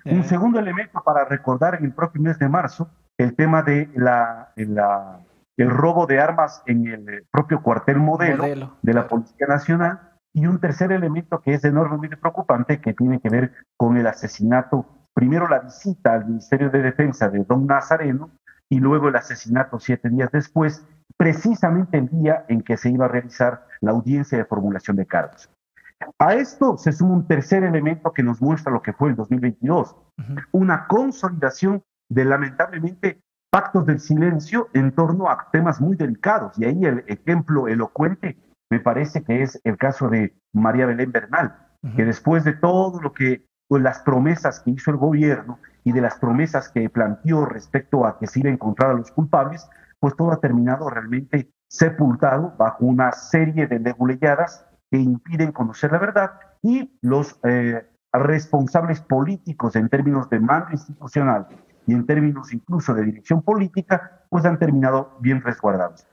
Un 0.05 0.23
segundo 0.23 0.59
elemento 0.59 1.01
para 1.03 1.25
recordar 1.25 1.75
en 1.75 1.85
el 1.85 1.93
propio 1.93 2.21
mes 2.21 2.39
de 2.39 2.47
marzo, 2.47 2.89
el 3.17 3.35
tema 3.35 3.63
de 3.63 3.89
la, 3.95 4.53
la 4.55 5.19
el 5.57 5.69
robo 5.69 6.05
de 6.05 6.19
armas 6.19 6.63
en 6.65 6.87
el 6.87 7.25
propio 7.31 7.61
cuartel 7.61 7.97
modelo, 7.97 8.77
de 8.81 8.93
la 8.93 9.07
Policía 9.07 9.47
Nacional 9.47 10.14
y 10.35 10.45
un 10.47 10.59
tercer 10.59 10.91
elemento 10.91 11.39
que 11.39 11.53
es 11.53 11.63
enormemente 11.63 12.17
preocupante 12.17 12.81
que 12.81 12.93
tiene 12.93 13.21
que 13.21 13.29
ver 13.29 13.53
con 13.77 13.95
el 13.95 14.05
asesinato, 14.05 14.85
primero 15.13 15.47
la 15.47 15.59
visita 15.59 16.13
al 16.13 16.25
Ministerio 16.25 16.69
de 16.69 16.81
Defensa 16.81 17.29
de 17.29 17.45
Don 17.45 17.65
Nazareno 17.65 18.31
y 18.69 18.79
luego 18.79 19.07
el 19.07 19.15
asesinato 19.15 19.79
siete 19.79 20.09
días 20.09 20.29
después, 20.33 20.85
precisamente 21.15 21.97
el 21.97 22.09
día 22.09 22.43
en 22.49 22.61
que 22.61 22.75
se 22.75 22.89
iba 22.89 23.05
a 23.05 23.07
realizar 23.07 23.65
la 23.79 23.91
audiencia 23.91 24.37
de 24.37 24.43
formulación 24.43 24.97
de 24.97 25.05
cargos. 25.05 25.49
A 26.19 26.33
esto 26.33 26.77
se 26.77 26.91
suma 26.91 27.13
un 27.13 27.27
tercer 27.27 27.63
elemento 27.63 28.11
que 28.11 28.21
nos 28.21 28.41
muestra 28.41 28.73
lo 28.73 28.81
que 28.81 28.91
fue 28.91 29.11
el 29.11 29.15
2022, 29.15 29.95
una 30.51 30.85
consolidación 30.87 31.81
de 32.09 32.25
lamentablemente 32.25 33.21
pactos 33.49 33.85
del 33.85 34.01
silencio 34.01 34.67
en 34.73 34.91
torno 34.91 35.29
a 35.29 35.47
temas 35.53 35.79
muy 35.79 35.95
delicados. 35.95 36.59
Y 36.59 36.65
ahí 36.65 36.83
el 36.83 37.05
ejemplo 37.07 37.69
elocuente 37.69 38.37
me 38.69 38.79
parece 38.79 39.23
que 39.23 39.41
es 39.41 39.59
el 39.63 39.77
caso 39.77 40.09
de 40.09 40.35
María 40.53 40.85
Belén 40.85 41.11
Bernal, 41.11 41.55
que 41.95 42.03
después 42.03 42.43
de 42.43 42.53
todo 42.53 42.99
lo 42.99 43.13
que, 43.13 43.45
pues, 43.67 43.83
las 43.83 43.99
promesas 43.99 44.59
que 44.59 44.71
hizo 44.71 44.89
el 44.89 44.97
gobierno 44.97 45.59
y 45.83 45.91
de 45.91 46.01
las 46.01 46.15
promesas 46.17 46.69
que 46.69 46.89
planteó 46.89 47.45
respecto 47.45 48.07
a 48.07 48.17
que 48.17 48.25
se 48.25 48.39
iba 48.39 48.49
a 48.49 48.53
encontrar 48.53 48.91
a 48.91 48.95
los 48.95 49.11
culpables, 49.11 49.69
pues 49.99 50.15
todo 50.15 50.31
ha 50.31 50.39
terminado 50.39 50.89
realmente 50.89 51.51
sepultado 51.67 52.55
bajo 52.57 52.85
una 52.85 53.11
serie 53.11 53.67
de 53.67 53.79
leguleyadas 53.79 54.65
que 54.89 54.97
impiden 54.97 55.51
conocer 55.51 55.91
la 55.91 55.99
verdad 55.99 56.31
y 56.63 56.97
los 57.01 57.39
eh, 57.43 57.85
responsables 58.13 59.01
políticos 59.01 59.75
en 59.75 59.89
términos 59.89 60.29
de 60.29 60.39
mando 60.39 60.71
institucional 60.71 61.47
y 61.85 61.93
en 61.93 62.05
términos 62.05 62.53
incluso 62.53 62.93
de 62.93 63.03
dirección 63.03 63.41
política, 63.41 64.23
pues 64.29 64.45
han 64.45 64.57
terminado 64.57 65.17
bien 65.19 65.41
resguardados. 65.41 66.07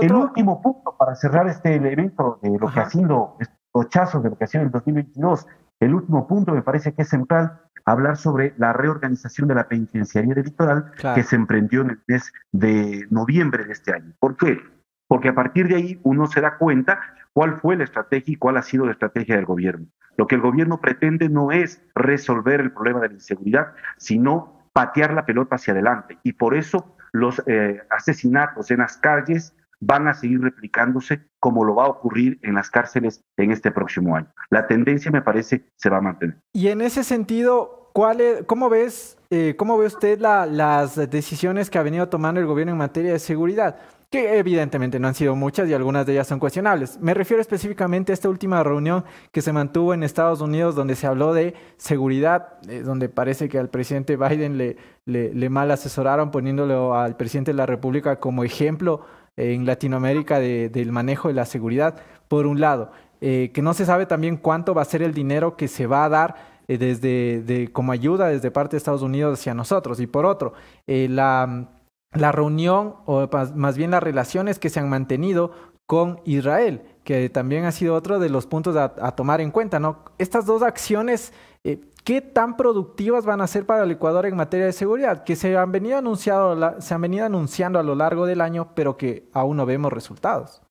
El 0.00 0.14
último 0.14 0.62
punto 0.62 0.96
para 0.96 1.16
cerrar 1.16 1.48
este 1.48 1.74
evento 1.74 2.38
de 2.40 2.56
lo 2.56 2.72
que 2.72 2.80
ha 2.80 2.88
sido 2.88 3.36
estos 3.40 4.22
de 4.22 4.30
lo 4.30 4.38
que 4.38 4.44
ha 4.44 4.46
sido 4.46 4.62
el 4.62 4.70
2022, 4.70 5.46
el 5.80 5.94
último 5.94 6.28
punto 6.28 6.52
me 6.52 6.62
parece 6.62 6.92
que 6.94 7.02
es 7.02 7.08
central 7.08 7.60
hablar 7.84 8.16
sobre 8.16 8.54
la 8.58 8.72
reorganización 8.72 9.48
de 9.48 9.56
la 9.56 9.66
penitenciaría 9.66 10.34
del 10.34 10.44
litoral 10.44 10.92
que 11.14 11.24
se 11.24 11.34
emprendió 11.34 11.80
en 11.80 11.90
el 11.90 12.00
mes 12.06 12.32
de 12.52 13.08
noviembre 13.10 13.64
de 13.64 13.72
este 13.72 13.92
año. 13.92 14.12
¿Por 14.20 14.36
qué? 14.36 14.60
Porque 15.08 15.30
a 15.30 15.34
partir 15.34 15.66
de 15.66 15.76
ahí 15.76 16.00
uno 16.04 16.26
se 16.26 16.40
da 16.40 16.58
cuenta 16.58 17.00
cuál 17.32 17.58
fue 17.60 17.76
la 17.76 17.84
estrategia 17.84 18.34
y 18.34 18.36
cuál 18.36 18.58
ha 18.58 18.62
sido 18.62 18.86
la 18.86 18.92
estrategia 18.92 19.34
del 19.34 19.46
gobierno. 19.46 19.86
Lo 20.16 20.28
que 20.28 20.36
el 20.36 20.42
gobierno 20.42 20.80
pretende 20.80 21.28
no 21.28 21.50
es 21.50 21.82
resolver 21.96 22.60
el 22.60 22.72
problema 22.72 23.00
de 23.00 23.08
la 23.08 23.14
inseguridad, 23.14 23.72
sino 23.96 24.68
patear 24.72 25.12
la 25.12 25.26
pelota 25.26 25.56
hacia 25.56 25.72
adelante. 25.72 26.18
Y 26.22 26.34
por 26.34 26.54
eso 26.54 26.96
los 27.12 27.42
eh, 27.46 27.82
asesinatos 27.90 28.70
en 28.70 28.78
las 28.78 28.96
calles 28.96 29.56
van 29.82 30.06
a 30.06 30.14
seguir 30.14 30.40
replicándose 30.40 31.22
como 31.40 31.64
lo 31.64 31.74
va 31.74 31.86
a 31.86 31.88
ocurrir 31.88 32.38
en 32.42 32.54
las 32.54 32.70
cárceles 32.70 33.24
en 33.36 33.50
este 33.50 33.72
próximo 33.72 34.16
año. 34.16 34.32
La 34.48 34.66
tendencia, 34.68 35.10
me 35.10 35.22
parece, 35.22 35.64
se 35.76 35.90
va 35.90 35.98
a 35.98 36.00
mantener. 36.00 36.36
Y 36.52 36.68
en 36.68 36.80
ese 36.80 37.02
sentido, 37.02 37.90
¿cuál 37.92 38.44
¿cómo, 38.46 38.70
ves, 38.70 39.18
eh, 39.30 39.54
¿cómo 39.58 39.76
ve 39.76 39.86
usted 39.86 40.20
las 40.20 40.94
decisiones 41.10 41.68
que 41.68 41.78
ha 41.78 41.82
venido 41.82 42.08
tomando 42.08 42.40
el 42.40 42.46
gobierno 42.46 42.72
en 42.72 42.78
materia 42.78 43.12
de 43.12 43.18
seguridad? 43.18 43.76
que 44.12 44.36
evidentemente 44.38 45.00
no 45.00 45.08
han 45.08 45.14
sido 45.14 45.34
muchas 45.34 45.66
y 45.70 45.72
algunas 45.72 46.04
de 46.04 46.12
ellas 46.12 46.26
son 46.26 46.38
cuestionables. 46.38 47.00
Me 47.00 47.14
refiero 47.14 47.40
específicamente 47.40 48.12
a 48.12 48.14
esta 48.14 48.28
última 48.28 48.62
reunión 48.62 49.04
que 49.32 49.40
se 49.40 49.54
mantuvo 49.54 49.94
en 49.94 50.02
Estados 50.02 50.42
Unidos 50.42 50.74
donde 50.74 50.96
se 50.96 51.06
habló 51.06 51.32
de 51.32 51.54
seguridad, 51.78 52.58
eh, 52.68 52.82
donde 52.82 53.08
parece 53.08 53.48
que 53.48 53.58
al 53.58 53.70
presidente 53.70 54.18
Biden 54.18 54.58
le, 54.58 54.76
le, 55.06 55.48
mal 55.48 55.70
asesoraron 55.70 56.30
poniéndolo 56.30 56.94
al 56.94 57.16
presidente 57.16 57.52
de 57.52 57.56
la 57.56 57.64
República 57.64 58.20
como 58.20 58.44
ejemplo 58.44 59.00
en 59.36 59.66
Latinoamérica 59.66 60.38
del 60.38 60.92
manejo 60.92 61.28
de 61.28 61.34
la 61.34 61.44
seguridad, 61.44 61.96
por 62.28 62.46
un 62.46 62.60
lado, 62.60 62.92
eh, 63.20 63.50
que 63.54 63.62
no 63.62 63.74
se 63.74 63.86
sabe 63.86 64.06
también 64.06 64.36
cuánto 64.36 64.74
va 64.74 64.82
a 64.82 64.86
ser 64.86 65.02
el 65.02 65.14
dinero 65.14 65.56
que 65.56 65.68
se 65.68 65.86
va 65.86 66.04
a 66.04 66.08
dar 66.08 66.36
eh, 66.68 66.78
desde 66.78 67.72
como 67.72 67.92
ayuda 67.92 68.28
desde 68.28 68.50
parte 68.50 68.72
de 68.72 68.78
Estados 68.78 69.02
Unidos 69.02 69.38
hacia 69.38 69.54
nosotros, 69.54 70.00
y 70.00 70.06
por 70.06 70.26
otro, 70.26 70.54
la 70.86 71.68
la 72.12 72.32
reunión 72.32 72.96
o 73.06 73.28
más 73.54 73.76
bien 73.76 73.90
las 73.90 74.02
relaciones 74.02 74.58
que 74.58 74.70
se 74.70 74.80
han 74.80 74.88
mantenido 74.88 75.52
con 75.86 76.20
Israel, 76.24 76.82
que 77.04 77.28
también 77.28 77.64
ha 77.64 77.72
sido 77.72 77.94
otro 77.94 78.18
de 78.18 78.28
los 78.28 78.46
puntos 78.46 78.76
a, 78.76 78.88
tomar 79.12 79.40
en 79.40 79.50
cuenta, 79.50 79.78
¿no? 79.80 80.04
Estas 80.18 80.46
dos 80.46 80.62
acciones, 80.62 81.32
eh, 81.64 81.80
¿qué 82.04 82.20
tan 82.20 82.56
productivas 82.56 83.24
van 83.24 83.40
a 83.40 83.46
ser 83.46 83.66
para 83.66 83.84
el 83.84 83.90
Ecuador 83.90 84.26
en 84.26 84.36
materia 84.36 84.66
de 84.66 84.72
seguridad? 84.72 85.24
Que 85.24 85.36
se 85.36 85.56
han 85.56 85.72
venido 85.72 85.98
anunciado, 85.98 86.80
se 86.80 86.94
han 86.94 87.00
venido 87.00 87.26
anunciando 87.26 87.78
a 87.78 87.82
lo 87.82 87.94
largo 87.94 88.26
del 88.26 88.40
año, 88.40 88.74
pero 88.74 88.96
que 88.96 89.28
aún 89.32 89.56
no 89.56 89.66
vemos 89.66 89.92
resultados. 89.92 90.62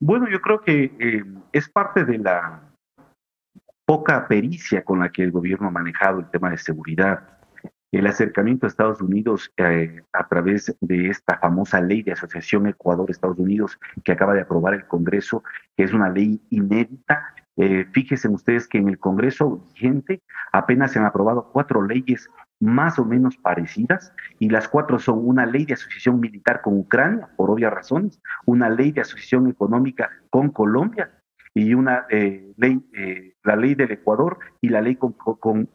Bueno, 0.00 0.28
yo 0.30 0.40
creo 0.40 0.60
que 0.60 0.84
eh, 0.98 1.24
es 1.52 1.68
parte 1.68 2.04
de 2.04 2.18
la 2.18 2.62
poca 3.84 4.28
pericia 4.28 4.84
con 4.84 5.00
la 5.00 5.10
que 5.10 5.22
el 5.22 5.32
gobierno 5.32 5.68
ha 5.68 5.72
manejado 5.72 6.20
el 6.20 6.30
tema 6.30 6.50
de 6.50 6.58
seguridad 6.58 7.38
el 7.92 8.06
acercamiento 8.06 8.66
a 8.66 8.68
Estados 8.68 9.00
Unidos 9.00 9.50
eh, 9.56 10.02
a 10.12 10.28
través 10.28 10.76
de 10.80 11.08
esta 11.08 11.38
famosa 11.38 11.80
ley 11.80 12.02
de 12.02 12.12
asociación 12.12 12.66
Ecuador-Estados 12.66 13.38
Unidos 13.38 13.78
que 14.04 14.12
acaba 14.12 14.34
de 14.34 14.42
aprobar 14.42 14.74
el 14.74 14.86
Congreso, 14.86 15.42
que 15.76 15.84
es 15.84 15.92
una 15.92 16.10
ley 16.10 16.40
inédita. 16.50 17.34
Eh, 17.58 17.86
fíjense 17.92 18.28
ustedes 18.28 18.68
que 18.68 18.78
en 18.78 18.88
el 18.88 18.98
Congreso 18.98 19.66
vigente 19.74 20.22
apenas 20.52 20.92
se 20.92 21.00
han 21.00 21.04
aprobado 21.04 21.50
cuatro 21.52 21.84
leyes 21.84 22.28
más 22.60 22.98
o 22.98 23.04
menos 23.04 23.36
parecidas 23.36 24.12
y 24.38 24.48
las 24.48 24.68
cuatro 24.68 24.98
son 24.98 25.26
una 25.26 25.44
ley 25.44 25.64
de 25.64 25.74
asociación 25.74 26.20
militar 26.20 26.60
con 26.62 26.78
Ucrania, 26.78 27.28
por 27.36 27.50
obvias 27.50 27.72
razones, 27.72 28.20
una 28.46 28.70
ley 28.70 28.92
de 28.92 29.00
asociación 29.00 29.48
económica 29.48 30.10
con 30.30 30.50
Colombia 30.50 31.10
y 31.54 31.74
una 31.74 32.06
eh, 32.10 32.52
ley, 32.56 32.80
la 33.42 33.56
ley 33.56 33.74
del 33.74 33.90
Ecuador 33.90 34.38
y 34.60 34.68
la 34.68 34.80
ley 34.80 34.96
con, 34.96 35.12
con 35.12 35.68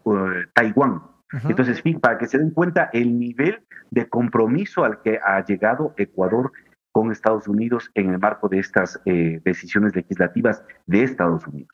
Taiwán. 0.54 1.02
Entonces, 1.50 1.82
fin, 1.82 2.00
para 2.00 2.18
que 2.18 2.28
se 2.28 2.38
den 2.38 2.52
cuenta 2.52 2.90
el 2.94 3.18
nivel 3.18 3.64
de 3.90 4.08
compromiso 4.08 4.84
al 4.84 5.02
que 5.02 5.20
ha 5.24 5.44
llegado 5.44 5.94
Ecuador 5.98 6.52
con 6.94 7.12
Estados 7.12 7.48
Unidos 7.50 7.92
en 7.96 8.12
el 8.12 8.20
marco 8.20 8.48
de 8.48 8.60
estas 8.60 9.02
eh, 9.06 9.42
decisiones 9.44 9.94
legislativas 9.96 10.64
de 10.86 11.04
Estados 11.04 11.46
Unidos. 11.48 11.74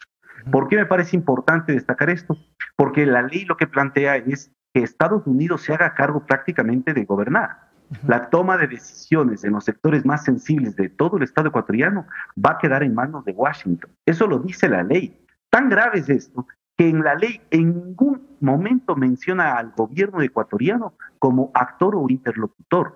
¿Por 0.52 0.68
qué 0.70 0.78
me 0.78 0.86
parece 0.86 1.16
importante 1.16 1.74
destacar 1.74 2.10
esto? 2.10 2.38
Porque 2.76 3.06
la 3.06 3.22
ley 3.22 3.46
lo 3.46 3.58
que 3.58 3.68
plantea 3.68 4.16
es 4.16 4.52
que 4.74 4.82
Estados 4.82 5.28
Unidos 5.28 5.62
se 5.62 5.74
haga 5.74 5.94
cargo 5.94 6.26
prácticamente 6.26 6.94
de 6.94 7.06
gobernar. 7.06 7.70
La 8.08 8.30
toma 8.30 8.58
de 8.58 8.68
decisiones 8.68 9.44
en 9.44 9.54
los 9.54 9.66
sectores 9.66 10.06
más 10.06 10.24
sensibles 10.24 10.76
de 10.76 10.90
todo 10.90 11.18
el 11.18 11.24
Estado 11.24 11.50
ecuatoriano 11.50 12.06
va 12.38 12.52
a 12.52 12.58
quedar 12.60 12.84
en 12.84 12.94
manos 12.94 13.26
de 13.26 13.32
Washington. 13.32 13.92
Eso 14.06 14.28
lo 14.28 14.40
dice 14.40 14.70
la 14.70 14.84
ley. 14.84 15.20
Tan 15.50 15.70
grave 15.70 16.00
es 16.00 16.10
esto 16.10 16.48
que 16.78 16.88
en 16.88 17.04
la 17.04 17.16
ley 17.16 17.42
en 17.50 17.74
ningún 17.74 18.38
momento 18.40 18.96
menciona 18.96 19.58
al 19.58 19.72
gobierno 19.72 20.22
ecuatoriano 20.22 20.94
como 21.18 21.52
actor 21.54 21.96
o 21.96 22.06
interlocutor. 22.08 22.96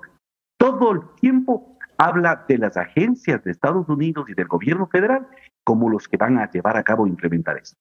Todo 0.58 0.92
el 0.92 1.02
tiempo 1.20 1.73
habla 1.98 2.46
de 2.48 2.58
las 2.58 2.78
agencias 2.78 3.44
de 3.44 3.52
Estados 3.52 3.88
Unidos 3.90 4.26
y 4.30 4.34
del 4.34 4.48
gobierno 4.48 4.88
federal 4.88 5.28
como 5.64 5.90
los 5.90 6.08
que 6.08 6.18
van 6.18 6.38
a 6.38 6.50
llevar 6.52 6.78
a 6.78 6.84
cabo 6.84 7.06
e 7.06 7.10
implementar 7.10 7.58
esto. 7.58 7.78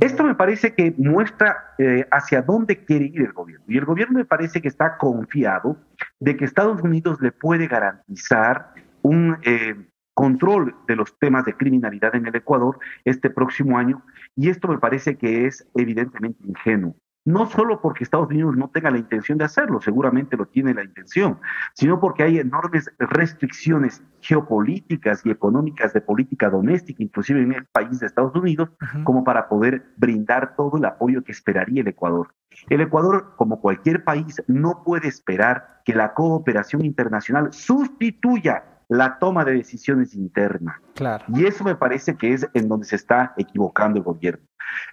Esto 0.00 0.24
me 0.24 0.34
parece 0.34 0.74
que 0.74 0.94
muestra 0.96 1.74
eh, 1.78 2.06
hacia 2.10 2.42
dónde 2.42 2.84
quiere 2.84 3.06
ir 3.06 3.22
el 3.22 3.32
gobierno. 3.32 3.64
Y 3.68 3.78
el 3.78 3.84
gobierno 3.84 4.18
me 4.18 4.24
parece 4.24 4.62
que 4.62 4.68
está 4.68 4.96
confiado 4.96 5.76
de 6.20 6.36
que 6.36 6.44
Estados 6.44 6.80
Unidos 6.82 7.20
le 7.20 7.32
puede 7.32 7.66
garantizar 7.66 8.72
un 9.02 9.38
eh, 9.42 9.74
control 10.14 10.74
de 10.88 10.96
los 10.96 11.18
temas 11.18 11.44
de 11.44 11.54
criminalidad 11.54 12.14
en 12.14 12.26
el 12.26 12.34
Ecuador 12.34 12.78
este 13.04 13.28
próximo 13.28 13.76
año 13.76 14.02
y 14.34 14.48
esto 14.48 14.66
me 14.66 14.78
parece 14.78 15.16
que 15.16 15.46
es 15.46 15.68
evidentemente 15.74 16.42
ingenuo. 16.46 16.96
No 17.26 17.46
solo 17.46 17.80
porque 17.80 18.04
Estados 18.04 18.28
Unidos 18.28 18.56
no 18.56 18.68
tenga 18.68 18.88
la 18.90 18.98
intención 18.98 19.36
de 19.36 19.44
hacerlo, 19.44 19.80
seguramente 19.80 20.36
lo 20.36 20.46
tiene 20.46 20.72
la 20.72 20.84
intención, 20.84 21.40
sino 21.74 21.98
porque 21.98 22.22
hay 22.22 22.38
enormes 22.38 22.88
restricciones 23.00 24.00
geopolíticas 24.20 25.26
y 25.26 25.30
económicas 25.30 25.92
de 25.92 26.00
política 26.00 26.48
doméstica, 26.48 27.02
inclusive 27.02 27.42
en 27.42 27.52
el 27.52 27.66
país 27.66 27.98
de 27.98 28.06
Estados 28.06 28.34
Unidos, 28.36 28.70
como 29.02 29.24
para 29.24 29.48
poder 29.48 29.86
brindar 29.96 30.54
todo 30.54 30.78
el 30.78 30.84
apoyo 30.84 31.24
que 31.24 31.32
esperaría 31.32 31.82
el 31.82 31.88
Ecuador. 31.88 32.32
El 32.68 32.80
Ecuador, 32.80 33.34
como 33.36 33.60
cualquier 33.60 34.04
país, 34.04 34.40
no 34.46 34.84
puede 34.84 35.08
esperar 35.08 35.82
que 35.84 35.96
la 35.96 36.14
cooperación 36.14 36.84
internacional 36.84 37.52
sustituya 37.52 38.75
la 38.88 39.18
toma 39.18 39.44
de 39.44 39.54
decisiones 39.54 40.14
internas. 40.14 40.76
Claro. 40.94 41.24
Y 41.28 41.44
eso 41.44 41.64
me 41.64 41.74
parece 41.74 42.16
que 42.16 42.32
es 42.32 42.48
en 42.54 42.68
donde 42.68 42.86
se 42.86 42.96
está 42.96 43.34
equivocando 43.36 43.98
el 43.98 44.04
gobierno. 44.04 44.44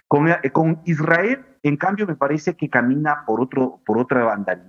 Con, 0.08 0.28
eh, 0.28 0.38
con 0.52 0.80
Israel, 0.84 1.44
en 1.62 1.76
cambio, 1.76 2.06
me 2.06 2.16
parece 2.16 2.54
que 2.56 2.68
camina 2.68 3.24
por, 3.26 3.40
otro, 3.40 3.80
por 3.84 3.98
otra 3.98 4.24
banda 4.24 4.60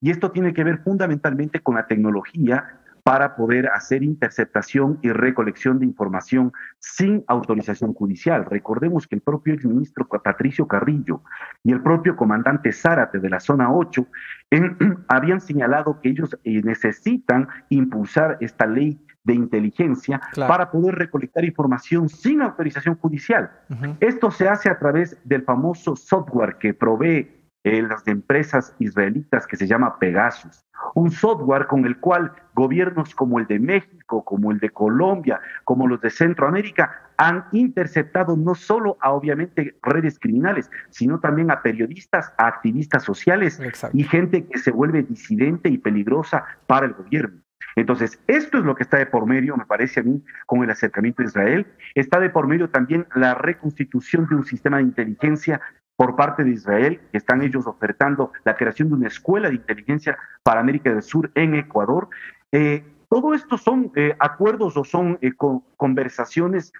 Y 0.00 0.10
esto 0.10 0.30
tiene 0.30 0.52
que 0.52 0.64
ver 0.64 0.78
fundamentalmente 0.82 1.60
con 1.60 1.76
la 1.76 1.86
tecnología 1.86 2.80
para 3.06 3.36
poder 3.36 3.68
hacer 3.68 4.02
interceptación 4.02 4.98
y 5.00 5.10
recolección 5.10 5.78
de 5.78 5.86
información 5.86 6.52
sin 6.80 7.22
autorización 7.28 7.94
judicial. 7.94 8.44
Recordemos 8.44 9.06
que 9.06 9.14
el 9.14 9.20
propio 9.20 9.54
exministro 9.54 10.08
Patricio 10.08 10.66
Carrillo 10.66 11.22
y 11.62 11.70
el 11.70 11.84
propio 11.84 12.16
comandante 12.16 12.72
Zárate 12.72 13.20
de 13.20 13.30
la 13.30 13.38
zona 13.38 13.72
8 13.72 14.08
habían 15.08 15.40
señalado 15.40 16.00
que 16.00 16.08
ellos 16.08 16.36
eh, 16.42 16.60
necesitan 16.64 17.46
impulsar 17.68 18.38
esta 18.40 18.66
ley 18.66 19.00
de 19.22 19.34
inteligencia 19.34 20.20
para 20.34 20.72
poder 20.72 20.96
recolectar 20.96 21.44
información 21.44 22.08
sin 22.08 22.42
autorización 22.42 22.96
judicial. 22.96 23.52
Esto 24.00 24.32
se 24.32 24.48
hace 24.48 24.68
a 24.68 24.80
través 24.80 25.16
del 25.22 25.42
famoso 25.42 25.94
software 25.94 26.56
que 26.58 26.74
provee 26.74 27.35
eh, 27.66 27.82
las 27.82 28.06
empresas 28.06 28.76
israelitas 28.78 29.44
que 29.44 29.56
se 29.56 29.66
llama 29.66 29.98
Pegasus, 29.98 30.64
un 30.94 31.10
software 31.10 31.66
con 31.66 31.84
el 31.84 31.98
cual 31.98 32.32
gobiernos 32.54 33.12
como 33.12 33.40
el 33.40 33.48
de 33.48 33.58
México, 33.58 34.24
como 34.24 34.52
el 34.52 34.60
de 34.60 34.70
Colombia, 34.70 35.40
como 35.64 35.88
los 35.88 36.00
de 36.00 36.10
Centroamérica 36.10 37.10
han 37.16 37.44
interceptado 37.50 38.36
no 38.36 38.54
solo 38.54 38.96
a 39.00 39.10
obviamente 39.10 39.76
redes 39.82 40.16
criminales, 40.20 40.70
sino 40.90 41.18
también 41.18 41.50
a 41.50 41.62
periodistas, 41.62 42.32
a 42.38 42.46
activistas 42.46 43.02
sociales 43.02 43.60
y 43.92 44.04
gente 44.04 44.46
que 44.46 44.58
se 44.58 44.70
vuelve 44.70 45.02
disidente 45.02 45.68
y 45.68 45.78
peligrosa 45.78 46.44
para 46.68 46.86
el 46.86 46.92
gobierno. 46.92 47.40
Entonces, 47.76 48.18
esto 48.26 48.58
es 48.58 48.64
lo 48.64 48.74
que 48.74 48.84
está 48.84 48.96
de 48.96 49.04
por 49.04 49.26
medio, 49.26 49.54
me 49.54 49.66
parece 49.66 50.00
a 50.00 50.02
mí, 50.02 50.24
con 50.46 50.64
el 50.64 50.70
acercamiento 50.70 51.22
a 51.22 51.26
Israel. 51.26 51.66
Está 51.94 52.18
de 52.20 52.30
por 52.30 52.46
medio 52.46 52.70
también 52.70 53.06
la 53.14 53.34
reconstitución 53.34 54.26
de 54.28 54.36
un 54.36 54.46
sistema 54.46 54.78
de 54.78 54.84
inteligencia 54.84 55.60
por 55.96 56.14
parte 56.14 56.44
de 56.44 56.50
Israel, 56.50 57.00
que 57.10 57.18
están 57.18 57.42
ellos 57.42 57.66
ofertando 57.66 58.32
la 58.44 58.54
creación 58.54 58.88
de 58.88 58.94
una 58.94 59.08
escuela 59.08 59.48
de 59.48 59.56
inteligencia 59.56 60.18
para 60.42 60.60
América 60.60 60.90
del 60.90 61.02
Sur 61.02 61.30
en 61.34 61.54
Ecuador. 61.54 62.08
Eh, 62.52 62.84
todo 63.08 63.34
esto 63.34 63.56
son 63.56 63.92
eh, 63.96 64.14
acuerdos 64.18 64.76
o 64.76 64.84
son 64.84 65.18
eh, 65.22 65.32
conversaciones, 65.76 66.72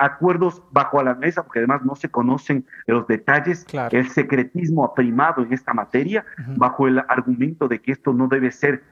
acuerdos 0.00 0.64
bajo 0.72 1.00
la 1.00 1.14
mesa, 1.14 1.44
porque 1.44 1.60
además 1.60 1.84
no 1.84 1.94
se 1.94 2.08
conocen 2.08 2.66
los 2.88 3.06
detalles. 3.06 3.64
El 3.92 4.08
secretismo 4.08 4.84
ha 4.84 4.94
primado 4.94 5.44
en 5.44 5.52
esta 5.52 5.72
materia, 5.72 6.26
bajo 6.56 6.88
el 6.88 6.98
argumento 6.98 7.68
de 7.68 7.80
que 7.80 7.92
esto 7.92 8.12
no 8.12 8.26
debe 8.26 8.50
ser 8.50 8.82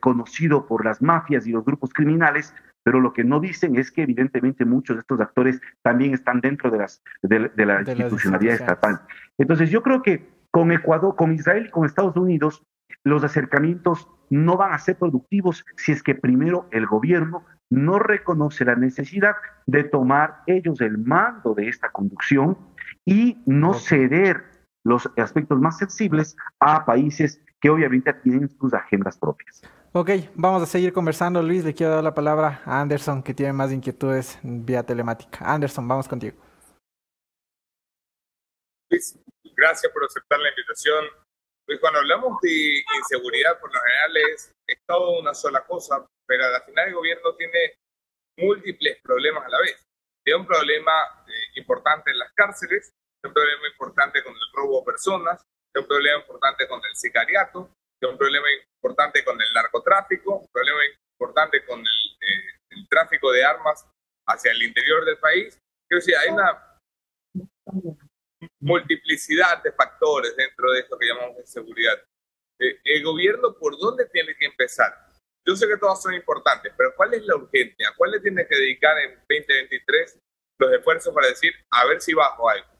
conocido 0.00 0.66
por 0.66 0.84
las 0.84 1.00
mafias 1.00 1.46
y 1.46 1.52
los 1.52 1.64
grupos 1.64 1.92
criminales, 1.92 2.52
pero 2.84 3.00
lo 3.00 3.12
que 3.12 3.24
no 3.24 3.40
dicen 3.40 3.76
es 3.76 3.90
que 3.90 4.02
evidentemente 4.02 4.64
muchos 4.64 4.96
de 4.96 5.00
estos 5.00 5.20
actores 5.20 5.60
también 5.82 6.14
están 6.14 6.40
dentro 6.40 6.70
de, 6.70 6.78
las, 6.78 7.02
de, 7.22 7.66
la 7.66 7.80
institucionalidad 7.80 8.54
estatal. 8.54 9.00
Entonces 9.38 9.70
yo 9.70 9.82
creo 9.82 10.02
que 10.02 10.28
con 10.52 10.70
Ecuador, 10.70 11.16
con 11.16 11.32
Israel 11.32 11.66
y 11.66 11.70
con 11.70 11.86
Estados 11.86 12.16
Unidos, 12.16 12.62
los 13.02 13.24
acercamientos 13.24 14.08
no 14.30 14.56
van 14.56 14.72
a 14.72 14.78
ser 14.78 14.96
productivos 14.96 15.64
si 15.76 15.92
es 15.92 16.02
que 16.02 16.14
primero 16.14 16.68
el 16.70 16.86
gobierno 16.86 17.44
no 17.70 17.98
reconoce 17.98 18.64
la 18.64 18.76
necesidad 18.76 19.34
de 19.66 19.84
tomar 19.84 20.42
ellos 20.46 20.80
el 20.80 20.98
mando 20.98 21.54
de 21.54 21.68
esta 21.68 21.90
conducción 21.90 22.56
y 23.04 23.42
no 23.46 23.74
ceder 23.74 24.53
los 24.84 25.08
aspectos 25.16 25.58
más 25.58 25.78
sensibles 25.78 26.36
a 26.60 26.84
países 26.84 27.40
que 27.60 27.70
obviamente 27.70 28.12
tienen 28.22 28.48
sus 28.48 28.74
agendas 28.74 29.18
propias. 29.18 29.62
Ok, 29.92 30.10
vamos 30.34 30.62
a 30.62 30.66
seguir 30.66 30.92
conversando. 30.92 31.40
Luis, 31.42 31.64
le 31.64 31.72
quiero 31.72 31.94
dar 31.94 32.04
la 32.04 32.14
palabra 32.14 32.62
a 32.66 32.80
Anderson, 32.80 33.22
que 33.22 33.32
tiene 33.32 33.52
más 33.52 33.72
inquietudes 33.72 34.38
vía 34.42 34.82
telemática. 34.82 35.38
Anderson, 35.44 35.86
vamos 35.86 36.08
contigo. 36.08 36.36
Luis, 38.90 39.18
gracias 39.56 39.92
por 39.92 40.04
aceptar 40.04 40.40
la 40.40 40.48
invitación. 40.50 41.04
Luis, 41.66 41.80
cuando 41.80 42.00
hablamos 42.00 42.40
de 42.42 42.82
inseguridad, 42.98 43.58
por 43.60 43.72
lo 43.72 43.80
general 43.80 44.16
es, 44.34 44.52
todo 44.86 45.20
una 45.20 45.32
sola 45.32 45.64
cosa, 45.64 46.04
pero 46.26 46.44
al 46.44 46.62
final 46.64 46.88
el 46.88 46.94
gobierno 46.94 47.34
tiene 47.36 47.78
múltiples 48.36 48.98
problemas 49.02 49.46
a 49.46 49.48
la 49.48 49.60
vez. 49.60 49.86
Tiene 50.24 50.40
un 50.40 50.46
problema 50.46 50.92
eh, 51.26 51.58
importante 51.60 52.10
en 52.10 52.18
las 52.18 52.32
cárceles, 52.34 52.92
un 53.24 53.32
problema 53.32 53.68
importante 53.68 54.22
con 54.22 54.32
el 54.32 54.52
robo 54.52 54.80
de 54.80 54.84
personas, 54.84 55.44
un 55.74 55.86
problema 55.86 56.20
importante 56.20 56.68
con 56.68 56.80
el 56.84 56.94
sicariato, 56.94 57.70
un 58.02 58.18
problema 58.18 58.46
importante 58.76 59.24
con 59.24 59.40
el 59.40 59.52
narcotráfico, 59.54 60.36
un 60.36 60.48
problema 60.48 60.80
importante 61.18 61.64
con 61.64 61.80
eh, 61.80 62.60
el, 62.70 62.88
tráfico 62.88 63.32
de 63.32 63.44
armas 63.44 63.86
hacia 64.26 64.52
el 64.52 64.62
interior 64.62 65.04
del 65.04 65.18
país. 65.18 65.58
Hay 65.90 66.32
una 66.32 66.80
multiplicidad 68.60 69.62
de 69.62 69.72
factores 69.72 70.36
dentro 70.36 70.72
de 70.72 70.80
esto 70.80 70.98
que 70.98 71.06
llamamos 71.06 71.36
de 71.36 71.46
seguridad. 71.46 72.02
Eh, 72.58 72.80
¿El 72.84 73.04
gobierno 73.04 73.56
por 73.56 73.78
dónde 73.78 74.06
tiene 74.06 74.34
que 74.36 74.46
empezar? 74.46 74.92
Yo 75.46 75.56
sé 75.56 75.68
que 75.68 75.76
todas 75.76 76.02
son 76.02 76.14
importantes, 76.14 76.72
pero 76.76 76.94
¿cuál 76.96 77.14
es 77.14 77.22
la 77.24 77.36
urgencia? 77.36 77.92
¿Cuál 77.96 78.12
le 78.12 78.20
tiene 78.20 78.46
que 78.46 78.56
dedicar 78.56 78.98
en 78.98 79.14
2023 79.28 80.18
los 80.58 80.72
esfuerzos 80.72 81.14
para 81.14 81.28
decir, 81.28 81.52
a 81.70 81.86
ver 81.86 82.00
si 82.00 82.14
bajo 82.14 82.48
algo? 82.48 82.73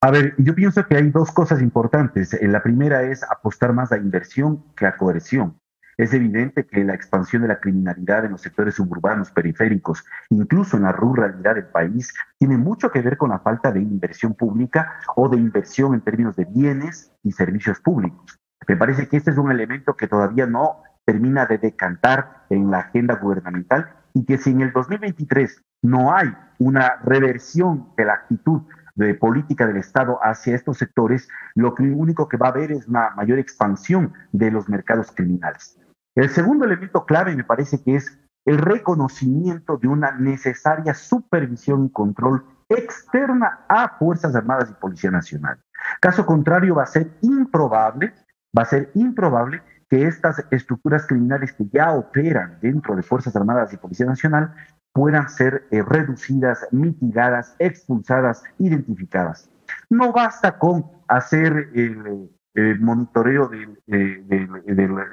A 0.00 0.12
ver, 0.12 0.34
yo 0.38 0.54
pienso 0.54 0.86
que 0.86 0.96
hay 0.96 1.10
dos 1.10 1.32
cosas 1.32 1.60
importantes. 1.60 2.32
Eh, 2.32 2.46
la 2.46 2.62
primera 2.62 3.02
es 3.02 3.24
apostar 3.24 3.72
más 3.72 3.90
a 3.90 3.96
inversión 3.96 4.64
que 4.76 4.86
a 4.86 4.96
coerción. 4.96 5.58
Es 5.96 6.14
evidente 6.14 6.64
que 6.64 6.84
la 6.84 6.94
expansión 6.94 7.42
de 7.42 7.48
la 7.48 7.58
criminalidad 7.58 8.24
en 8.24 8.30
los 8.30 8.42
sectores 8.42 8.76
suburbanos, 8.76 9.32
periféricos, 9.32 10.04
incluso 10.30 10.76
en 10.76 10.84
la 10.84 10.92
ruralidad 10.92 11.56
del 11.56 11.66
país, 11.66 12.14
tiene 12.38 12.56
mucho 12.56 12.92
que 12.92 13.02
ver 13.02 13.16
con 13.16 13.30
la 13.30 13.40
falta 13.40 13.72
de 13.72 13.80
inversión 13.80 14.34
pública 14.34 15.00
o 15.16 15.28
de 15.28 15.36
inversión 15.36 15.94
en 15.94 16.02
términos 16.02 16.36
de 16.36 16.44
bienes 16.44 17.10
y 17.24 17.32
servicios 17.32 17.80
públicos. 17.80 18.38
Me 18.68 18.76
parece 18.76 19.08
que 19.08 19.16
este 19.16 19.32
es 19.32 19.38
un 19.38 19.50
elemento 19.50 19.96
que 19.96 20.06
todavía 20.06 20.46
no 20.46 20.84
termina 21.04 21.46
de 21.46 21.58
decantar 21.58 22.44
en 22.50 22.70
la 22.70 22.78
agenda 22.78 23.16
gubernamental 23.16 23.90
y 24.14 24.24
que 24.24 24.38
si 24.38 24.50
en 24.50 24.60
el 24.60 24.72
2023 24.72 25.60
no 25.82 26.14
hay 26.14 26.28
una 26.58 26.96
reversión 27.04 27.88
de 27.96 28.04
la 28.04 28.14
actitud 28.14 28.62
de 28.98 29.14
política 29.14 29.66
del 29.66 29.76
Estado 29.76 30.18
hacia 30.22 30.56
estos 30.56 30.78
sectores, 30.78 31.28
lo 31.54 31.74
único 31.78 32.28
que 32.28 32.36
va 32.36 32.48
a 32.48 32.50
haber 32.50 32.72
es 32.72 32.88
una 32.88 33.10
mayor 33.10 33.38
expansión 33.38 34.12
de 34.32 34.50
los 34.50 34.68
mercados 34.68 35.12
criminales. 35.12 35.78
El 36.16 36.28
segundo 36.30 36.64
elemento 36.64 37.06
clave 37.06 37.34
me 37.36 37.44
parece 37.44 37.82
que 37.82 37.94
es 37.94 38.18
el 38.44 38.58
reconocimiento 38.58 39.76
de 39.76 39.88
una 39.88 40.12
necesaria 40.12 40.94
supervisión 40.94 41.86
y 41.86 41.92
control 41.92 42.44
externa 42.68 43.60
a 43.68 43.96
Fuerzas 43.98 44.34
Armadas 44.34 44.70
y 44.70 44.80
Policía 44.80 45.10
Nacional. 45.10 45.60
Caso 46.00 46.26
contrario, 46.26 46.74
va 46.74 46.82
a 46.82 46.86
ser 46.86 47.10
improbable, 47.22 48.12
va 48.56 48.62
a 48.62 48.66
ser 48.66 48.90
improbable 48.94 49.62
que 49.88 50.06
estas 50.06 50.44
estructuras 50.50 51.06
criminales 51.06 51.52
que 51.52 51.66
ya 51.72 51.92
operan 51.92 52.58
dentro 52.60 52.96
de 52.96 53.02
Fuerzas 53.02 53.36
Armadas 53.36 53.72
y 53.72 53.76
Policía 53.76 54.06
Nacional 54.06 54.52
puedan 54.98 55.28
ser 55.28 55.64
eh, 55.70 55.80
reducidas, 55.80 56.66
mitigadas, 56.72 57.54
expulsadas, 57.60 58.42
identificadas. 58.58 59.48
No 59.90 60.12
basta 60.12 60.58
con 60.58 60.86
hacer 61.06 61.70
el, 61.72 62.80
monitoreo 62.80 63.48
del, 63.48 63.78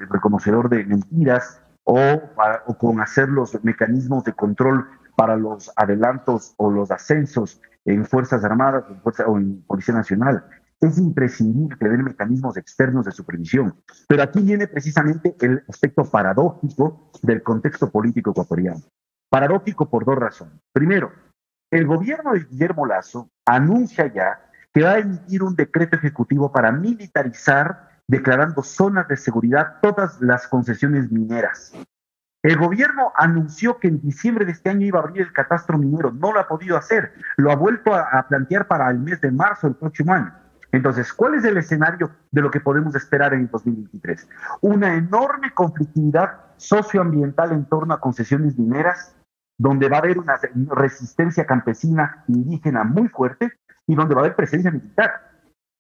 reconocedor 0.09 0.69
de 0.69 0.85
mentiras 0.85 1.61
o, 1.83 2.19
con 2.79 2.99
hacer 2.99 3.29
los 3.29 3.63
mecanismos 3.63 4.23
de 4.23 4.33
control 4.33 4.87
para 5.15 5.37
los 5.37 5.71
adelantos 5.75 6.55
o 6.57 6.71
los 6.71 6.89
ascensos 6.89 7.61
en 7.85 8.05
Fuerzas 8.05 8.43
Armadas 8.43 8.85
o 9.27 9.37
en 9.37 9.61
Policía 9.67 9.93
Nacional. 9.93 10.45
Es 10.81 10.97
imprescindible 10.97 11.77
tener 11.77 12.01
mecanismos 12.01 12.57
externos 12.57 13.05
de 13.05 13.11
supervisión. 13.11 13.75
Pero 14.07 14.23
aquí 14.23 14.41
viene 14.41 14.67
precisamente 14.67 15.35
el 15.41 15.63
aspecto 15.69 16.03
paradójico 16.05 17.11
del 17.21 17.43
contexto 17.43 17.91
político 17.91 18.31
ecuatoriano. 18.31 18.81
Paradójico 19.29 19.89
por 19.89 20.05
dos 20.05 20.15
razones. 20.15 20.55
Primero, 20.73 21.11
el 21.71 21.85
gobierno 21.85 22.33
de 22.33 22.41
Guillermo 22.41 22.85
Lazo 22.85 23.29
anuncia 23.45 24.11
ya 24.13 24.49
que 24.73 24.83
va 24.83 24.91
a 24.91 24.99
emitir 24.99 25.43
un 25.43 25.55
decreto 25.55 25.97
ejecutivo 25.97 26.51
para 26.51 26.71
militarizar, 26.71 28.01
declarando 28.07 28.61
zonas 28.61 29.07
de 29.07 29.17
seguridad 29.17 29.77
todas 29.81 30.21
las 30.21 30.47
concesiones 30.47 31.11
mineras. 31.11 31.73
El 32.43 32.57
gobierno 32.57 33.11
anunció 33.15 33.79
que 33.79 33.87
en 33.87 34.01
diciembre 34.01 34.45
de 34.45 34.51
este 34.51 34.69
año 34.69 34.85
iba 34.85 34.99
a 34.99 35.03
abrir 35.03 35.23
el 35.23 35.33
catastro 35.33 35.77
minero, 35.77 36.11
no 36.11 36.31
lo 36.31 36.39
ha 36.39 36.47
podido 36.47 36.77
hacer, 36.77 37.13
lo 37.37 37.51
ha 37.51 37.55
vuelto 37.55 37.93
a, 37.93 38.01
a 38.01 38.27
plantear 38.27 38.67
para 38.67 38.89
el 38.91 38.99
mes 38.99 39.19
de 39.21 39.31
marzo 39.31 39.67
del 39.67 39.77
próximo 39.77 40.13
año. 40.13 40.44
Entonces, 40.71 41.13
¿cuál 41.13 41.35
es 41.35 41.45
el 41.45 41.57
escenario 41.57 42.11
de 42.31 42.41
lo 42.41 42.51
que 42.51 42.59
podemos 42.59 42.95
esperar 42.95 43.33
en 43.33 43.41
el 43.41 43.47
2023? 43.49 44.27
Una 44.61 44.95
enorme 44.95 45.53
conflictividad 45.53 46.39
socioambiental 46.57 47.51
en 47.51 47.65
torno 47.65 47.93
a 47.93 47.99
concesiones 47.99 48.57
mineras, 48.57 49.15
donde 49.57 49.87
va 49.89 49.97
a 49.97 49.99
haber 49.99 50.17
una 50.19 50.37
resistencia 50.71 51.45
campesina 51.45 52.23
indígena 52.27 52.83
muy 52.83 53.07
fuerte 53.07 53.53
y 53.87 53.95
donde 53.95 54.15
va 54.15 54.21
a 54.21 54.23
haber 54.25 54.35
presencia 54.35 54.71
militar. 54.71 55.31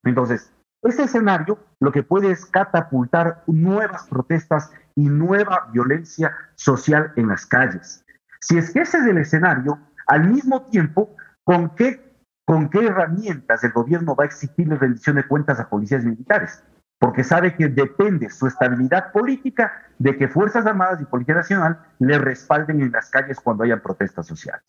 Entonces, 0.03 0.51
ese 0.81 1.03
escenario 1.03 1.59
lo 1.79 1.91
que 1.91 2.03
puede 2.03 2.31
es 2.31 2.45
catapultar 2.45 3.43
nuevas 3.47 4.07
protestas 4.07 4.71
y 4.95 5.09
nueva 5.09 5.67
violencia 5.73 6.35
social 6.55 7.11
en 7.15 7.27
las 7.27 7.45
calles. 7.45 8.05
Si 8.39 8.57
es 8.57 8.71
que 8.71 8.81
ese 8.81 8.99
es 8.99 9.05
el 9.07 9.17
escenario, 9.17 9.79
al 10.07 10.29
mismo 10.29 10.61
tiempo, 10.67 11.15
¿con 11.43 11.75
qué, 11.75 12.04
con 12.45 12.69
qué 12.69 12.85
herramientas 12.85 13.63
el 13.63 13.71
gobierno 13.71 14.15
va 14.15 14.23
a 14.23 14.27
exigirle 14.27 14.75
rendición 14.75 15.15
de 15.15 15.27
cuentas 15.27 15.59
a 15.59 15.69
policías 15.69 16.05
militares? 16.05 16.63
porque 16.99 17.23
sabe 17.23 17.55
que 17.55 17.67
depende 17.67 18.29
su 18.29 18.47
estabilidad 18.47 19.11
política 19.11 19.83
de 19.99 20.17
que 20.17 20.27
Fuerzas 20.27 20.65
Armadas 20.65 21.01
y 21.01 21.05
Policía 21.05 21.35
Nacional 21.35 21.79
le 21.99 22.17
respalden 22.17 22.81
en 22.81 22.91
las 22.91 23.09
calles 23.09 23.39
cuando 23.39 23.63
hayan 23.63 23.81
protestas 23.81 24.25
sociales. 24.25 24.63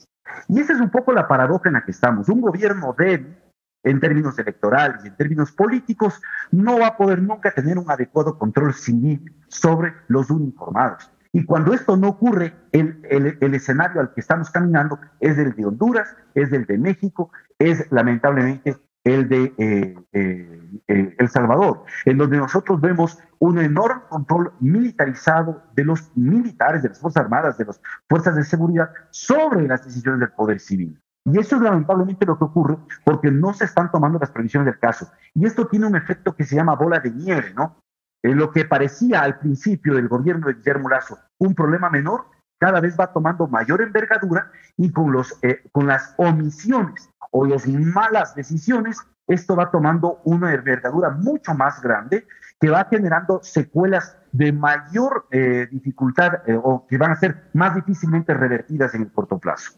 Y 0.49 0.61
esa 0.61 0.73
es 0.73 0.81
un 0.81 0.91
poco 0.91 1.13
la 1.13 1.29
paradoja 1.29 1.69
en 1.69 1.75
la 1.75 1.85
que 1.85 1.93
estamos. 1.93 2.29
Un 2.29 2.41
gobierno 2.41 2.95
débil 2.99 3.37
en 3.85 4.01
términos 4.01 4.37
electorales 4.39 5.05
y 5.05 5.09
en 5.09 5.17
términos 5.17 5.53
políticos, 5.53 6.21
no 6.51 6.81
va 6.81 6.89
a 6.89 6.97
poder 6.97 7.23
nunca 7.23 7.53
tener 7.53 7.79
un 7.79 7.89
adecuado 7.89 8.37
control 8.37 8.75
civil 8.75 9.33
sobre 9.47 9.95
los 10.09 10.29
uniformados. 10.29 11.09
Y 11.33 11.45
cuando 11.45 11.73
esto 11.73 11.97
no 11.97 12.09
ocurre, 12.09 12.53
el, 12.73 13.01
el, 13.09 13.55
escenario 13.55 14.01
al 14.01 14.13
que 14.13 14.21
estamos 14.21 14.51
caminando 14.51 14.99
es 15.21 15.39
el 15.39 15.55
de 15.55 15.67
Honduras, 15.67 16.17
es 16.35 16.53
el 16.53 16.67
de 16.67 16.79
México, 16.79 17.31
es 17.59 17.91
lamentablemente 17.91 18.77
el 19.05 19.29
de 19.29 19.55
eh, 19.57 19.95
eh, 20.13 20.61
eh, 20.89 21.15
El 21.19 21.29
Salvador, 21.29 21.85
en 22.05 22.19
donde 22.19 22.39
nosotros 22.39 22.81
vemos 22.81 23.19
un 23.39 23.59
enorme 23.59 24.03
control 24.09 24.53
militarizado 24.59 25.63
de 25.75 25.85
los 25.85 26.11
militares, 26.17 26.83
de 26.83 26.89
las 26.89 26.99
Fuerzas 26.99 27.25
Armadas, 27.25 27.57
de 27.57 27.67
las 27.67 27.81
Fuerzas 28.09 28.35
de 28.35 28.45
Seguridad 28.45 28.91
sobre 29.11 29.67
las 29.69 29.85
decisiones 29.85 30.21
del 30.21 30.33
Poder 30.33 30.59
Civil. 30.59 31.01
Y 31.25 31.39
eso 31.39 31.57
es 31.57 31.63
lamentablemente 31.63 32.27
lo 32.27 32.39
que 32.39 32.45
ocurre 32.45 32.79
porque 33.05 33.31
no 33.31 33.53
se 33.53 33.65
están 33.65 33.91
tomando 33.91 34.19
las 34.19 34.31
previsiones 34.31 34.67
del 34.67 34.79
caso. 34.79 35.11
Y 35.35 35.47
esto 35.47 35.67
tiene 35.67 35.87
un 35.87 35.97
efecto 35.97 36.35
que 36.35 36.45
se 36.45 36.57
llama 36.57 36.77
bola 36.77 37.01
de 37.01 37.11
nieve, 37.11 37.53
¿no? 37.55 37.77
En 38.23 38.37
lo 38.39 38.51
que 38.51 38.65
parecía 38.65 39.23
al 39.23 39.39
principio 39.39 39.95
del 39.95 40.09
gobierno 40.09 40.49
de 40.49 40.55
Guillermo 40.55 40.89
Lazo 40.89 41.19
un 41.39 41.55
problema 41.55 41.91
menor, 41.91 42.27
cada 42.59 42.81
vez 42.81 42.97
va 42.99 43.13
tomando 43.13 43.47
mayor 43.47 43.83
envergadura 43.83 44.51
y 44.77 44.91
con, 44.91 45.13
los, 45.13 45.39
eh, 45.43 45.63
con 45.73 45.87
las 45.87 46.15
omisiones 46.17 47.11
o 47.31 47.45
las 47.45 47.67
malas 47.67 48.35
decisiones, 48.35 48.99
esto 49.27 49.57
va 49.57 49.71
tomando 49.71 50.21
una 50.25 50.55
envergadura 50.55 51.11
mucho 51.11 51.55
más 51.55 51.83
grande 51.83 52.27
que 52.61 52.71
va 52.71 52.87
generando 52.89 53.41
secuelas 53.43 54.17
de 54.33 54.53
mayor 54.53 55.27
eh, 55.31 55.67
dificultad 55.71 56.43
eh, 56.47 56.59
o 56.63 56.87
que 56.89 56.97
van 56.97 57.13
a 57.13 57.17
ser 57.17 57.49
más 57.53 57.75
difícilmente 57.75 58.33
revertidas 58.35 58.95
en 58.95 59.03
el 59.03 59.13
corto 59.13 59.39
plazo. 59.39 59.73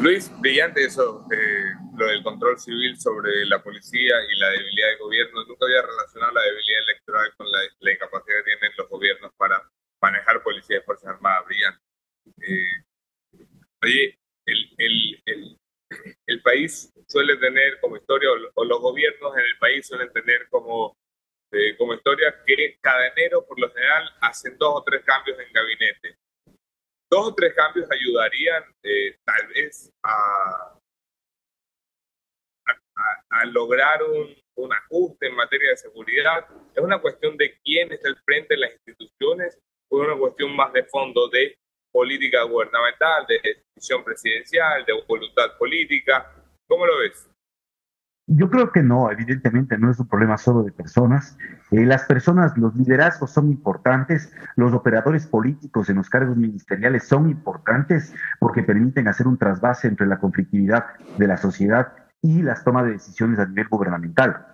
Luis, 0.00 0.30
brillante 0.40 0.84
eso, 0.84 1.26
eh, 1.30 1.72
lo 1.96 2.06
del 2.06 2.22
control 2.22 2.58
civil 2.58 2.98
sobre 3.00 3.46
la 3.46 3.62
policía 3.62 4.14
y 4.30 4.38
la 4.38 4.48
debilidad 4.50 4.88
del 4.88 4.98
gobierno. 4.98 5.44
Nunca 5.46 5.66
había 5.66 5.82
relacionado 5.82 6.32
la 6.32 6.42
debilidad 6.42 6.82
electoral 6.88 7.32
con 7.36 7.46
la, 7.50 7.92
incapacidad 7.92 8.36
que 8.38 8.58
tienen 8.58 8.76
los 8.76 8.88
gobiernos 8.88 9.32
para 9.36 9.62
manejar 10.04 10.42
policía 10.42 10.78
y 10.78 10.82
Fuerzas 10.82 11.14
Armadas. 11.14 11.46
Brillante. 11.46 11.80
Eh, 12.42 12.84
oye, 13.82 14.18
el, 14.46 14.74
el, 14.78 15.22
el, 15.26 15.58
el, 16.26 16.42
país 16.42 16.92
suele 17.08 17.36
tener 17.38 17.80
como 17.80 17.96
historia, 17.96 18.28
o 18.54 18.64
los 18.64 18.80
gobiernos 18.80 19.34
en 19.36 19.44
el 19.44 19.58
país 19.58 19.86
suelen 19.86 20.12
tener 20.12 20.48
como, 20.48 20.96
eh, 21.52 21.76
como 21.76 21.94
historia 21.94 22.34
que 22.46 22.78
cada 22.80 23.08
enero, 23.08 23.46
por 23.46 23.58
lo 23.58 23.70
general, 23.72 24.10
hacen 24.20 24.56
dos 24.58 24.74
o 24.76 24.84
tres 24.84 25.02
cambios 25.04 25.38
en 25.38 25.52
gabinete 25.52 26.18
dos 27.10 27.28
o 27.28 27.34
tres 27.34 27.54
cambios 27.54 27.88
ayudarían 27.90 28.64
eh, 28.82 29.16
tal 29.24 29.46
vez 29.48 29.92
a, 30.02 30.78
a, 33.30 33.44
lograr 33.46 34.02
un, 34.02 34.34
un, 34.56 34.72
ajuste 34.72 35.28
en 35.28 35.36
materia 35.36 35.70
de 35.70 35.76
seguridad. 35.76 36.46
Es 36.74 36.82
una 36.82 37.00
cuestión 37.00 37.36
de 37.36 37.56
quién 37.62 37.92
está 37.92 38.08
al 38.08 38.16
frente 38.24 38.54
de 38.54 38.60
las 38.60 38.72
instituciones 38.72 39.60
es 40.02 40.08
una 40.08 40.18
cuestión 40.18 40.54
más 40.56 40.72
de 40.72 40.84
fondo 40.84 41.28
de 41.28 41.56
política 41.92 42.42
gubernamental, 42.42 43.26
de 43.28 43.62
decisión 43.74 44.02
presidencial, 44.04 44.84
de 44.84 44.92
voluntad 45.06 45.56
política. 45.58 46.30
¿Cómo 46.66 46.86
lo 46.86 46.98
ves? 46.98 47.28
Yo 48.26 48.48
creo 48.48 48.72
que 48.72 48.82
no, 48.82 49.10
evidentemente 49.10 49.76
no 49.76 49.90
es 49.90 50.00
un 50.00 50.08
problema 50.08 50.38
solo 50.38 50.62
de 50.62 50.72
personas. 50.72 51.36
Eh, 51.70 51.84
las 51.84 52.04
personas, 52.04 52.56
los 52.56 52.74
liderazgos 52.74 53.30
son 53.30 53.50
importantes, 53.50 54.32
los 54.56 54.72
operadores 54.72 55.26
políticos 55.26 55.90
en 55.90 55.96
los 55.96 56.08
cargos 56.08 56.36
ministeriales 56.36 57.06
son 57.06 57.28
importantes 57.28 58.14
porque 58.40 58.62
permiten 58.62 59.08
hacer 59.08 59.26
un 59.26 59.36
trasvase 59.36 59.88
entre 59.88 60.06
la 60.06 60.18
conflictividad 60.18 60.86
de 61.18 61.26
la 61.26 61.36
sociedad 61.36 61.92
y 62.22 62.40
las 62.40 62.64
tomas 62.64 62.86
de 62.86 62.92
decisiones 62.92 63.38
a 63.38 63.46
nivel 63.46 63.68
gubernamental. 63.68 64.53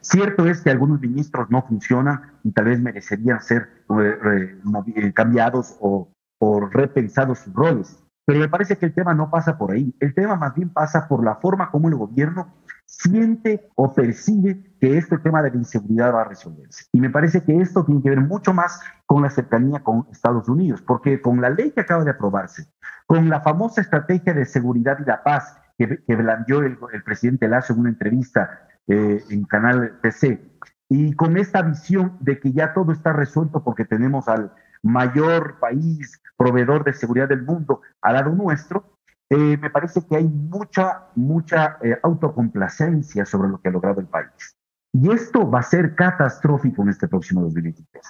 Cierto 0.00 0.46
es 0.46 0.60
que 0.62 0.70
algunos 0.70 1.00
ministros 1.00 1.50
no 1.50 1.62
funcionan 1.66 2.38
y 2.44 2.52
tal 2.52 2.66
vez 2.66 2.80
merecerían 2.80 3.40
ser 3.40 3.84
eh, 4.00 4.58
eh, 4.96 5.12
cambiados 5.12 5.76
o, 5.80 6.12
o 6.38 6.60
repensados 6.60 7.40
sus 7.40 7.54
roles, 7.54 8.04
pero 8.28 8.40
me 8.40 8.48
parece 8.50 8.76
que 8.76 8.84
el 8.84 8.94
tema 8.94 9.14
no 9.14 9.30
pasa 9.30 9.56
por 9.56 9.72
ahí. 9.72 9.94
El 10.00 10.12
tema 10.12 10.36
más 10.36 10.54
bien 10.54 10.68
pasa 10.68 11.08
por 11.08 11.24
la 11.24 11.36
forma 11.36 11.70
como 11.70 11.88
el 11.88 11.94
gobierno 11.94 12.54
siente 12.84 13.70
o 13.74 13.94
percibe 13.94 14.76
que 14.80 14.98
este 14.98 15.16
tema 15.16 15.42
de 15.42 15.50
la 15.50 15.56
inseguridad 15.56 16.14
va 16.14 16.22
a 16.22 16.24
resolverse. 16.24 16.84
Y 16.92 17.00
me 17.00 17.08
parece 17.08 17.42
que 17.42 17.56
esto 17.56 17.84
tiene 17.86 18.02
que 18.02 18.10
ver 18.10 18.20
mucho 18.20 18.52
más 18.52 18.80
con 19.06 19.22
la 19.22 19.30
cercanía 19.30 19.80
con 19.80 20.06
Estados 20.12 20.48
Unidos, 20.48 20.82
porque 20.82 21.22
con 21.22 21.40
la 21.40 21.48
ley 21.48 21.70
que 21.70 21.80
acaba 21.80 22.04
de 22.04 22.10
aprobarse, 22.10 22.66
con 23.06 23.30
la 23.30 23.40
famosa 23.40 23.80
estrategia 23.80 24.34
de 24.34 24.44
seguridad 24.44 24.98
y 25.00 25.04
la 25.06 25.22
paz 25.22 25.56
que, 25.78 26.02
que 26.06 26.16
blandió 26.16 26.60
el, 26.60 26.76
presidente 27.04 27.48
Lazo 27.48 27.72
en 27.72 27.80
una 27.80 27.88
entrevista 27.88 28.68
eh, 28.88 29.22
en 29.30 29.44
Canal 29.44 29.98
PC, 30.00 30.40
y 30.88 31.14
con 31.14 31.36
esta 31.36 31.62
visión 31.62 32.16
de 32.20 32.40
que 32.40 32.52
ya 32.52 32.72
todo 32.72 32.92
está 32.92 33.12
resuelto 33.12 33.62
porque 33.62 33.84
tenemos 33.84 34.28
al 34.28 34.52
mayor 34.82 35.58
país 35.60 36.20
proveedor 36.36 36.84
de 36.84 36.94
seguridad 36.94 37.28
del 37.28 37.42
mundo 37.42 37.82
al 38.00 38.14
lado 38.14 38.30
nuestro, 38.30 38.98
eh, 39.28 39.58
me 39.58 39.68
parece 39.68 40.06
que 40.06 40.16
hay 40.16 40.24
mucha, 40.24 41.08
mucha 41.14 41.76
eh, 41.82 41.98
autocomplacencia 42.02 43.26
sobre 43.26 43.50
lo 43.50 43.60
que 43.60 43.68
ha 43.68 43.72
logrado 43.72 44.00
el 44.00 44.06
país. 44.06 44.56
Y 44.92 45.10
esto 45.12 45.50
va 45.50 45.58
a 45.58 45.62
ser 45.62 45.94
catastrófico 45.94 46.82
en 46.82 46.88
este 46.88 47.08
próximo 47.08 47.42
2023. 47.42 48.02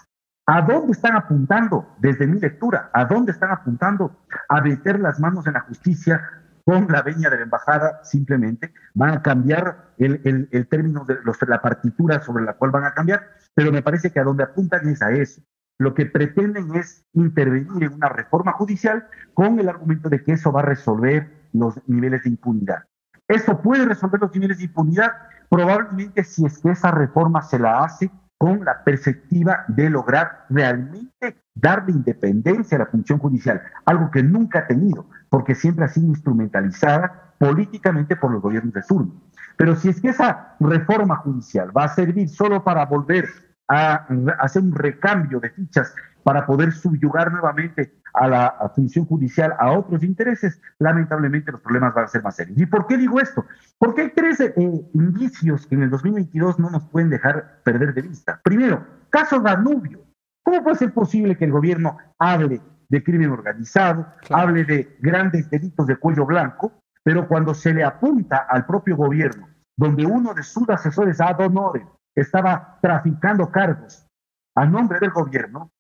¿A 0.46 0.62
dónde 0.62 0.92
están 0.92 1.16
apuntando? 1.16 1.88
Desde 1.98 2.26
mi 2.26 2.38
lectura, 2.38 2.90
¿a 2.92 3.04
dónde 3.04 3.32
están 3.32 3.50
apuntando? 3.50 4.16
A 4.48 4.60
meter 4.60 5.00
las 5.00 5.18
manos 5.18 5.46
en 5.46 5.54
la 5.54 5.60
justicia 5.60 6.22
con 6.68 6.86
la 6.88 7.00
veña 7.00 7.30
de 7.30 7.38
la 7.38 7.44
embajada, 7.44 8.04
simplemente. 8.04 8.74
Van 8.92 9.14
a 9.14 9.22
cambiar 9.22 9.94
el, 9.96 10.68
término 10.68 11.06
de 11.06 11.16
la 11.46 11.62
partitura 11.62 12.20
sobre 12.20 12.44
la 12.44 12.58
cual 12.58 12.72
van 12.72 12.84
a 12.84 12.92
cambiar, 12.92 13.22
pero 13.54 13.72
me 13.72 13.80
parece 13.80 14.12
que 14.12 14.20
a 14.20 14.24
donde 14.24 14.42
apuntan 14.44 14.86
es 14.86 15.00
a 15.00 15.10
eso 15.10 15.40
lo 15.78 15.94
que 15.94 16.04
pretenden 16.06 16.74
es 16.74 17.06
intervenir 17.14 17.84
en 17.84 17.94
una 17.94 18.10
reforma 18.10 18.52
judicial 18.52 19.06
con 19.32 19.58
el 19.60 19.68
argumento 19.68 20.10
de 20.10 20.22
que 20.22 20.32
eso 20.32 20.52
va 20.52 20.60
a 20.60 20.64
resolver 20.64 21.48
los 21.52 21.80
niveles 21.88 22.24
de 22.24 22.30
impunidad. 22.30 22.82
¿Eso 23.28 23.62
puede 23.62 23.86
resolver 23.86 24.20
los 24.20 24.34
niveles 24.34 24.58
de 24.58 24.64
impunidad? 24.64 25.12
Probablemente 25.48 26.24
si 26.24 26.44
es 26.44 26.58
que 26.58 26.72
esa 26.72 26.90
reforma 26.90 27.40
se 27.42 27.60
la 27.60 27.84
hace 27.84 28.10
con 28.36 28.64
la 28.64 28.82
perspectiva 28.84 29.64
de 29.68 29.88
lograr 29.88 30.46
realmente 30.50 31.36
darle 31.60 31.92
independencia 31.92 32.76
a 32.76 32.80
la 32.80 32.86
función 32.86 33.18
judicial, 33.18 33.62
algo 33.84 34.10
que 34.10 34.22
nunca 34.22 34.60
ha 34.60 34.66
tenido, 34.66 35.06
porque 35.28 35.54
siempre 35.54 35.84
ha 35.84 35.88
sido 35.88 36.08
instrumentalizada 36.08 37.34
políticamente 37.38 38.16
por 38.16 38.32
los 38.32 38.42
gobiernos 38.42 38.74
de 38.74 38.82
turno. 38.82 39.12
Pero 39.56 39.74
si 39.76 39.88
es 39.88 40.00
que 40.00 40.08
esa 40.08 40.56
reforma 40.60 41.16
judicial 41.16 41.76
va 41.76 41.84
a 41.84 41.88
servir 41.88 42.28
solo 42.28 42.62
para 42.62 42.86
volver 42.86 43.28
a, 43.68 44.06
hacer 44.38 44.62
un 44.62 44.74
recambio 44.74 45.40
de 45.40 45.50
fichas 45.50 45.94
para 46.22 46.46
poder 46.46 46.72
subyugar 46.72 47.32
nuevamente 47.32 47.94
a 48.14 48.28
la 48.28 48.72
función 48.74 49.04
judicial 49.04 49.54
a 49.58 49.72
otros 49.72 50.02
intereses, 50.02 50.60
lamentablemente 50.78 51.52
los 51.52 51.60
problemas 51.60 51.94
van 51.94 52.04
a 52.04 52.08
ser 52.08 52.22
más 52.22 52.36
serios. 52.36 52.58
¿Y 52.58 52.66
por 52.66 52.86
qué 52.86 52.96
digo 52.96 53.20
esto? 53.20 53.44
Porque 53.78 54.02
hay 54.02 54.12
tres 54.14 54.40
eh, 54.40 54.54
indicios 54.94 55.66
que 55.66 55.74
en 55.74 55.82
el 55.82 55.90
2022 55.90 56.58
no 56.58 56.70
nos 56.70 56.84
pueden 56.88 57.10
dejar 57.10 57.60
perder 57.64 57.94
de 57.94 58.02
vista. 58.02 58.40
Primero, 58.42 58.84
caso 59.10 59.40
Danubio. 59.40 60.07
¿Cómo 60.48 60.62
puede 60.62 60.76
ser 60.76 60.94
posible 60.94 61.36
que 61.36 61.44
el 61.44 61.52
gobierno 61.52 61.98
hable 62.18 62.62
de 62.88 63.04
crimen 63.04 63.32
organizado, 63.32 64.06
hable 64.30 64.64
de 64.64 64.96
grandes 64.98 65.50
delitos 65.50 65.86
de 65.86 65.96
cuello 65.96 66.24
blanco, 66.24 66.72
pero 67.04 67.28
cuando 67.28 67.52
se 67.52 67.74
le 67.74 67.84
apunta 67.84 68.46
al 68.48 68.64
propio 68.64 68.96
gobierno, 68.96 69.46
donde 69.76 70.06
uno 70.06 70.32
de 70.32 70.42
sus 70.42 70.66
asesores, 70.70 71.20
ad 71.20 71.38
honorem, 71.38 71.86
estaba 72.16 72.78
traficando 72.80 73.50
cargos 73.50 74.06
a 74.54 74.64
nombre 74.64 74.98
del 75.00 75.10
gobierno, 75.10 75.70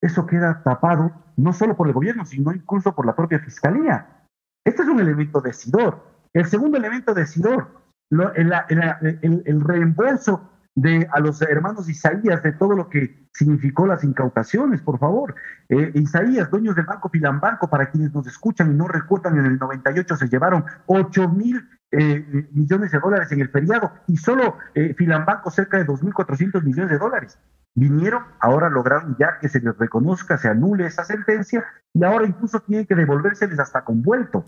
eso 0.00 0.24
queda 0.24 0.62
tapado 0.62 1.10
no 1.36 1.52
solo 1.52 1.76
por 1.76 1.88
el 1.88 1.92
gobierno, 1.92 2.24
sino 2.24 2.52
incluso 2.52 2.94
por 2.94 3.06
la 3.06 3.16
propia 3.16 3.40
fiscalía. 3.40 4.28
Este 4.64 4.82
es 4.82 4.88
un 4.88 5.00
elemento 5.00 5.40
decidor. 5.40 6.00
El 6.32 6.46
segundo 6.46 6.78
elemento 6.78 7.12
decidor, 7.12 7.82
el, 8.10 9.60
reembolso 9.62 10.48
de, 10.76 11.08
a 11.10 11.20
los 11.20 11.40
hermanos 11.42 11.88
Isaías 11.88 12.42
de 12.42 12.52
todo 12.52 12.76
lo 12.76 12.88
que 12.88 13.26
significó 13.32 13.86
las 13.86 14.04
incautaciones, 14.04 14.82
por 14.82 14.98
favor. 14.98 15.34
Eh, 15.68 15.90
Isaías, 15.94 16.50
dueños 16.50 16.76
del 16.76 16.84
Banco 16.84 17.08
Filambanco, 17.08 17.68
para 17.68 17.90
quienes 17.90 18.12
nos 18.12 18.26
escuchan 18.26 18.70
y 18.70 18.74
no 18.74 18.86
recuerdan, 18.86 19.38
en 19.38 19.46
el 19.46 19.58
98 19.58 20.16
se 20.16 20.28
llevaron 20.28 20.64
8 20.86 21.28
mil 21.30 21.66
eh, 21.90 22.48
millones 22.52 22.92
de 22.92 22.98
dólares 22.98 23.32
en 23.32 23.40
el 23.40 23.48
feriado 23.48 23.90
y 24.06 24.18
solo 24.18 24.58
eh, 24.74 24.94
Filambanco 24.94 25.50
cerca 25.50 25.78
de 25.78 25.86
2.400 25.86 26.62
millones 26.62 26.90
de 26.90 26.98
dólares. 26.98 27.38
Vinieron, 27.74 28.22
ahora 28.40 28.68
lograron 28.68 29.16
ya 29.18 29.38
que 29.40 29.48
se 29.48 29.60
les 29.60 29.76
reconozca, 29.78 30.36
se 30.36 30.48
anule 30.48 30.86
esa 30.86 31.04
sentencia 31.04 31.64
y 31.92 32.04
ahora 32.04 32.26
incluso 32.26 32.60
tienen 32.60 32.86
que 32.86 32.94
devolvérseles 32.94 33.58
hasta 33.58 33.82
con 33.82 34.02
vuelto. 34.02 34.44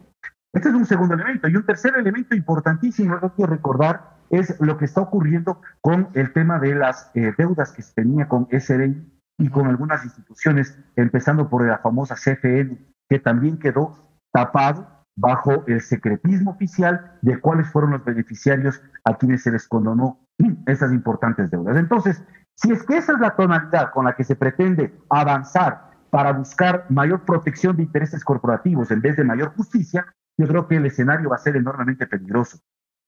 Este 0.52 0.68
es 0.68 0.74
un 0.74 0.86
segundo 0.86 1.14
elemento. 1.14 1.48
Y 1.48 1.56
un 1.56 1.64
tercer 1.64 1.94
elemento 1.96 2.34
importantísimo, 2.34 3.18
hay 3.20 3.30
que 3.30 3.46
recordar 3.46 4.18
es 4.30 4.60
lo 4.60 4.76
que 4.76 4.84
está 4.84 5.00
ocurriendo 5.00 5.60
con 5.80 6.08
el 6.14 6.32
tema 6.32 6.58
de 6.58 6.74
las 6.74 7.10
eh, 7.14 7.32
deudas 7.38 7.72
que 7.72 7.82
se 7.82 7.94
tenía 7.94 8.28
con 8.28 8.46
SRI 8.50 9.20
y 9.38 9.48
con 9.48 9.66
algunas 9.66 10.04
instituciones, 10.04 10.78
empezando 10.96 11.48
por 11.48 11.66
la 11.66 11.78
famosa 11.78 12.14
CFN, 12.14 12.76
que 13.08 13.18
también 13.20 13.58
quedó 13.58 14.20
tapado 14.32 14.86
bajo 15.16 15.64
el 15.66 15.80
secretismo 15.80 16.52
oficial 16.52 17.18
de 17.22 17.40
cuáles 17.40 17.68
fueron 17.68 17.92
los 17.92 18.04
beneficiarios 18.04 18.82
a 19.04 19.16
quienes 19.16 19.42
se 19.42 19.50
les 19.50 19.66
condonó 19.66 20.20
esas 20.66 20.92
importantes 20.92 21.50
deudas. 21.50 21.76
Entonces, 21.76 22.22
si 22.54 22.72
es 22.72 22.82
que 22.84 22.98
esa 22.98 23.12
es 23.12 23.20
la 23.20 23.34
tonalidad 23.34 23.90
con 23.90 24.04
la 24.04 24.14
que 24.14 24.24
se 24.24 24.36
pretende 24.36 24.94
avanzar 25.10 25.88
para 26.10 26.32
buscar 26.32 26.86
mayor 26.88 27.24
protección 27.24 27.76
de 27.76 27.82
intereses 27.82 28.24
corporativos 28.24 28.90
en 28.90 29.00
vez 29.00 29.16
de 29.16 29.24
mayor 29.24 29.54
justicia, 29.54 30.06
yo 30.38 30.46
creo 30.46 30.68
que 30.68 30.76
el 30.76 30.86
escenario 30.86 31.28
va 31.28 31.36
a 31.36 31.40
ser 31.40 31.56
enormemente 31.56 32.06
peligroso. 32.06 32.58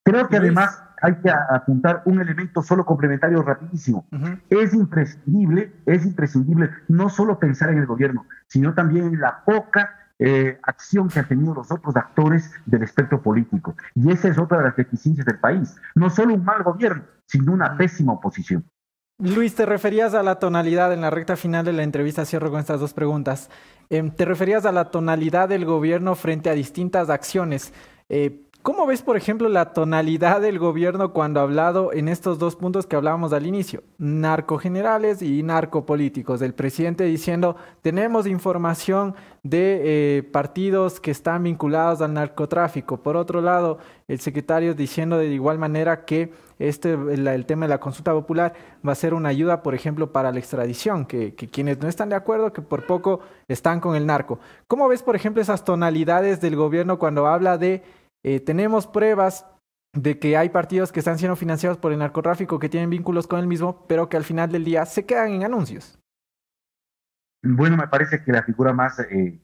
Creo 0.05 0.29
que 0.29 0.39
además 0.39 0.83
hay 1.01 1.15
que 1.17 1.31
apuntar 1.31 2.03
un 2.05 2.21
elemento 2.21 2.63
solo 2.63 2.85
complementario 2.85 3.43
rapidísimo. 3.43 4.07
Es 4.49 4.75
imprescindible, 4.75 5.73
es 5.87 6.05
imprescindible 6.05 6.71
no 6.89 7.09
solo 7.09 7.39
pensar 7.39 7.71
en 7.71 7.79
el 7.79 7.87
gobierno, 7.87 8.27
sino 8.49 8.75
también 8.75 9.07
en 9.07 9.21
la 9.21 9.45
poca 9.45 9.97
eh, 10.19 10.59
acción 10.65 11.09
que 11.09 11.21
han 11.21 11.29
tenido 11.29 11.55
los 11.55 11.71
otros 11.71 11.97
actores 11.97 12.51
del 12.67 12.83
espectro 12.83 13.23
político. 13.23 13.77
Y 13.95 14.11
esa 14.11 14.29
es 14.29 14.39
otra 14.39 14.59
de 14.59 14.65
las 14.65 14.77
deficiencias 14.77 15.27
del 15.27 15.39
país. 15.39 15.77
No 15.95 16.11
solo 16.11 16.35
un 16.35 16.45
mal 16.45 16.63
gobierno, 16.63 17.05
sino 17.27 17.53
una 17.53 17.77
pésima 17.77 18.13
oposición. 18.13 18.65
Luis, 19.23 19.55
te 19.55 19.67
referías 19.67 20.15
a 20.15 20.23
la 20.23 20.39
tonalidad 20.39 20.95
en 20.95 21.03
la 21.03 21.11
recta 21.11 21.37
final 21.37 21.63
de 21.63 21.75
la 21.75 21.83
entrevista, 21.83 22.25
cierro 22.25 22.51
con 22.51 22.59
estas 22.59 22.81
dos 22.81 22.95
preguntas. 22.95 23.51
Em, 23.91 24.11
te 24.11 24.25
referías 24.25 24.65
a 24.65 24.73
la 24.73 24.91
tonalidad 24.91 25.51
del 25.51 25.67
gobierno 25.67 26.15
frente 26.15 26.49
a 26.49 26.55
distintas 26.55 27.11
acciones. 27.11 27.75
Eh, 28.09 28.47
¿Cómo 28.63 28.87
ves, 28.87 29.01
por 29.01 29.17
ejemplo, 29.17 29.49
la 29.49 29.73
tonalidad 29.73 30.43
del 30.43 30.59
gobierno 30.59 31.15
cuando 31.15 31.41
ha 31.41 31.45
hablado 31.45 31.95
en 31.95 32.09
estos 32.09 32.39
dos 32.39 32.57
puntos 32.57 32.87
que 32.87 32.95
hablábamos 32.95 33.33
al 33.33 33.47
inicio, 33.47 33.83
narcogenerales 33.97 35.23
y 35.23 35.43
narcopolíticos? 35.43 36.41
Del 36.41 36.53
presidente 36.53 37.05
diciendo, 37.05 37.57
tenemos 37.81 38.27
información 38.27 39.15
de 39.43 40.19
eh, 40.19 40.23
partidos 40.25 41.01
que 41.01 41.11
están 41.11 41.45
vinculados 41.45 42.03
al 42.03 42.13
narcotráfico. 42.13 42.99
Por 42.99 43.17
otro 43.17 43.41
lado, 43.41 43.79
el 44.09 44.21
secretario 44.21 44.75
diciendo 44.75 45.17
de 45.17 45.29
igual 45.29 45.59
manera 45.59 46.05
que 46.05 46.31
este, 46.59 46.93
el, 46.93 47.47
tema 47.47 47.65
de 47.65 47.71
la 47.71 47.81
consulta 47.81 48.13
popular 48.13 48.53
va 48.87 48.93
a 48.93 48.95
ser 48.95 49.15
una 49.15 49.31
ayuda, 49.31 49.63
por 49.63 49.75
ejemplo, 49.75 50.13
para 50.13 50.33
la 50.33 50.39
extradición, 50.39 51.07
que 51.07 51.35
quienes 51.35 51.81
no 51.81 51.89
están 51.89 52.11
de 52.11 52.17
acuerdo, 52.17 52.53
que 52.53 52.61
por 52.61 52.85
poco 52.85 53.21
están 53.49 53.81
con 53.81 53.97
el 53.97 54.05
narco. 54.05 54.39
¿Cómo 54.69 54.87
ves, 54.87 55.03
por 55.03 55.17
ejemplo, 55.17 55.41
esas 55.41 55.65
tonalidades 55.65 56.43
del 56.43 56.57
gobierno 56.57 56.99
cuando 56.99 57.27
habla 57.27 57.57
de 57.57 57.83
eh, 58.25 58.41
tenemos 58.41 58.87
pruebas 58.87 59.47
de 59.93 60.19
que 60.19 60.37
hay 60.37 60.51
partidos 60.51 60.93
que 60.93 61.01
están 61.01 61.19
siendo 61.19 61.37
financiados 61.37 61.79
por 61.79 61.93
el 61.93 61.99
narcotráfico 61.99 62.59
que 62.59 62.69
tienen 62.69 62.91
vínculos 62.91 63.27
con 63.27 63.41
el 63.41 63.47
mismo, 63.47 63.87
pero 63.89 64.09
que 64.09 64.17
al 64.17 64.25
final 64.25 64.51
del 64.51 64.65
día 64.65 64.87
se 64.87 65.05
quedan 65.05 65.33
en 65.33 65.45
anuncios. 65.45 65.99
Bueno, 67.43 67.77
me 67.77 67.89
parece 67.89 68.23
que 68.23 68.33
la 68.33 68.43
figura 68.43 68.73
más 68.73 69.01
eh, 69.01 69.41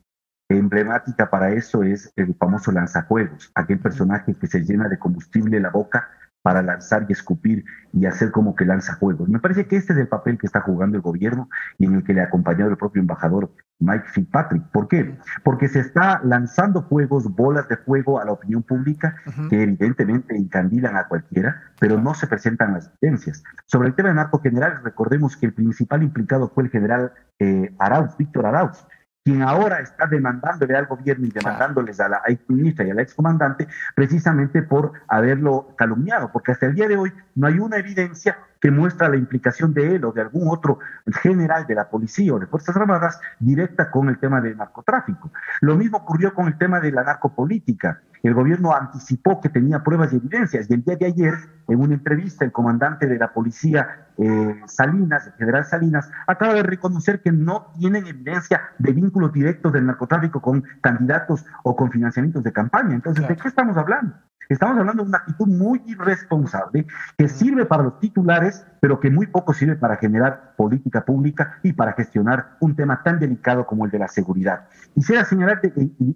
emblemática 0.48 1.30
para 1.30 1.52
eso 1.52 1.82
es 1.82 2.12
el 2.16 2.34
famoso 2.34 2.70
lanzajuegos, 2.70 3.50
aquel 3.54 3.80
personaje 3.80 4.34
que 4.34 4.46
se 4.46 4.60
llena 4.60 4.88
de 4.88 4.98
combustible 4.98 5.58
la 5.58 5.70
boca 5.70 6.08
para 6.46 6.62
lanzar 6.62 7.06
y 7.08 7.12
escupir 7.12 7.64
y 7.92 8.06
hacer 8.06 8.30
como 8.30 8.54
que 8.54 8.64
lanza 8.64 8.94
juegos. 8.94 9.28
Me 9.28 9.40
parece 9.40 9.66
que 9.66 9.74
este 9.74 9.94
es 9.94 9.98
el 9.98 10.06
papel 10.06 10.38
que 10.38 10.46
está 10.46 10.60
jugando 10.60 10.96
el 10.96 11.02
gobierno 11.02 11.48
y 11.76 11.86
en 11.86 11.94
el 11.94 12.04
que 12.04 12.14
le 12.14 12.20
ha 12.20 12.26
acompañado 12.26 12.70
el 12.70 12.76
propio 12.76 13.02
embajador 13.02 13.50
Mike 13.80 14.04
Fitzpatrick. 14.12 14.62
¿Por 14.70 14.86
qué? 14.86 15.18
Porque 15.42 15.66
se 15.66 15.80
está 15.80 16.20
lanzando 16.22 16.82
juegos, 16.82 17.34
bolas 17.34 17.68
de 17.68 17.76
fuego 17.78 18.20
a 18.20 18.24
la 18.24 18.30
opinión 18.30 18.62
pública 18.62 19.16
que 19.50 19.60
evidentemente 19.60 20.36
encandilan 20.36 20.96
a 20.96 21.08
cualquiera, 21.08 21.64
pero 21.80 22.00
no 22.00 22.14
se 22.14 22.28
presentan 22.28 22.74
las 22.74 22.92
evidencias. 23.02 23.42
Sobre 23.64 23.88
el 23.88 23.96
tema 23.96 24.10
de 24.10 24.14
narco 24.14 24.38
general, 24.38 24.82
recordemos 24.84 25.36
que 25.36 25.46
el 25.46 25.52
principal 25.52 26.04
implicado 26.04 26.48
fue 26.48 26.62
el 26.62 26.70
general 26.70 27.10
eh, 27.40 27.74
Arauz, 27.80 28.16
Víctor 28.16 28.46
Arauz, 28.46 28.86
quien 29.26 29.42
ahora 29.42 29.80
está 29.80 30.06
demandándole 30.06 30.76
al 30.76 30.86
gobierno 30.86 31.26
y 31.26 31.30
demandándoles 31.30 31.98
a 31.98 32.08
la 32.08 32.22
ministra 32.46 32.86
y 32.86 32.90
a 32.90 32.94
la 32.94 33.02
excomandante 33.02 33.66
precisamente 33.96 34.62
por 34.62 34.92
haberlo 35.08 35.74
calumniado, 35.76 36.30
porque 36.32 36.52
hasta 36.52 36.66
el 36.66 36.76
día 36.76 36.86
de 36.86 36.96
hoy 36.96 37.12
no 37.34 37.48
hay 37.48 37.58
una 37.58 37.78
evidencia 37.78 38.38
que 38.60 38.70
muestra 38.70 39.08
la 39.08 39.16
implicación 39.16 39.74
de 39.74 39.96
él 39.96 40.04
o 40.04 40.12
de 40.12 40.20
algún 40.20 40.48
otro 40.48 40.78
general 41.22 41.66
de 41.66 41.74
la 41.74 41.88
policía 41.88 42.34
o 42.34 42.38
de 42.38 42.46
Fuerzas 42.46 42.76
Armadas 42.76 43.18
directa 43.40 43.90
con 43.90 44.08
el 44.08 44.18
tema 44.18 44.40
del 44.40 44.56
narcotráfico. 44.56 45.32
Lo 45.60 45.74
mismo 45.74 45.98
ocurrió 45.98 46.32
con 46.32 46.46
el 46.46 46.56
tema 46.56 46.78
de 46.78 46.92
la 46.92 47.02
narcopolítica. 47.02 48.02
El 48.26 48.34
gobierno 48.34 48.74
anticipó 48.74 49.40
que 49.40 49.48
tenía 49.48 49.84
pruebas 49.84 50.12
y 50.12 50.16
evidencias 50.16 50.68
y 50.68 50.74
el 50.74 50.82
día 50.82 50.96
de 50.96 51.06
ayer, 51.06 51.34
en 51.68 51.80
una 51.80 51.94
entrevista, 51.94 52.44
el 52.44 52.50
comandante 52.50 53.06
de 53.06 53.18
la 53.18 53.32
policía 53.32 54.08
eh, 54.18 54.62
Salinas, 54.66 55.28
el 55.28 55.34
general 55.34 55.64
Salinas, 55.64 56.10
acaba 56.26 56.54
de 56.54 56.64
reconocer 56.64 57.22
que 57.22 57.30
no 57.30 57.68
tienen 57.78 58.04
evidencia 58.04 58.62
de 58.78 58.92
vínculos 58.92 59.32
directos 59.32 59.72
del 59.72 59.86
narcotráfico 59.86 60.40
con 60.40 60.64
candidatos 60.80 61.44
o 61.62 61.76
con 61.76 61.92
financiamientos 61.92 62.42
de 62.42 62.52
campaña. 62.52 62.96
Entonces, 62.96 63.28
¿de 63.28 63.36
qué 63.36 63.46
estamos 63.46 63.76
hablando? 63.76 64.16
Estamos 64.48 64.76
hablando 64.76 65.04
de 65.04 65.08
una 65.08 65.18
actitud 65.18 65.46
muy 65.46 65.82
irresponsable 65.86 66.86
que 67.16 67.28
sirve 67.28 67.64
para 67.64 67.84
los 67.84 68.00
titulares, 68.00 68.66
pero 68.80 68.98
que 68.98 69.10
muy 69.10 69.28
poco 69.28 69.52
sirve 69.52 69.76
para 69.76 69.96
generar 69.96 70.54
política 70.56 71.04
pública 71.04 71.58
y 71.62 71.72
para 71.72 71.92
gestionar 71.92 72.56
un 72.60 72.74
tema 72.74 73.02
tan 73.02 73.18
delicado 73.18 73.66
como 73.66 73.84
el 73.84 73.90
de 73.90 73.98
la 73.98 74.08
seguridad. 74.08 74.68
Quisiera 74.94 75.24
señalar 75.24 75.60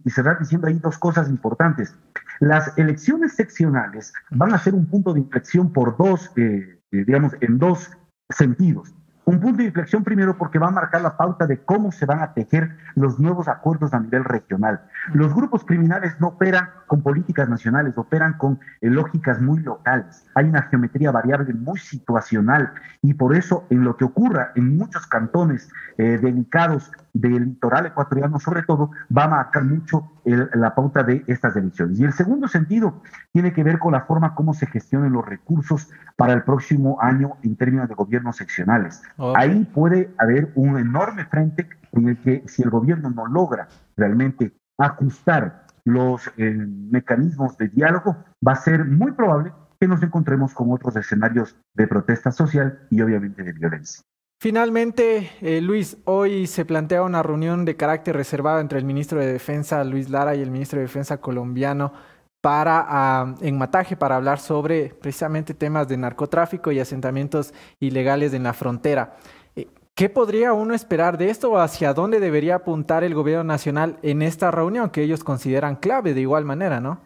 y 0.04 0.10
cerrar 0.10 0.38
diciendo 0.38 0.66
ahí 0.66 0.78
dos 0.78 0.98
cosas 0.98 1.28
importantes. 1.28 1.94
Las 2.40 2.76
elecciones 2.78 3.34
seccionales 3.34 4.12
van 4.30 4.54
a 4.54 4.58
ser 4.58 4.74
un 4.74 4.86
punto 4.86 5.12
de 5.12 5.20
inflexión 5.20 5.72
por 5.72 5.96
dos, 5.96 6.32
eh, 6.36 6.80
eh, 6.90 7.04
digamos, 7.04 7.34
en 7.40 7.58
dos 7.58 7.90
sentidos. 8.30 8.94
Un 9.30 9.38
punto 9.38 9.58
de 9.58 9.66
inflexión 9.66 10.02
primero 10.02 10.36
porque 10.36 10.58
va 10.58 10.66
a 10.66 10.72
marcar 10.72 11.02
la 11.02 11.16
pauta 11.16 11.46
de 11.46 11.62
cómo 11.62 11.92
se 11.92 12.04
van 12.04 12.18
a 12.18 12.34
tejer 12.34 12.76
los 12.96 13.20
nuevos 13.20 13.46
acuerdos 13.46 13.94
a 13.94 14.00
nivel 14.00 14.24
regional. 14.24 14.80
Los 15.14 15.32
grupos 15.32 15.64
criminales 15.64 16.20
no 16.20 16.30
operan 16.30 16.68
con 16.88 17.00
políticas 17.00 17.48
nacionales, 17.48 17.96
operan 17.96 18.36
con 18.38 18.58
eh, 18.80 18.90
lógicas 18.90 19.40
muy 19.40 19.60
locales. 19.60 20.26
Hay 20.34 20.46
una 20.46 20.62
geometría 20.62 21.12
variable 21.12 21.54
muy 21.54 21.78
situacional 21.78 22.72
y 23.02 23.14
por 23.14 23.36
eso 23.36 23.68
en 23.70 23.84
lo 23.84 23.96
que 23.96 24.04
ocurra 24.04 24.50
en 24.56 24.76
muchos 24.76 25.06
cantones 25.06 25.70
eh, 25.96 26.18
delicados 26.20 26.90
del 27.12 27.44
litoral 27.44 27.86
ecuatoriano, 27.86 28.40
sobre 28.40 28.64
todo, 28.64 28.90
va 29.16 29.24
a 29.24 29.28
marcar 29.28 29.62
mucho 29.62 30.10
la 30.24 30.74
pauta 30.74 31.02
de 31.02 31.24
estas 31.26 31.56
elecciones. 31.56 31.98
Y 31.98 32.04
el 32.04 32.12
segundo 32.12 32.48
sentido 32.48 33.02
tiene 33.32 33.52
que 33.52 33.62
ver 33.62 33.78
con 33.78 33.92
la 33.92 34.02
forma 34.02 34.34
como 34.34 34.54
se 34.54 34.66
gestionen 34.66 35.12
los 35.12 35.24
recursos 35.24 35.88
para 36.16 36.32
el 36.32 36.42
próximo 36.42 36.98
año 37.00 37.36
en 37.42 37.56
términos 37.56 37.88
de 37.88 37.94
gobiernos 37.94 38.36
seccionales. 38.36 39.02
Ahí 39.34 39.64
puede 39.64 40.14
haber 40.18 40.52
un 40.54 40.78
enorme 40.78 41.24
frente 41.26 41.68
en 41.92 42.08
el 42.08 42.18
que 42.18 42.44
si 42.46 42.62
el 42.62 42.70
gobierno 42.70 43.10
no 43.10 43.26
logra 43.26 43.68
realmente 43.96 44.52
ajustar 44.78 45.66
los 45.84 46.30
eh, 46.36 46.54
mecanismos 46.54 47.56
de 47.56 47.68
diálogo, 47.68 48.16
va 48.46 48.52
a 48.52 48.56
ser 48.56 48.84
muy 48.84 49.12
probable 49.12 49.52
que 49.80 49.88
nos 49.88 50.02
encontremos 50.02 50.52
con 50.52 50.70
otros 50.72 50.94
escenarios 50.96 51.56
de 51.74 51.86
protesta 51.86 52.30
social 52.30 52.86
y 52.90 53.00
obviamente 53.00 53.42
de 53.42 53.52
violencia. 53.52 54.04
Finalmente, 54.42 55.30
eh, 55.42 55.60
Luis, 55.60 55.98
hoy 56.06 56.46
se 56.46 56.64
plantea 56.64 57.02
una 57.02 57.22
reunión 57.22 57.66
de 57.66 57.76
carácter 57.76 58.16
reservado 58.16 58.60
entre 58.60 58.78
el 58.78 58.86
ministro 58.86 59.20
de 59.20 59.30
Defensa, 59.30 59.84
Luis 59.84 60.08
Lara, 60.08 60.34
y 60.34 60.40
el 60.40 60.50
ministro 60.50 60.78
de 60.78 60.86
Defensa 60.86 61.18
colombiano 61.18 61.92
para 62.40 62.82
ah, 62.88 63.34
en 63.42 63.58
Mataje 63.58 63.98
para 63.98 64.16
hablar 64.16 64.38
sobre 64.38 64.94
precisamente 64.94 65.52
temas 65.52 65.88
de 65.88 65.98
narcotráfico 65.98 66.72
y 66.72 66.80
asentamientos 66.80 67.52
ilegales 67.80 68.32
en 68.32 68.44
la 68.44 68.54
frontera. 68.54 69.16
Eh, 69.56 69.68
¿Qué 69.94 70.08
podría 70.08 70.54
uno 70.54 70.72
esperar 70.72 71.18
de 71.18 71.28
esto 71.28 71.50
o 71.50 71.58
hacia 71.58 71.92
dónde 71.92 72.18
debería 72.18 72.54
apuntar 72.54 73.04
el 73.04 73.12
gobierno 73.12 73.44
nacional 73.44 73.98
en 74.00 74.22
esta 74.22 74.50
reunión 74.50 74.88
que 74.88 75.02
ellos 75.02 75.22
consideran 75.22 75.76
clave 75.76 76.14
de 76.14 76.22
igual 76.22 76.46
manera, 76.46 76.80
no? 76.80 77.02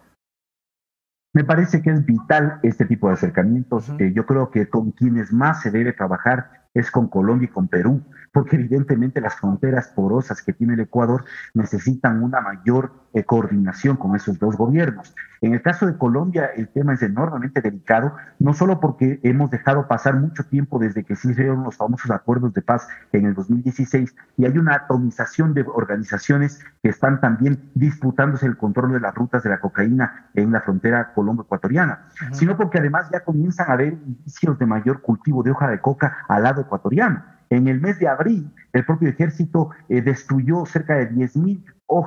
Me 1.32 1.42
parece 1.42 1.82
que 1.82 1.90
es 1.90 2.06
vital 2.06 2.60
este 2.62 2.84
tipo 2.84 3.08
de 3.08 3.14
acercamientos. 3.14 3.90
yo 3.98 4.24
creo 4.24 4.52
que 4.52 4.68
con 4.68 4.92
quienes 4.92 5.32
más 5.32 5.62
se 5.62 5.72
debe 5.72 5.92
trabajar 5.92 6.63
es 6.74 6.90
con 6.90 7.08
Colombia 7.08 7.46
y 7.46 7.52
con 7.52 7.68
Perú, 7.68 8.02
porque 8.34 8.56
evidentemente 8.56 9.20
las 9.20 9.36
fronteras 9.36 9.88
porosas 9.94 10.42
que 10.42 10.52
tiene 10.52 10.74
el 10.74 10.80
Ecuador 10.80 11.24
necesitan 11.54 12.20
una 12.20 12.40
mayor 12.40 12.92
eh, 13.14 13.22
coordinación 13.22 13.96
con 13.96 14.16
esos 14.16 14.40
dos 14.40 14.56
gobiernos. 14.56 15.14
En 15.40 15.54
el 15.54 15.62
caso 15.62 15.86
de 15.86 15.96
Colombia, 15.96 16.46
el 16.56 16.68
tema 16.68 16.94
es 16.94 17.02
enormemente 17.02 17.60
delicado, 17.60 18.16
no 18.40 18.52
solo 18.52 18.80
porque 18.80 19.20
hemos 19.22 19.50
dejado 19.50 19.86
pasar 19.86 20.16
mucho 20.16 20.42
tiempo 20.44 20.80
desde 20.80 21.04
que 21.04 21.14
se 21.14 21.30
hicieron 21.30 21.62
los 21.62 21.76
famosos 21.76 22.10
acuerdos 22.10 22.52
de 22.54 22.62
paz 22.62 22.88
en 23.12 23.26
el 23.26 23.34
2016 23.34 24.16
y 24.36 24.46
hay 24.46 24.58
una 24.58 24.74
atomización 24.74 25.54
de 25.54 25.62
organizaciones 25.62 26.58
que 26.82 26.88
están 26.88 27.20
también 27.20 27.70
disputándose 27.74 28.46
el 28.46 28.56
control 28.56 28.94
de 28.94 29.00
las 29.00 29.14
rutas 29.14 29.44
de 29.44 29.50
la 29.50 29.60
cocaína 29.60 30.30
en 30.34 30.50
la 30.50 30.60
frontera 30.62 31.12
colombo-ecuatoriana, 31.14 32.06
sino 32.32 32.56
porque 32.56 32.78
además 32.78 33.08
ya 33.12 33.20
comienzan 33.20 33.70
a 33.70 33.74
haber 33.74 33.92
indicios 33.92 34.58
de 34.58 34.66
mayor 34.66 35.02
cultivo 35.02 35.44
de 35.44 35.52
hoja 35.52 35.68
de 35.68 35.80
coca 35.80 36.24
al 36.26 36.42
lado 36.42 36.62
ecuatoriano. 36.62 37.33
En 37.50 37.68
el 37.68 37.80
mes 37.80 37.98
de 37.98 38.08
abril, 38.08 38.50
el 38.72 38.84
propio 38.84 39.08
ejército 39.08 39.70
eh, 39.88 40.02
destruyó 40.02 40.66
cerca 40.66 40.94
de 40.94 41.10
10.000 41.10 41.62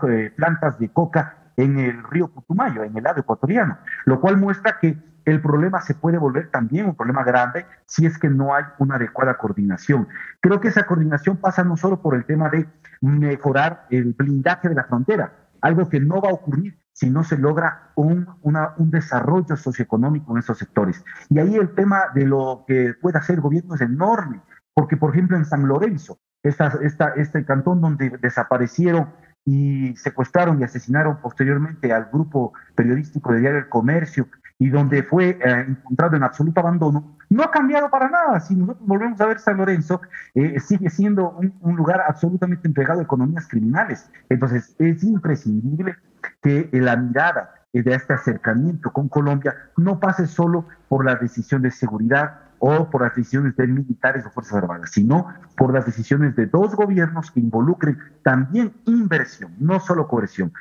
eh, 0.10 0.34
plantas 0.36 0.80
de 0.80 0.90
coca 0.90 1.38
en 1.56 1.80
el 1.80 2.04
río 2.04 2.28
Putumayo, 2.28 2.84
en 2.84 2.96
el 2.96 3.04
lado 3.04 3.22
ecuatoriano, 3.22 3.78
lo 4.06 4.22
cual 4.22 4.38
muestra 4.38 4.80
que 4.80 4.98
el 5.26 5.42
problema 5.42 5.82
se 5.82 5.94
puede 5.94 6.18
volver 6.18 6.50
también 6.52 6.86
un 6.86 6.96
problema 6.96 7.24
grande 7.24 7.66
si 7.86 8.06
es 8.06 8.18
que 8.18 8.30
no 8.30 8.56
hay 8.56 8.64
una 8.80 8.96
adecuada 8.96 9.38
coordinación. 9.38 10.08
Creo 10.40 10.62
que 10.62 10.70
esa 10.70 10.86
coordinación 10.86 11.38
pasa 11.38 11.64
no 11.64 11.76
solo 11.76 12.02
por 12.02 12.16
el 12.16 12.26
tema 12.26 12.50
de 12.50 12.68
mejorar 13.02 13.88
el 13.90 14.14
blindaje 14.14 14.70
de 14.70 14.76
la 14.76 14.86
frontera, 14.86 15.34
algo 15.62 15.90
que 15.90 16.00
no 16.00 16.22
va 16.22 16.30
a 16.30 16.34
ocurrir 16.34 16.78
si 16.94 17.10
no 17.10 17.24
se 17.24 17.38
logra 17.38 17.92
un, 17.96 18.28
un 18.42 18.90
desarrollo 18.90 19.56
socioeconómico 19.56 20.32
en 20.32 20.40
esos 20.40 20.58
sectores. 20.58 21.04
Y 21.30 21.40
ahí 21.40 21.56
el 21.56 21.76
tema 21.76 22.06
de 22.16 22.26
lo 22.26 22.64
que 22.66 22.94
puede 23.00 23.20
hacer 23.20 23.36
el 23.36 23.42
gobierno 23.42 23.76
es 23.76 23.82
enorme, 23.82 24.42
porque 24.78 24.96
por 24.96 25.10
ejemplo 25.10 25.36
en 25.36 25.44
San 25.44 25.68
Lorenzo, 25.68 26.20
este 26.44 27.44
cantón 27.46 27.82
donde 27.82 28.12
desaparecieron 28.22 29.10
y 29.44 29.96
secuestraron 29.96 30.62
y 30.62 30.66
asesinaron 30.66 31.20
posteriormente 31.20 31.92
al 31.92 32.10
grupo 32.14 32.54
periodístico 32.76 33.34
de 33.34 33.40
Diario 33.40 33.58
El 33.58 33.70
Comercio 33.70 34.28
y 34.60 34.70
donde 34.70 35.02
fue 35.02 35.30
eh, 35.30 35.66
encontrado 35.68 36.16
en 36.16 36.22
absoluto 36.22 36.60
abandono, 36.60 37.18
no 37.28 37.42
ha 37.42 37.50
cambiado 37.50 37.90
para 37.90 38.08
nada. 38.08 38.40
Si 38.40 38.56
nosotros 38.56 38.88
volvemos 38.88 39.20
a 39.20 39.26
ver 39.26 39.40
San 39.40 39.58
Lorenzo, 39.58 40.00
eh, 40.36 40.60
sigue 40.60 40.92
siendo 40.92 41.32
un, 41.32 41.56
un, 41.62 41.76
lugar 41.76 42.04
absolutamente 42.08 42.68
entregado 42.68 43.00
a 43.00 43.04
economías 43.04 43.48
criminales. 43.48 44.12
Entonces, 44.30 44.76
es 44.78 45.04
imprescindible 45.04 45.96
que 46.44 46.70
la 46.72 46.96
mirada 46.96 47.56
de 47.74 47.96
este 47.96 48.14
acercamiento 48.14 48.92
con 48.92 49.10
Colombia 49.10 49.56
no 49.76 50.00
pase 50.00 50.28
solo 50.28 50.68
por 50.88 51.04
la 51.04 51.16
decisión 51.16 51.64
de 51.64 51.72
seguridad 51.72 52.47
o 52.60 52.90
por 52.90 53.02
las 53.02 53.16
decisiones 53.16 53.56
de 53.56 53.68
militares 53.68 54.26
o 54.26 54.32
fuerzas 54.32 54.56
armadas, 54.56 54.92
sino 54.92 55.28
por 55.56 55.74
las 55.74 55.86
decisiones 55.86 56.36
de 56.36 56.48
dos 56.48 56.76
gobiernos 56.76 57.32
que 57.32 57.40
involucren 57.40 57.98
también 58.24 58.74
inversión, 58.86 59.54
no 59.60 59.80
solo 59.80 60.08
cohesión. 60.08 60.54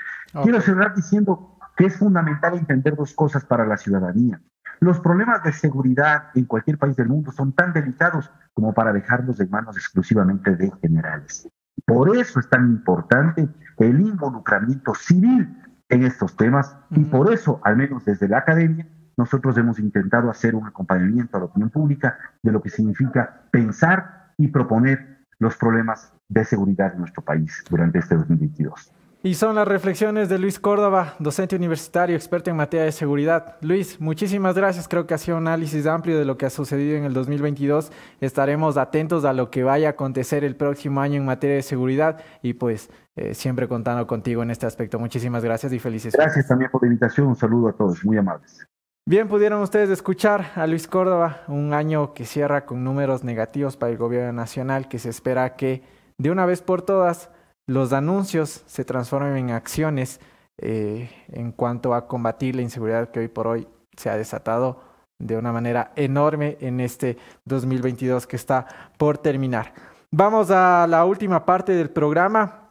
Quiero 0.43 0.61
cerrar 0.61 0.95
diciendo 0.95 1.59
que 1.77 1.87
es 1.87 1.97
fundamental 1.97 2.57
entender 2.57 2.97
dos 2.97 3.15
cosas 3.15 3.45
para 3.45 3.67
la 3.67 3.77
ciudadanía. 3.77 4.41
Los 4.81 5.01
problemas 5.01 5.43
de 5.43 5.53
seguridad 5.53 6.31
en 6.35 6.45
cualquier 6.45 6.79
país 6.79 6.97
del 6.97 7.09
mundo 7.09 7.33
son 7.33 7.53
tan 7.53 7.73
delicados 7.73 8.31
como 8.53 8.75
para 8.75 8.93
dejarlos 8.93 9.41
en 9.41 9.51
manos 9.51 9.77
exclusivamente 9.77 10.55
de 10.55 10.71
generales. 10.83 11.49
Por 11.85 12.17
eso 12.17 12.41
es 12.41 12.49
tan 12.49 12.69
importante 12.69 13.49
el 13.79 14.01
involucramiento 14.01 14.95
civil 14.95 15.57
en 15.89 16.03
estos 16.05 16.37
temas 16.37 16.77
y 16.91 17.05
por 17.05 17.33
eso, 17.33 17.61
al 17.63 17.77
menos 17.77 18.05
desde 18.05 18.29
la 18.29 18.39
academia, 18.39 18.87
nosotros 19.17 19.57
hemos 19.59 19.79
intentado 19.79 20.31
hacer 20.31 20.55
un 20.55 20.67
acompañamiento 20.67 21.37
a 21.37 21.41
la 21.41 21.47
opinión 21.47 21.71
pública 21.71 22.19
de 22.43 22.53
lo 22.53 22.61
que 22.61 22.71
significa 22.71 23.43
pensar 23.51 24.33
y 24.37 24.49
proponer 24.49 25.27
los 25.39 25.57
problemas 25.57 26.13
de 26.29 26.45
seguridad 26.45 26.93
en 26.93 27.01
nuestro 27.01 27.23
país 27.23 27.65
durante 27.71 27.99
este 27.99 28.15
2022. 28.17 28.93
Y 29.23 29.35
son 29.35 29.57
las 29.57 29.67
reflexiones 29.67 30.29
de 30.29 30.39
Luis 30.39 30.61
Córdoba, 30.61 31.15
docente 31.19 31.57
universitario, 31.57 32.15
experto 32.15 32.51
en 32.51 32.57
materia 32.57 32.85
de 32.85 32.93
seguridad. 32.93 33.57
Luis, 33.61 34.01
muchísimas 34.01 34.55
gracias. 34.55 34.87
Creo 34.87 35.07
que 35.07 35.15
ha 35.15 35.19
sido 35.19 35.37
un 35.39 35.49
análisis 35.49 35.87
amplio 35.87 36.17
de 36.17 36.25
lo 36.25 36.37
que 36.37 36.47
ha 36.47 36.51
sucedido 36.51 36.97
en 36.97 37.05
el 37.05 37.13
2022. 37.13 37.91
Estaremos 38.21 38.77
atentos 38.77 39.25
a 39.25 39.33
lo 39.33 39.51
que 39.51 39.65
vaya 39.65 39.89
a 39.89 39.91
acontecer 39.93 40.45
el 40.45 40.55
próximo 40.55 41.01
año 41.01 41.17
en 41.17 41.25
materia 41.25 41.57
de 41.57 41.63
seguridad 41.63 42.21
y 42.41 42.53
pues 42.53 42.89
eh, 43.17 43.35
siempre 43.35 43.67
contando 43.67 44.07
contigo 44.07 44.45
en 44.45 44.53
este 44.53 44.67
aspecto. 44.67 45.01
Muchísimas 45.01 45.43
gracias 45.43 45.73
y 45.73 45.81
felices. 45.81 46.15
Gracias 46.15 46.47
también 46.47 46.71
por 46.71 46.83
la 46.83 46.89
invitación. 46.89 47.27
Un 47.27 47.37
saludo 47.37 47.69
a 47.69 47.73
todos, 47.73 48.05
muy 48.05 48.19
amables. 48.19 48.65
Bien, 49.09 49.29
pudieron 49.29 49.63
ustedes 49.63 49.89
escuchar 49.89 50.51
a 50.57 50.67
Luis 50.67 50.89
Córdoba, 50.89 51.43
un 51.47 51.73
año 51.73 52.13
que 52.13 52.25
cierra 52.25 52.67
con 52.67 52.83
números 52.83 53.23
negativos 53.23 53.77
para 53.77 53.93
el 53.93 53.99
gobierno 53.99 54.33
nacional, 54.33 54.89
que 54.89 54.99
se 54.99 55.11
espera 55.11 55.55
que 55.55 55.85
de 56.19 56.33
una 56.33 56.45
vez 56.45 56.61
por 56.61 56.83
todas 56.83 57.31
los 57.69 57.93
anuncios 57.93 58.65
se 58.67 58.85
transformen 58.85 59.37
en 59.37 59.51
acciones 59.53 60.19
eh, 60.59 61.09
en 61.29 61.53
cuanto 61.53 61.95
a 61.95 62.09
combatir 62.09 62.57
la 62.57 62.63
inseguridad 62.63 63.13
que 63.13 63.21
hoy 63.21 63.29
por 63.29 63.47
hoy 63.47 63.69
se 63.97 64.11
ha 64.11 64.17
desatado 64.17 64.81
de 65.21 65.37
una 65.37 65.53
manera 65.53 65.93
enorme 65.95 66.57
en 66.61 66.81
este 66.81 67.17
2022 67.45 68.27
que 68.27 68.35
está 68.35 68.67
por 68.99 69.19
terminar. 69.19 69.73
Vamos 70.11 70.51
a 70.51 70.85
la 70.89 71.05
última 71.05 71.47
parte 71.47 71.71
del 71.77 71.91
programa. 71.91 72.66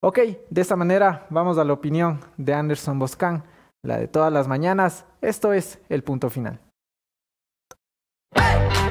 Ok, 0.01 0.21
de 0.49 0.61
esta 0.61 0.77
manera 0.77 1.27
vamos 1.29 1.59
a 1.59 1.65
la 1.65 1.75
opinión 1.75 2.21
de 2.39 2.55
Anderson 2.55 2.99
Boscan, 2.99 3.45
la 3.83 3.99
de 3.99 4.09
todas 4.09 4.33
las 4.33 4.49
mañanas. 4.49 5.05
Esto 5.21 5.53
es 5.53 5.81
el 5.91 6.03
punto 6.03 6.31
final. 6.31 6.64
El 8.35 8.84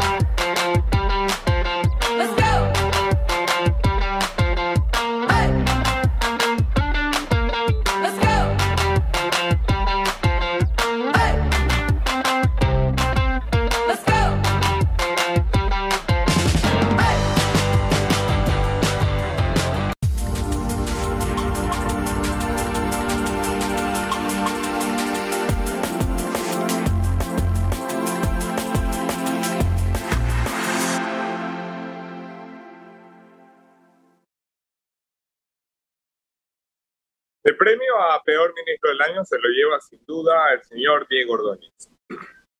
premio 37.64 37.98
a 37.98 38.22
peor 38.24 38.54
ministro 38.54 38.90
del 38.90 39.02
año 39.02 39.24
se 39.24 39.40
lo 39.40 39.48
lleva 39.48 39.80
sin 39.80 40.04
duda 40.06 40.54
el 40.54 40.62
señor 40.64 41.08
Diego 41.08 41.34
Ordóñez. 41.34 41.72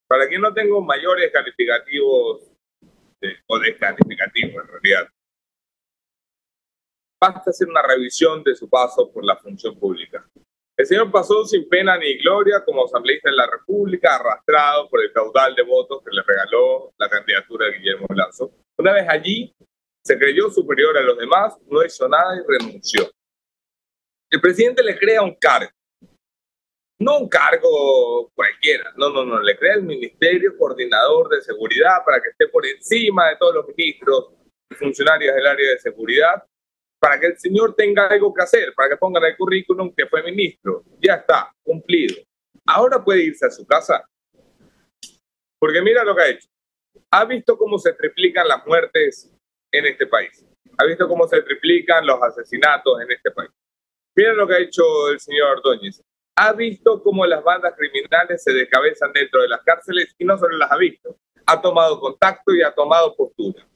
Para 0.06 0.26
quien 0.26 0.40
no 0.40 0.54
tengo 0.54 0.80
mayores 0.80 1.30
calificativos 1.30 2.42
o 3.46 3.58
descalificativos 3.58 4.64
en 4.64 4.68
realidad, 4.68 5.08
basta 7.20 7.50
hacer 7.50 7.68
una 7.68 7.82
revisión 7.82 8.42
de 8.42 8.54
su 8.54 8.68
paso 8.68 9.12
por 9.12 9.24
la 9.24 9.36
función 9.36 9.78
pública. 9.78 10.26
El 10.76 10.86
señor 10.86 11.12
pasó 11.12 11.44
sin 11.44 11.68
pena 11.68 11.98
ni 11.98 12.18
gloria 12.22 12.64
como 12.64 12.86
asambleísta 12.86 13.28
de 13.28 13.36
la 13.36 13.46
República, 13.46 14.16
arrastrado 14.16 14.88
por 14.88 15.02
el 15.02 15.12
caudal 15.12 15.54
de 15.54 15.62
votos 15.64 16.02
que 16.02 16.16
le 16.16 16.22
regaló 16.22 16.94
la 16.98 17.10
candidatura 17.10 17.66
de 17.66 17.78
Guillermo 17.78 18.06
Lazo. 18.14 18.52
Una 18.78 18.94
vez 18.94 19.06
allí, 19.08 19.54
se 20.02 20.18
creyó 20.18 20.48
superior 20.50 20.96
a 20.96 21.02
los 21.02 21.18
demás, 21.18 21.56
no 21.66 21.84
hizo 21.84 22.08
nada 22.08 22.36
y 22.36 22.58
renunció. 22.58 23.13
El 24.34 24.40
presidente 24.40 24.82
le 24.82 24.98
crea 24.98 25.22
un 25.22 25.36
cargo. 25.36 25.70
No 26.98 27.18
un 27.18 27.28
cargo 27.28 28.32
cualquiera, 28.34 28.92
no, 28.96 29.08
no, 29.10 29.24
no, 29.24 29.40
le 29.40 29.56
crea 29.56 29.74
el 29.74 29.84
Ministerio 29.84 30.58
Coordinador 30.58 31.28
de 31.28 31.40
Seguridad 31.40 31.98
para 32.04 32.20
que 32.20 32.30
esté 32.30 32.48
por 32.48 32.66
encima 32.66 33.28
de 33.28 33.36
todos 33.36 33.54
los 33.54 33.68
ministros 33.68 34.30
y 34.72 34.74
funcionarios 34.74 35.36
del 35.36 35.46
área 35.46 35.70
de 35.70 35.78
seguridad, 35.78 36.42
para 36.98 37.20
que 37.20 37.26
el 37.26 37.38
señor 37.38 37.76
tenga 37.76 38.08
algo 38.08 38.34
que 38.34 38.42
hacer, 38.42 38.74
para 38.74 38.88
que 38.88 38.96
ponga 38.96 39.20
en 39.20 39.26
el 39.26 39.36
currículum 39.36 39.94
que 39.96 40.08
fue 40.08 40.24
ministro. 40.24 40.82
Ya 41.00 41.14
está, 41.14 41.54
cumplido. 41.62 42.16
Ahora 42.66 43.04
puede 43.04 43.22
irse 43.22 43.46
a 43.46 43.50
su 43.50 43.64
casa. 43.64 44.04
Porque 45.60 45.80
mira 45.80 46.02
lo 46.02 46.16
que 46.16 46.22
ha 46.22 46.28
hecho. 46.30 46.48
Ha 47.12 47.24
visto 47.24 47.56
cómo 47.56 47.78
se 47.78 47.92
triplican 47.92 48.48
las 48.48 48.66
muertes 48.66 49.32
en 49.70 49.86
este 49.86 50.08
país. 50.08 50.44
Ha 50.76 50.84
visto 50.86 51.06
cómo 51.06 51.28
se 51.28 51.40
triplican 51.40 52.04
los 52.04 52.20
asesinatos 52.20 53.00
en 53.00 53.12
este 53.12 53.30
país. 53.30 53.50
Miren 54.16 54.36
lo 54.36 54.46
que 54.46 54.54
ha 54.54 54.58
hecho 54.58 54.82
el 55.10 55.18
señor 55.18 55.58
Ordóñez. 55.58 56.02
Ha 56.36 56.52
visto 56.52 57.02
cómo 57.02 57.26
las 57.26 57.42
bandas 57.42 57.74
criminales 57.76 58.42
se 58.42 58.52
descabezan 58.52 59.12
dentro 59.12 59.42
de 59.42 59.48
las 59.48 59.62
cárceles 59.62 60.14
y 60.18 60.24
no 60.24 60.38
solo 60.38 60.56
las 60.56 60.70
ha 60.70 60.76
visto, 60.76 61.16
ha 61.46 61.60
tomado 61.60 62.00
contacto 62.00 62.54
y 62.54 62.62
ha 62.62 62.72
tomado 62.72 63.14
postura. 63.14 63.66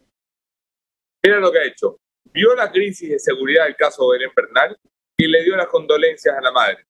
Miren 1.24 1.40
lo 1.40 1.52
que 1.52 1.58
ha 1.58 1.64
hecho. 1.64 1.98
Vio 2.32 2.54
la 2.54 2.70
crisis 2.70 3.10
de 3.10 3.18
seguridad 3.18 3.64
del 3.64 3.76
caso 3.76 4.08
Belén 4.08 4.30
Bernal 4.34 4.78
y 5.16 5.26
le 5.26 5.42
dio 5.42 5.56
las 5.56 5.66
condolencias 5.68 6.36
a 6.36 6.40
la 6.40 6.52
madre. 6.52 6.84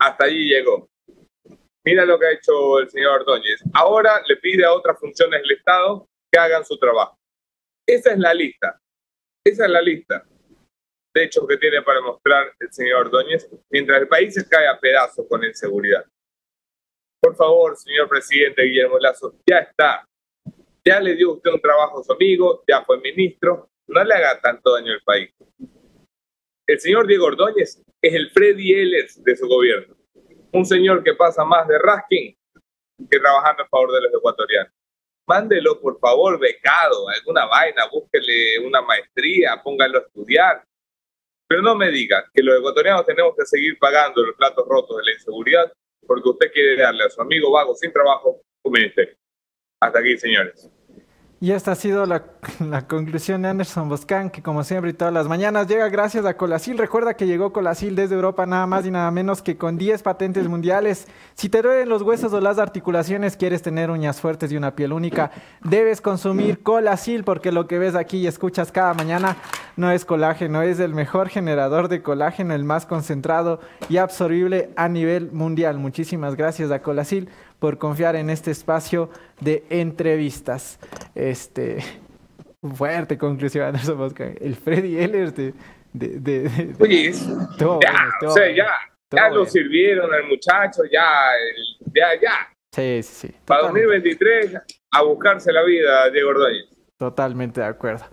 Hasta 0.00 0.24
allí 0.24 0.48
llegó. 0.48 0.88
Mira 1.84 2.04
lo 2.04 2.18
que 2.18 2.26
ha 2.26 2.32
hecho 2.32 2.78
el 2.78 2.90
señor 2.90 3.20
Ordóñez. 3.20 3.62
Ahora 3.74 4.22
le 4.26 4.36
pide 4.36 4.64
a 4.64 4.72
otras 4.72 4.98
funciones 4.98 5.42
del 5.42 5.52
Estado 5.52 6.08
que 6.32 6.38
hagan 6.38 6.64
su 6.64 6.78
trabajo. 6.78 7.16
Esa 7.86 8.12
es 8.12 8.18
la 8.18 8.34
lista. 8.34 8.80
Esa 9.44 9.64
es 9.64 9.70
la 9.70 9.82
lista 9.82 10.24
hechos 11.14 11.46
que 11.46 11.56
tiene 11.56 11.82
para 11.82 12.00
mostrar 12.00 12.52
el 12.58 12.72
señor 12.72 13.06
Ordóñez, 13.06 13.48
mientras 13.70 14.02
el 14.02 14.08
país 14.08 14.34
se 14.34 14.48
cae 14.48 14.66
a 14.66 14.78
pedazos 14.78 15.26
con 15.28 15.44
inseguridad. 15.44 16.04
Por 17.20 17.36
favor, 17.36 17.76
señor 17.76 18.08
presidente 18.08 18.62
Guillermo 18.62 18.98
Lazo, 18.98 19.34
ya 19.46 19.58
está. 19.58 20.06
Ya 20.84 21.00
le 21.00 21.14
dio 21.14 21.34
usted 21.34 21.52
un 21.52 21.60
trabajo 21.60 22.00
a 22.00 22.04
su 22.04 22.12
amigo, 22.12 22.64
ya 22.66 22.84
fue 22.84 23.00
ministro, 23.00 23.70
no 23.86 24.02
le 24.02 24.14
haga 24.14 24.40
tanto 24.40 24.74
daño 24.74 24.92
al 24.92 25.02
país. 25.02 25.30
el 26.66 26.80
señor 26.80 27.06
Diego 27.06 27.26
Ordóñez 27.26 27.82
es 28.00 28.14
el 28.14 28.30
Freddy 28.30 28.72
Ehlers 28.72 29.22
de 29.22 29.36
su 29.36 29.46
gobierno. 29.46 29.94
Un 30.52 30.64
señor 30.64 31.04
que 31.04 31.14
pasa 31.14 31.44
más 31.44 31.68
de 31.68 31.78
rasking 31.78 32.36
que 33.10 33.18
trabajando 33.18 33.62
a 33.62 33.68
favor 33.68 33.92
de 33.92 34.02
los 34.02 34.14
ecuatorianos. 34.14 34.72
Mándelo, 35.26 35.80
por 35.80 35.98
favor, 36.00 36.38
becado, 36.38 37.08
alguna 37.08 37.46
vaina, 37.46 37.86
búsquele 37.90 38.58
una 38.58 38.82
maestría, 38.82 39.60
póngalo 39.62 39.98
a 39.98 40.02
estudiar. 40.02 40.64
Pero 41.52 41.60
no 41.60 41.74
me 41.74 41.90
diga 41.90 42.24
que 42.32 42.42
los 42.42 42.58
ecuatorianos 42.58 43.04
tenemos 43.04 43.34
que 43.36 43.44
seguir 43.44 43.78
pagando 43.78 44.24
los 44.24 44.34
platos 44.36 44.66
rotos 44.66 44.96
de 44.96 45.04
la 45.04 45.12
inseguridad 45.12 45.70
porque 46.06 46.30
usted 46.30 46.50
quiere 46.50 46.80
darle 46.80 47.04
a 47.04 47.10
su 47.10 47.20
amigo 47.20 47.50
vago 47.50 47.74
sin 47.74 47.92
trabajo 47.92 48.40
un 48.62 48.72
ministerio. 48.72 49.14
Hasta 49.78 49.98
aquí, 49.98 50.16
señores. 50.16 50.70
Y 51.42 51.50
esta 51.50 51.72
ha 51.72 51.74
sido 51.74 52.06
la, 52.06 52.22
conclusión 52.86 53.42
de 53.42 53.48
Anderson 53.48 53.88
Boscan, 53.88 54.30
que 54.30 54.42
como 54.42 54.62
siempre 54.62 54.92
y 54.92 54.94
todas 54.94 55.12
las 55.12 55.26
mañanas 55.26 55.66
llega 55.66 55.88
gracias 55.88 56.24
a 56.24 56.36
Colasil. 56.36 56.78
Recuerda 56.78 57.14
que 57.14 57.26
llegó 57.26 57.52
Colasil 57.52 57.96
desde 57.96 58.14
Europa 58.14 58.46
nada 58.46 58.64
más 58.68 58.86
y 58.86 58.92
nada 58.92 59.10
menos 59.10 59.42
que 59.42 59.56
con 59.56 59.76
10 59.76 60.04
patentes 60.04 60.46
mundiales. 60.46 61.08
Si 61.34 61.48
te 61.48 61.60
duelen 61.60 61.88
los 61.88 62.02
huesos 62.02 62.32
o 62.32 62.40
las 62.40 62.60
articulaciones, 62.60 63.36
quieres 63.36 63.60
tener 63.60 63.90
uñas 63.90 64.20
fuertes 64.20 64.52
y 64.52 64.56
una 64.56 64.76
piel 64.76 64.92
única, 64.92 65.32
debes 65.64 66.00
consumir 66.00 66.62
Colasil 66.62 67.24
porque 67.24 67.50
lo 67.50 67.66
que 67.66 67.80
ves 67.80 67.96
aquí 67.96 68.18
y 68.18 68.28
escuchas 68.28 68.70
cada 68.70 68.94
mañana 68.94 69.36
no 69.76 69.90
es 69.90 70.04
colágeno, 70.04 70.62
es 70.62 70.78
el 70.78 70.94
mejor 70.94 71.28
generador 71.28 71.88
de 71.88 72.02
colágeno, 72.02 72.54
el 72.54 72.62
más 72.62 72.86
concentrado 72.86 73.58
y 73.88 73.96
absorbible 73.96 74.70
a 74.76 74.88
nivel 74.88 75.32
mundial. 75.32 75.78
Muchísimas 75.78 76.36
gracias 76.36 76.70
a 76.70 76.82
Colasil 76.82 77.28
por 77.62 77.78
confiar 77.78 78.16
en 78.16 78.28
este 78.28 78.50
espacio 78.50 79.08
de 79.38 79.62
entrevistas. 79.70 80.80
Este, 81.14 81.78
fuerte 82.74 83.16
conclusión, 83.16 83.66
Anderson 83.68 83.98
Mosca. 83.98 84.32
El 84.40 84.56
Freddy 84.56 84.98
Ehlers 84.98 85.36
de... 85.36 85.54
de, 85.92 86.74
Oye, 86.80 87.12
ya, 87.12 88.26
o 88.26 88.30
sea, 88.32 88.50
ya, 88.52 88.66
ya 89.12 89.28
lo 89.28 89.46
sirvieron 89.46 90.12
al 90.12 90.24
muchacho, 90.24 90.82
ya, 90.90 91.04
ya, 91.94 92.20
ya. 92.20 92.52
Sí, 92.74 93.00
sí, 93.04 93.28
sí. 93.28 93.34
Para 93.44 93.62
2023, 93.62 94.56
a 94.90 95.02
buscarse 95.02 95.52
la 95.52 95.62
vida, 95.62 96.10
Diego 96.10 96.30
Ordóñez. 96.30 96.66
Totalmente 96.98 97.60
de 97.60 97.66
acuerdo. 97.68 98.06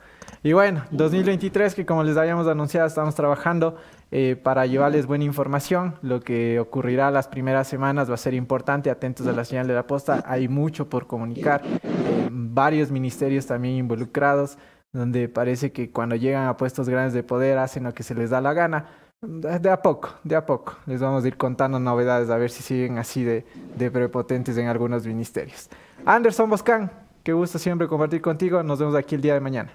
Y 0.43 0.53
bueno, 0.53 0.85
2023, 0.91 1.73
que 1.73 1.87
como 1.87 2.03
les 2.03 2.17
habíamos 2.17 2.47
anunciado, 2.47 2.85
estamos 2.85 3.15
trabajando 3.15 3.81
eh, 4.11 4.35
para 4.41 4.65
llevarles 4.65 5.05
buena 5.05 5.23
información. 5.23 5.95
Lo 6.01 6.21
que 6.21 6.59
ocurrirá 6.59 7.11
las 7.11 7.27
primeras 7.27 7.67
semanas 7.67 8.09
va 8.09 8.15
a 8.15 8.17
ser 8.17 8.33
importante, 8.33 8.89
atentos 8.89 9.27
a 9.27 9.31
la 9.31 9.45
señal 9.45 9.67
de 9.67 9.75
la 9.75 9.85
posta. 9.85 10.23
Hay 10.25 10.47
mucho 10.47 10.89
por 10.89 11.07
comunicar, 11.07 11.61
eh, 11.65 12.27
varios 12.31 12.91
ministerios 12.91 13.45
también 13.45 13.75
involucrados, 13.75 14.57
donde 14.91 15.29
parece 15.29 15.71
que 15.71 15.91
cuando 15.91 16.15
llegan 16.15 16.47
a 16.47 16.57
puestos 16.57 16.89
grandes 16.89 17.13
de 17.13 17.23
poder 17.23 17.57
hacen 17.57 17.83
lo 17.83 17.93
que 17.93 18.03
se 18.03 18.15
les 18.15 18.31
da 18.31 18.41
la 18.41 18.53
gana. 18.53 18.87
De 19.21 19.69
a 19.69 19.81
poco, 19.81 20.11
de 20.23 20.35
a 20.37 20.45
poco. 20.45 20.77
Les 20.85 21.01
vamos 21.01 21.25
a 21.25 21.27
ir 21.27 21.35
contando 21.35 21.77
novedades 21.77 22.29
a 22.29 22.37
ver 22.37 22.49
si 22.49 22.63
siguen 22.63 22.97
así 22.97 23.25
de, 23.25 23.45
de 23.75 23.91
prepotentes 23.91 24.57
en 24.57 24.67
algunos 24.67 25.05
ministerios. 25.05 25.69
Anderson 26.05 26.49
Boscan, 26.49 26.89
qué 27.21 27.33
gusto 27.33 27.59
siempre 27.59 27.87
compartir 27.87 28.21
contigo. 28.21 28.63
Nos 28.63 28.79
vemos 28.79 28.95
aquí 28.95 29.15
el 29.15 29.21
día 29.21 29.33
de 29.33 29.41
mañana. 29.41 29.73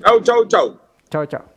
Chau, 0.00 0.20
chau, 0.20 0.46
chau. 0.46 0.80
Chau, 1.10 1.26
chau. 1.26 1.53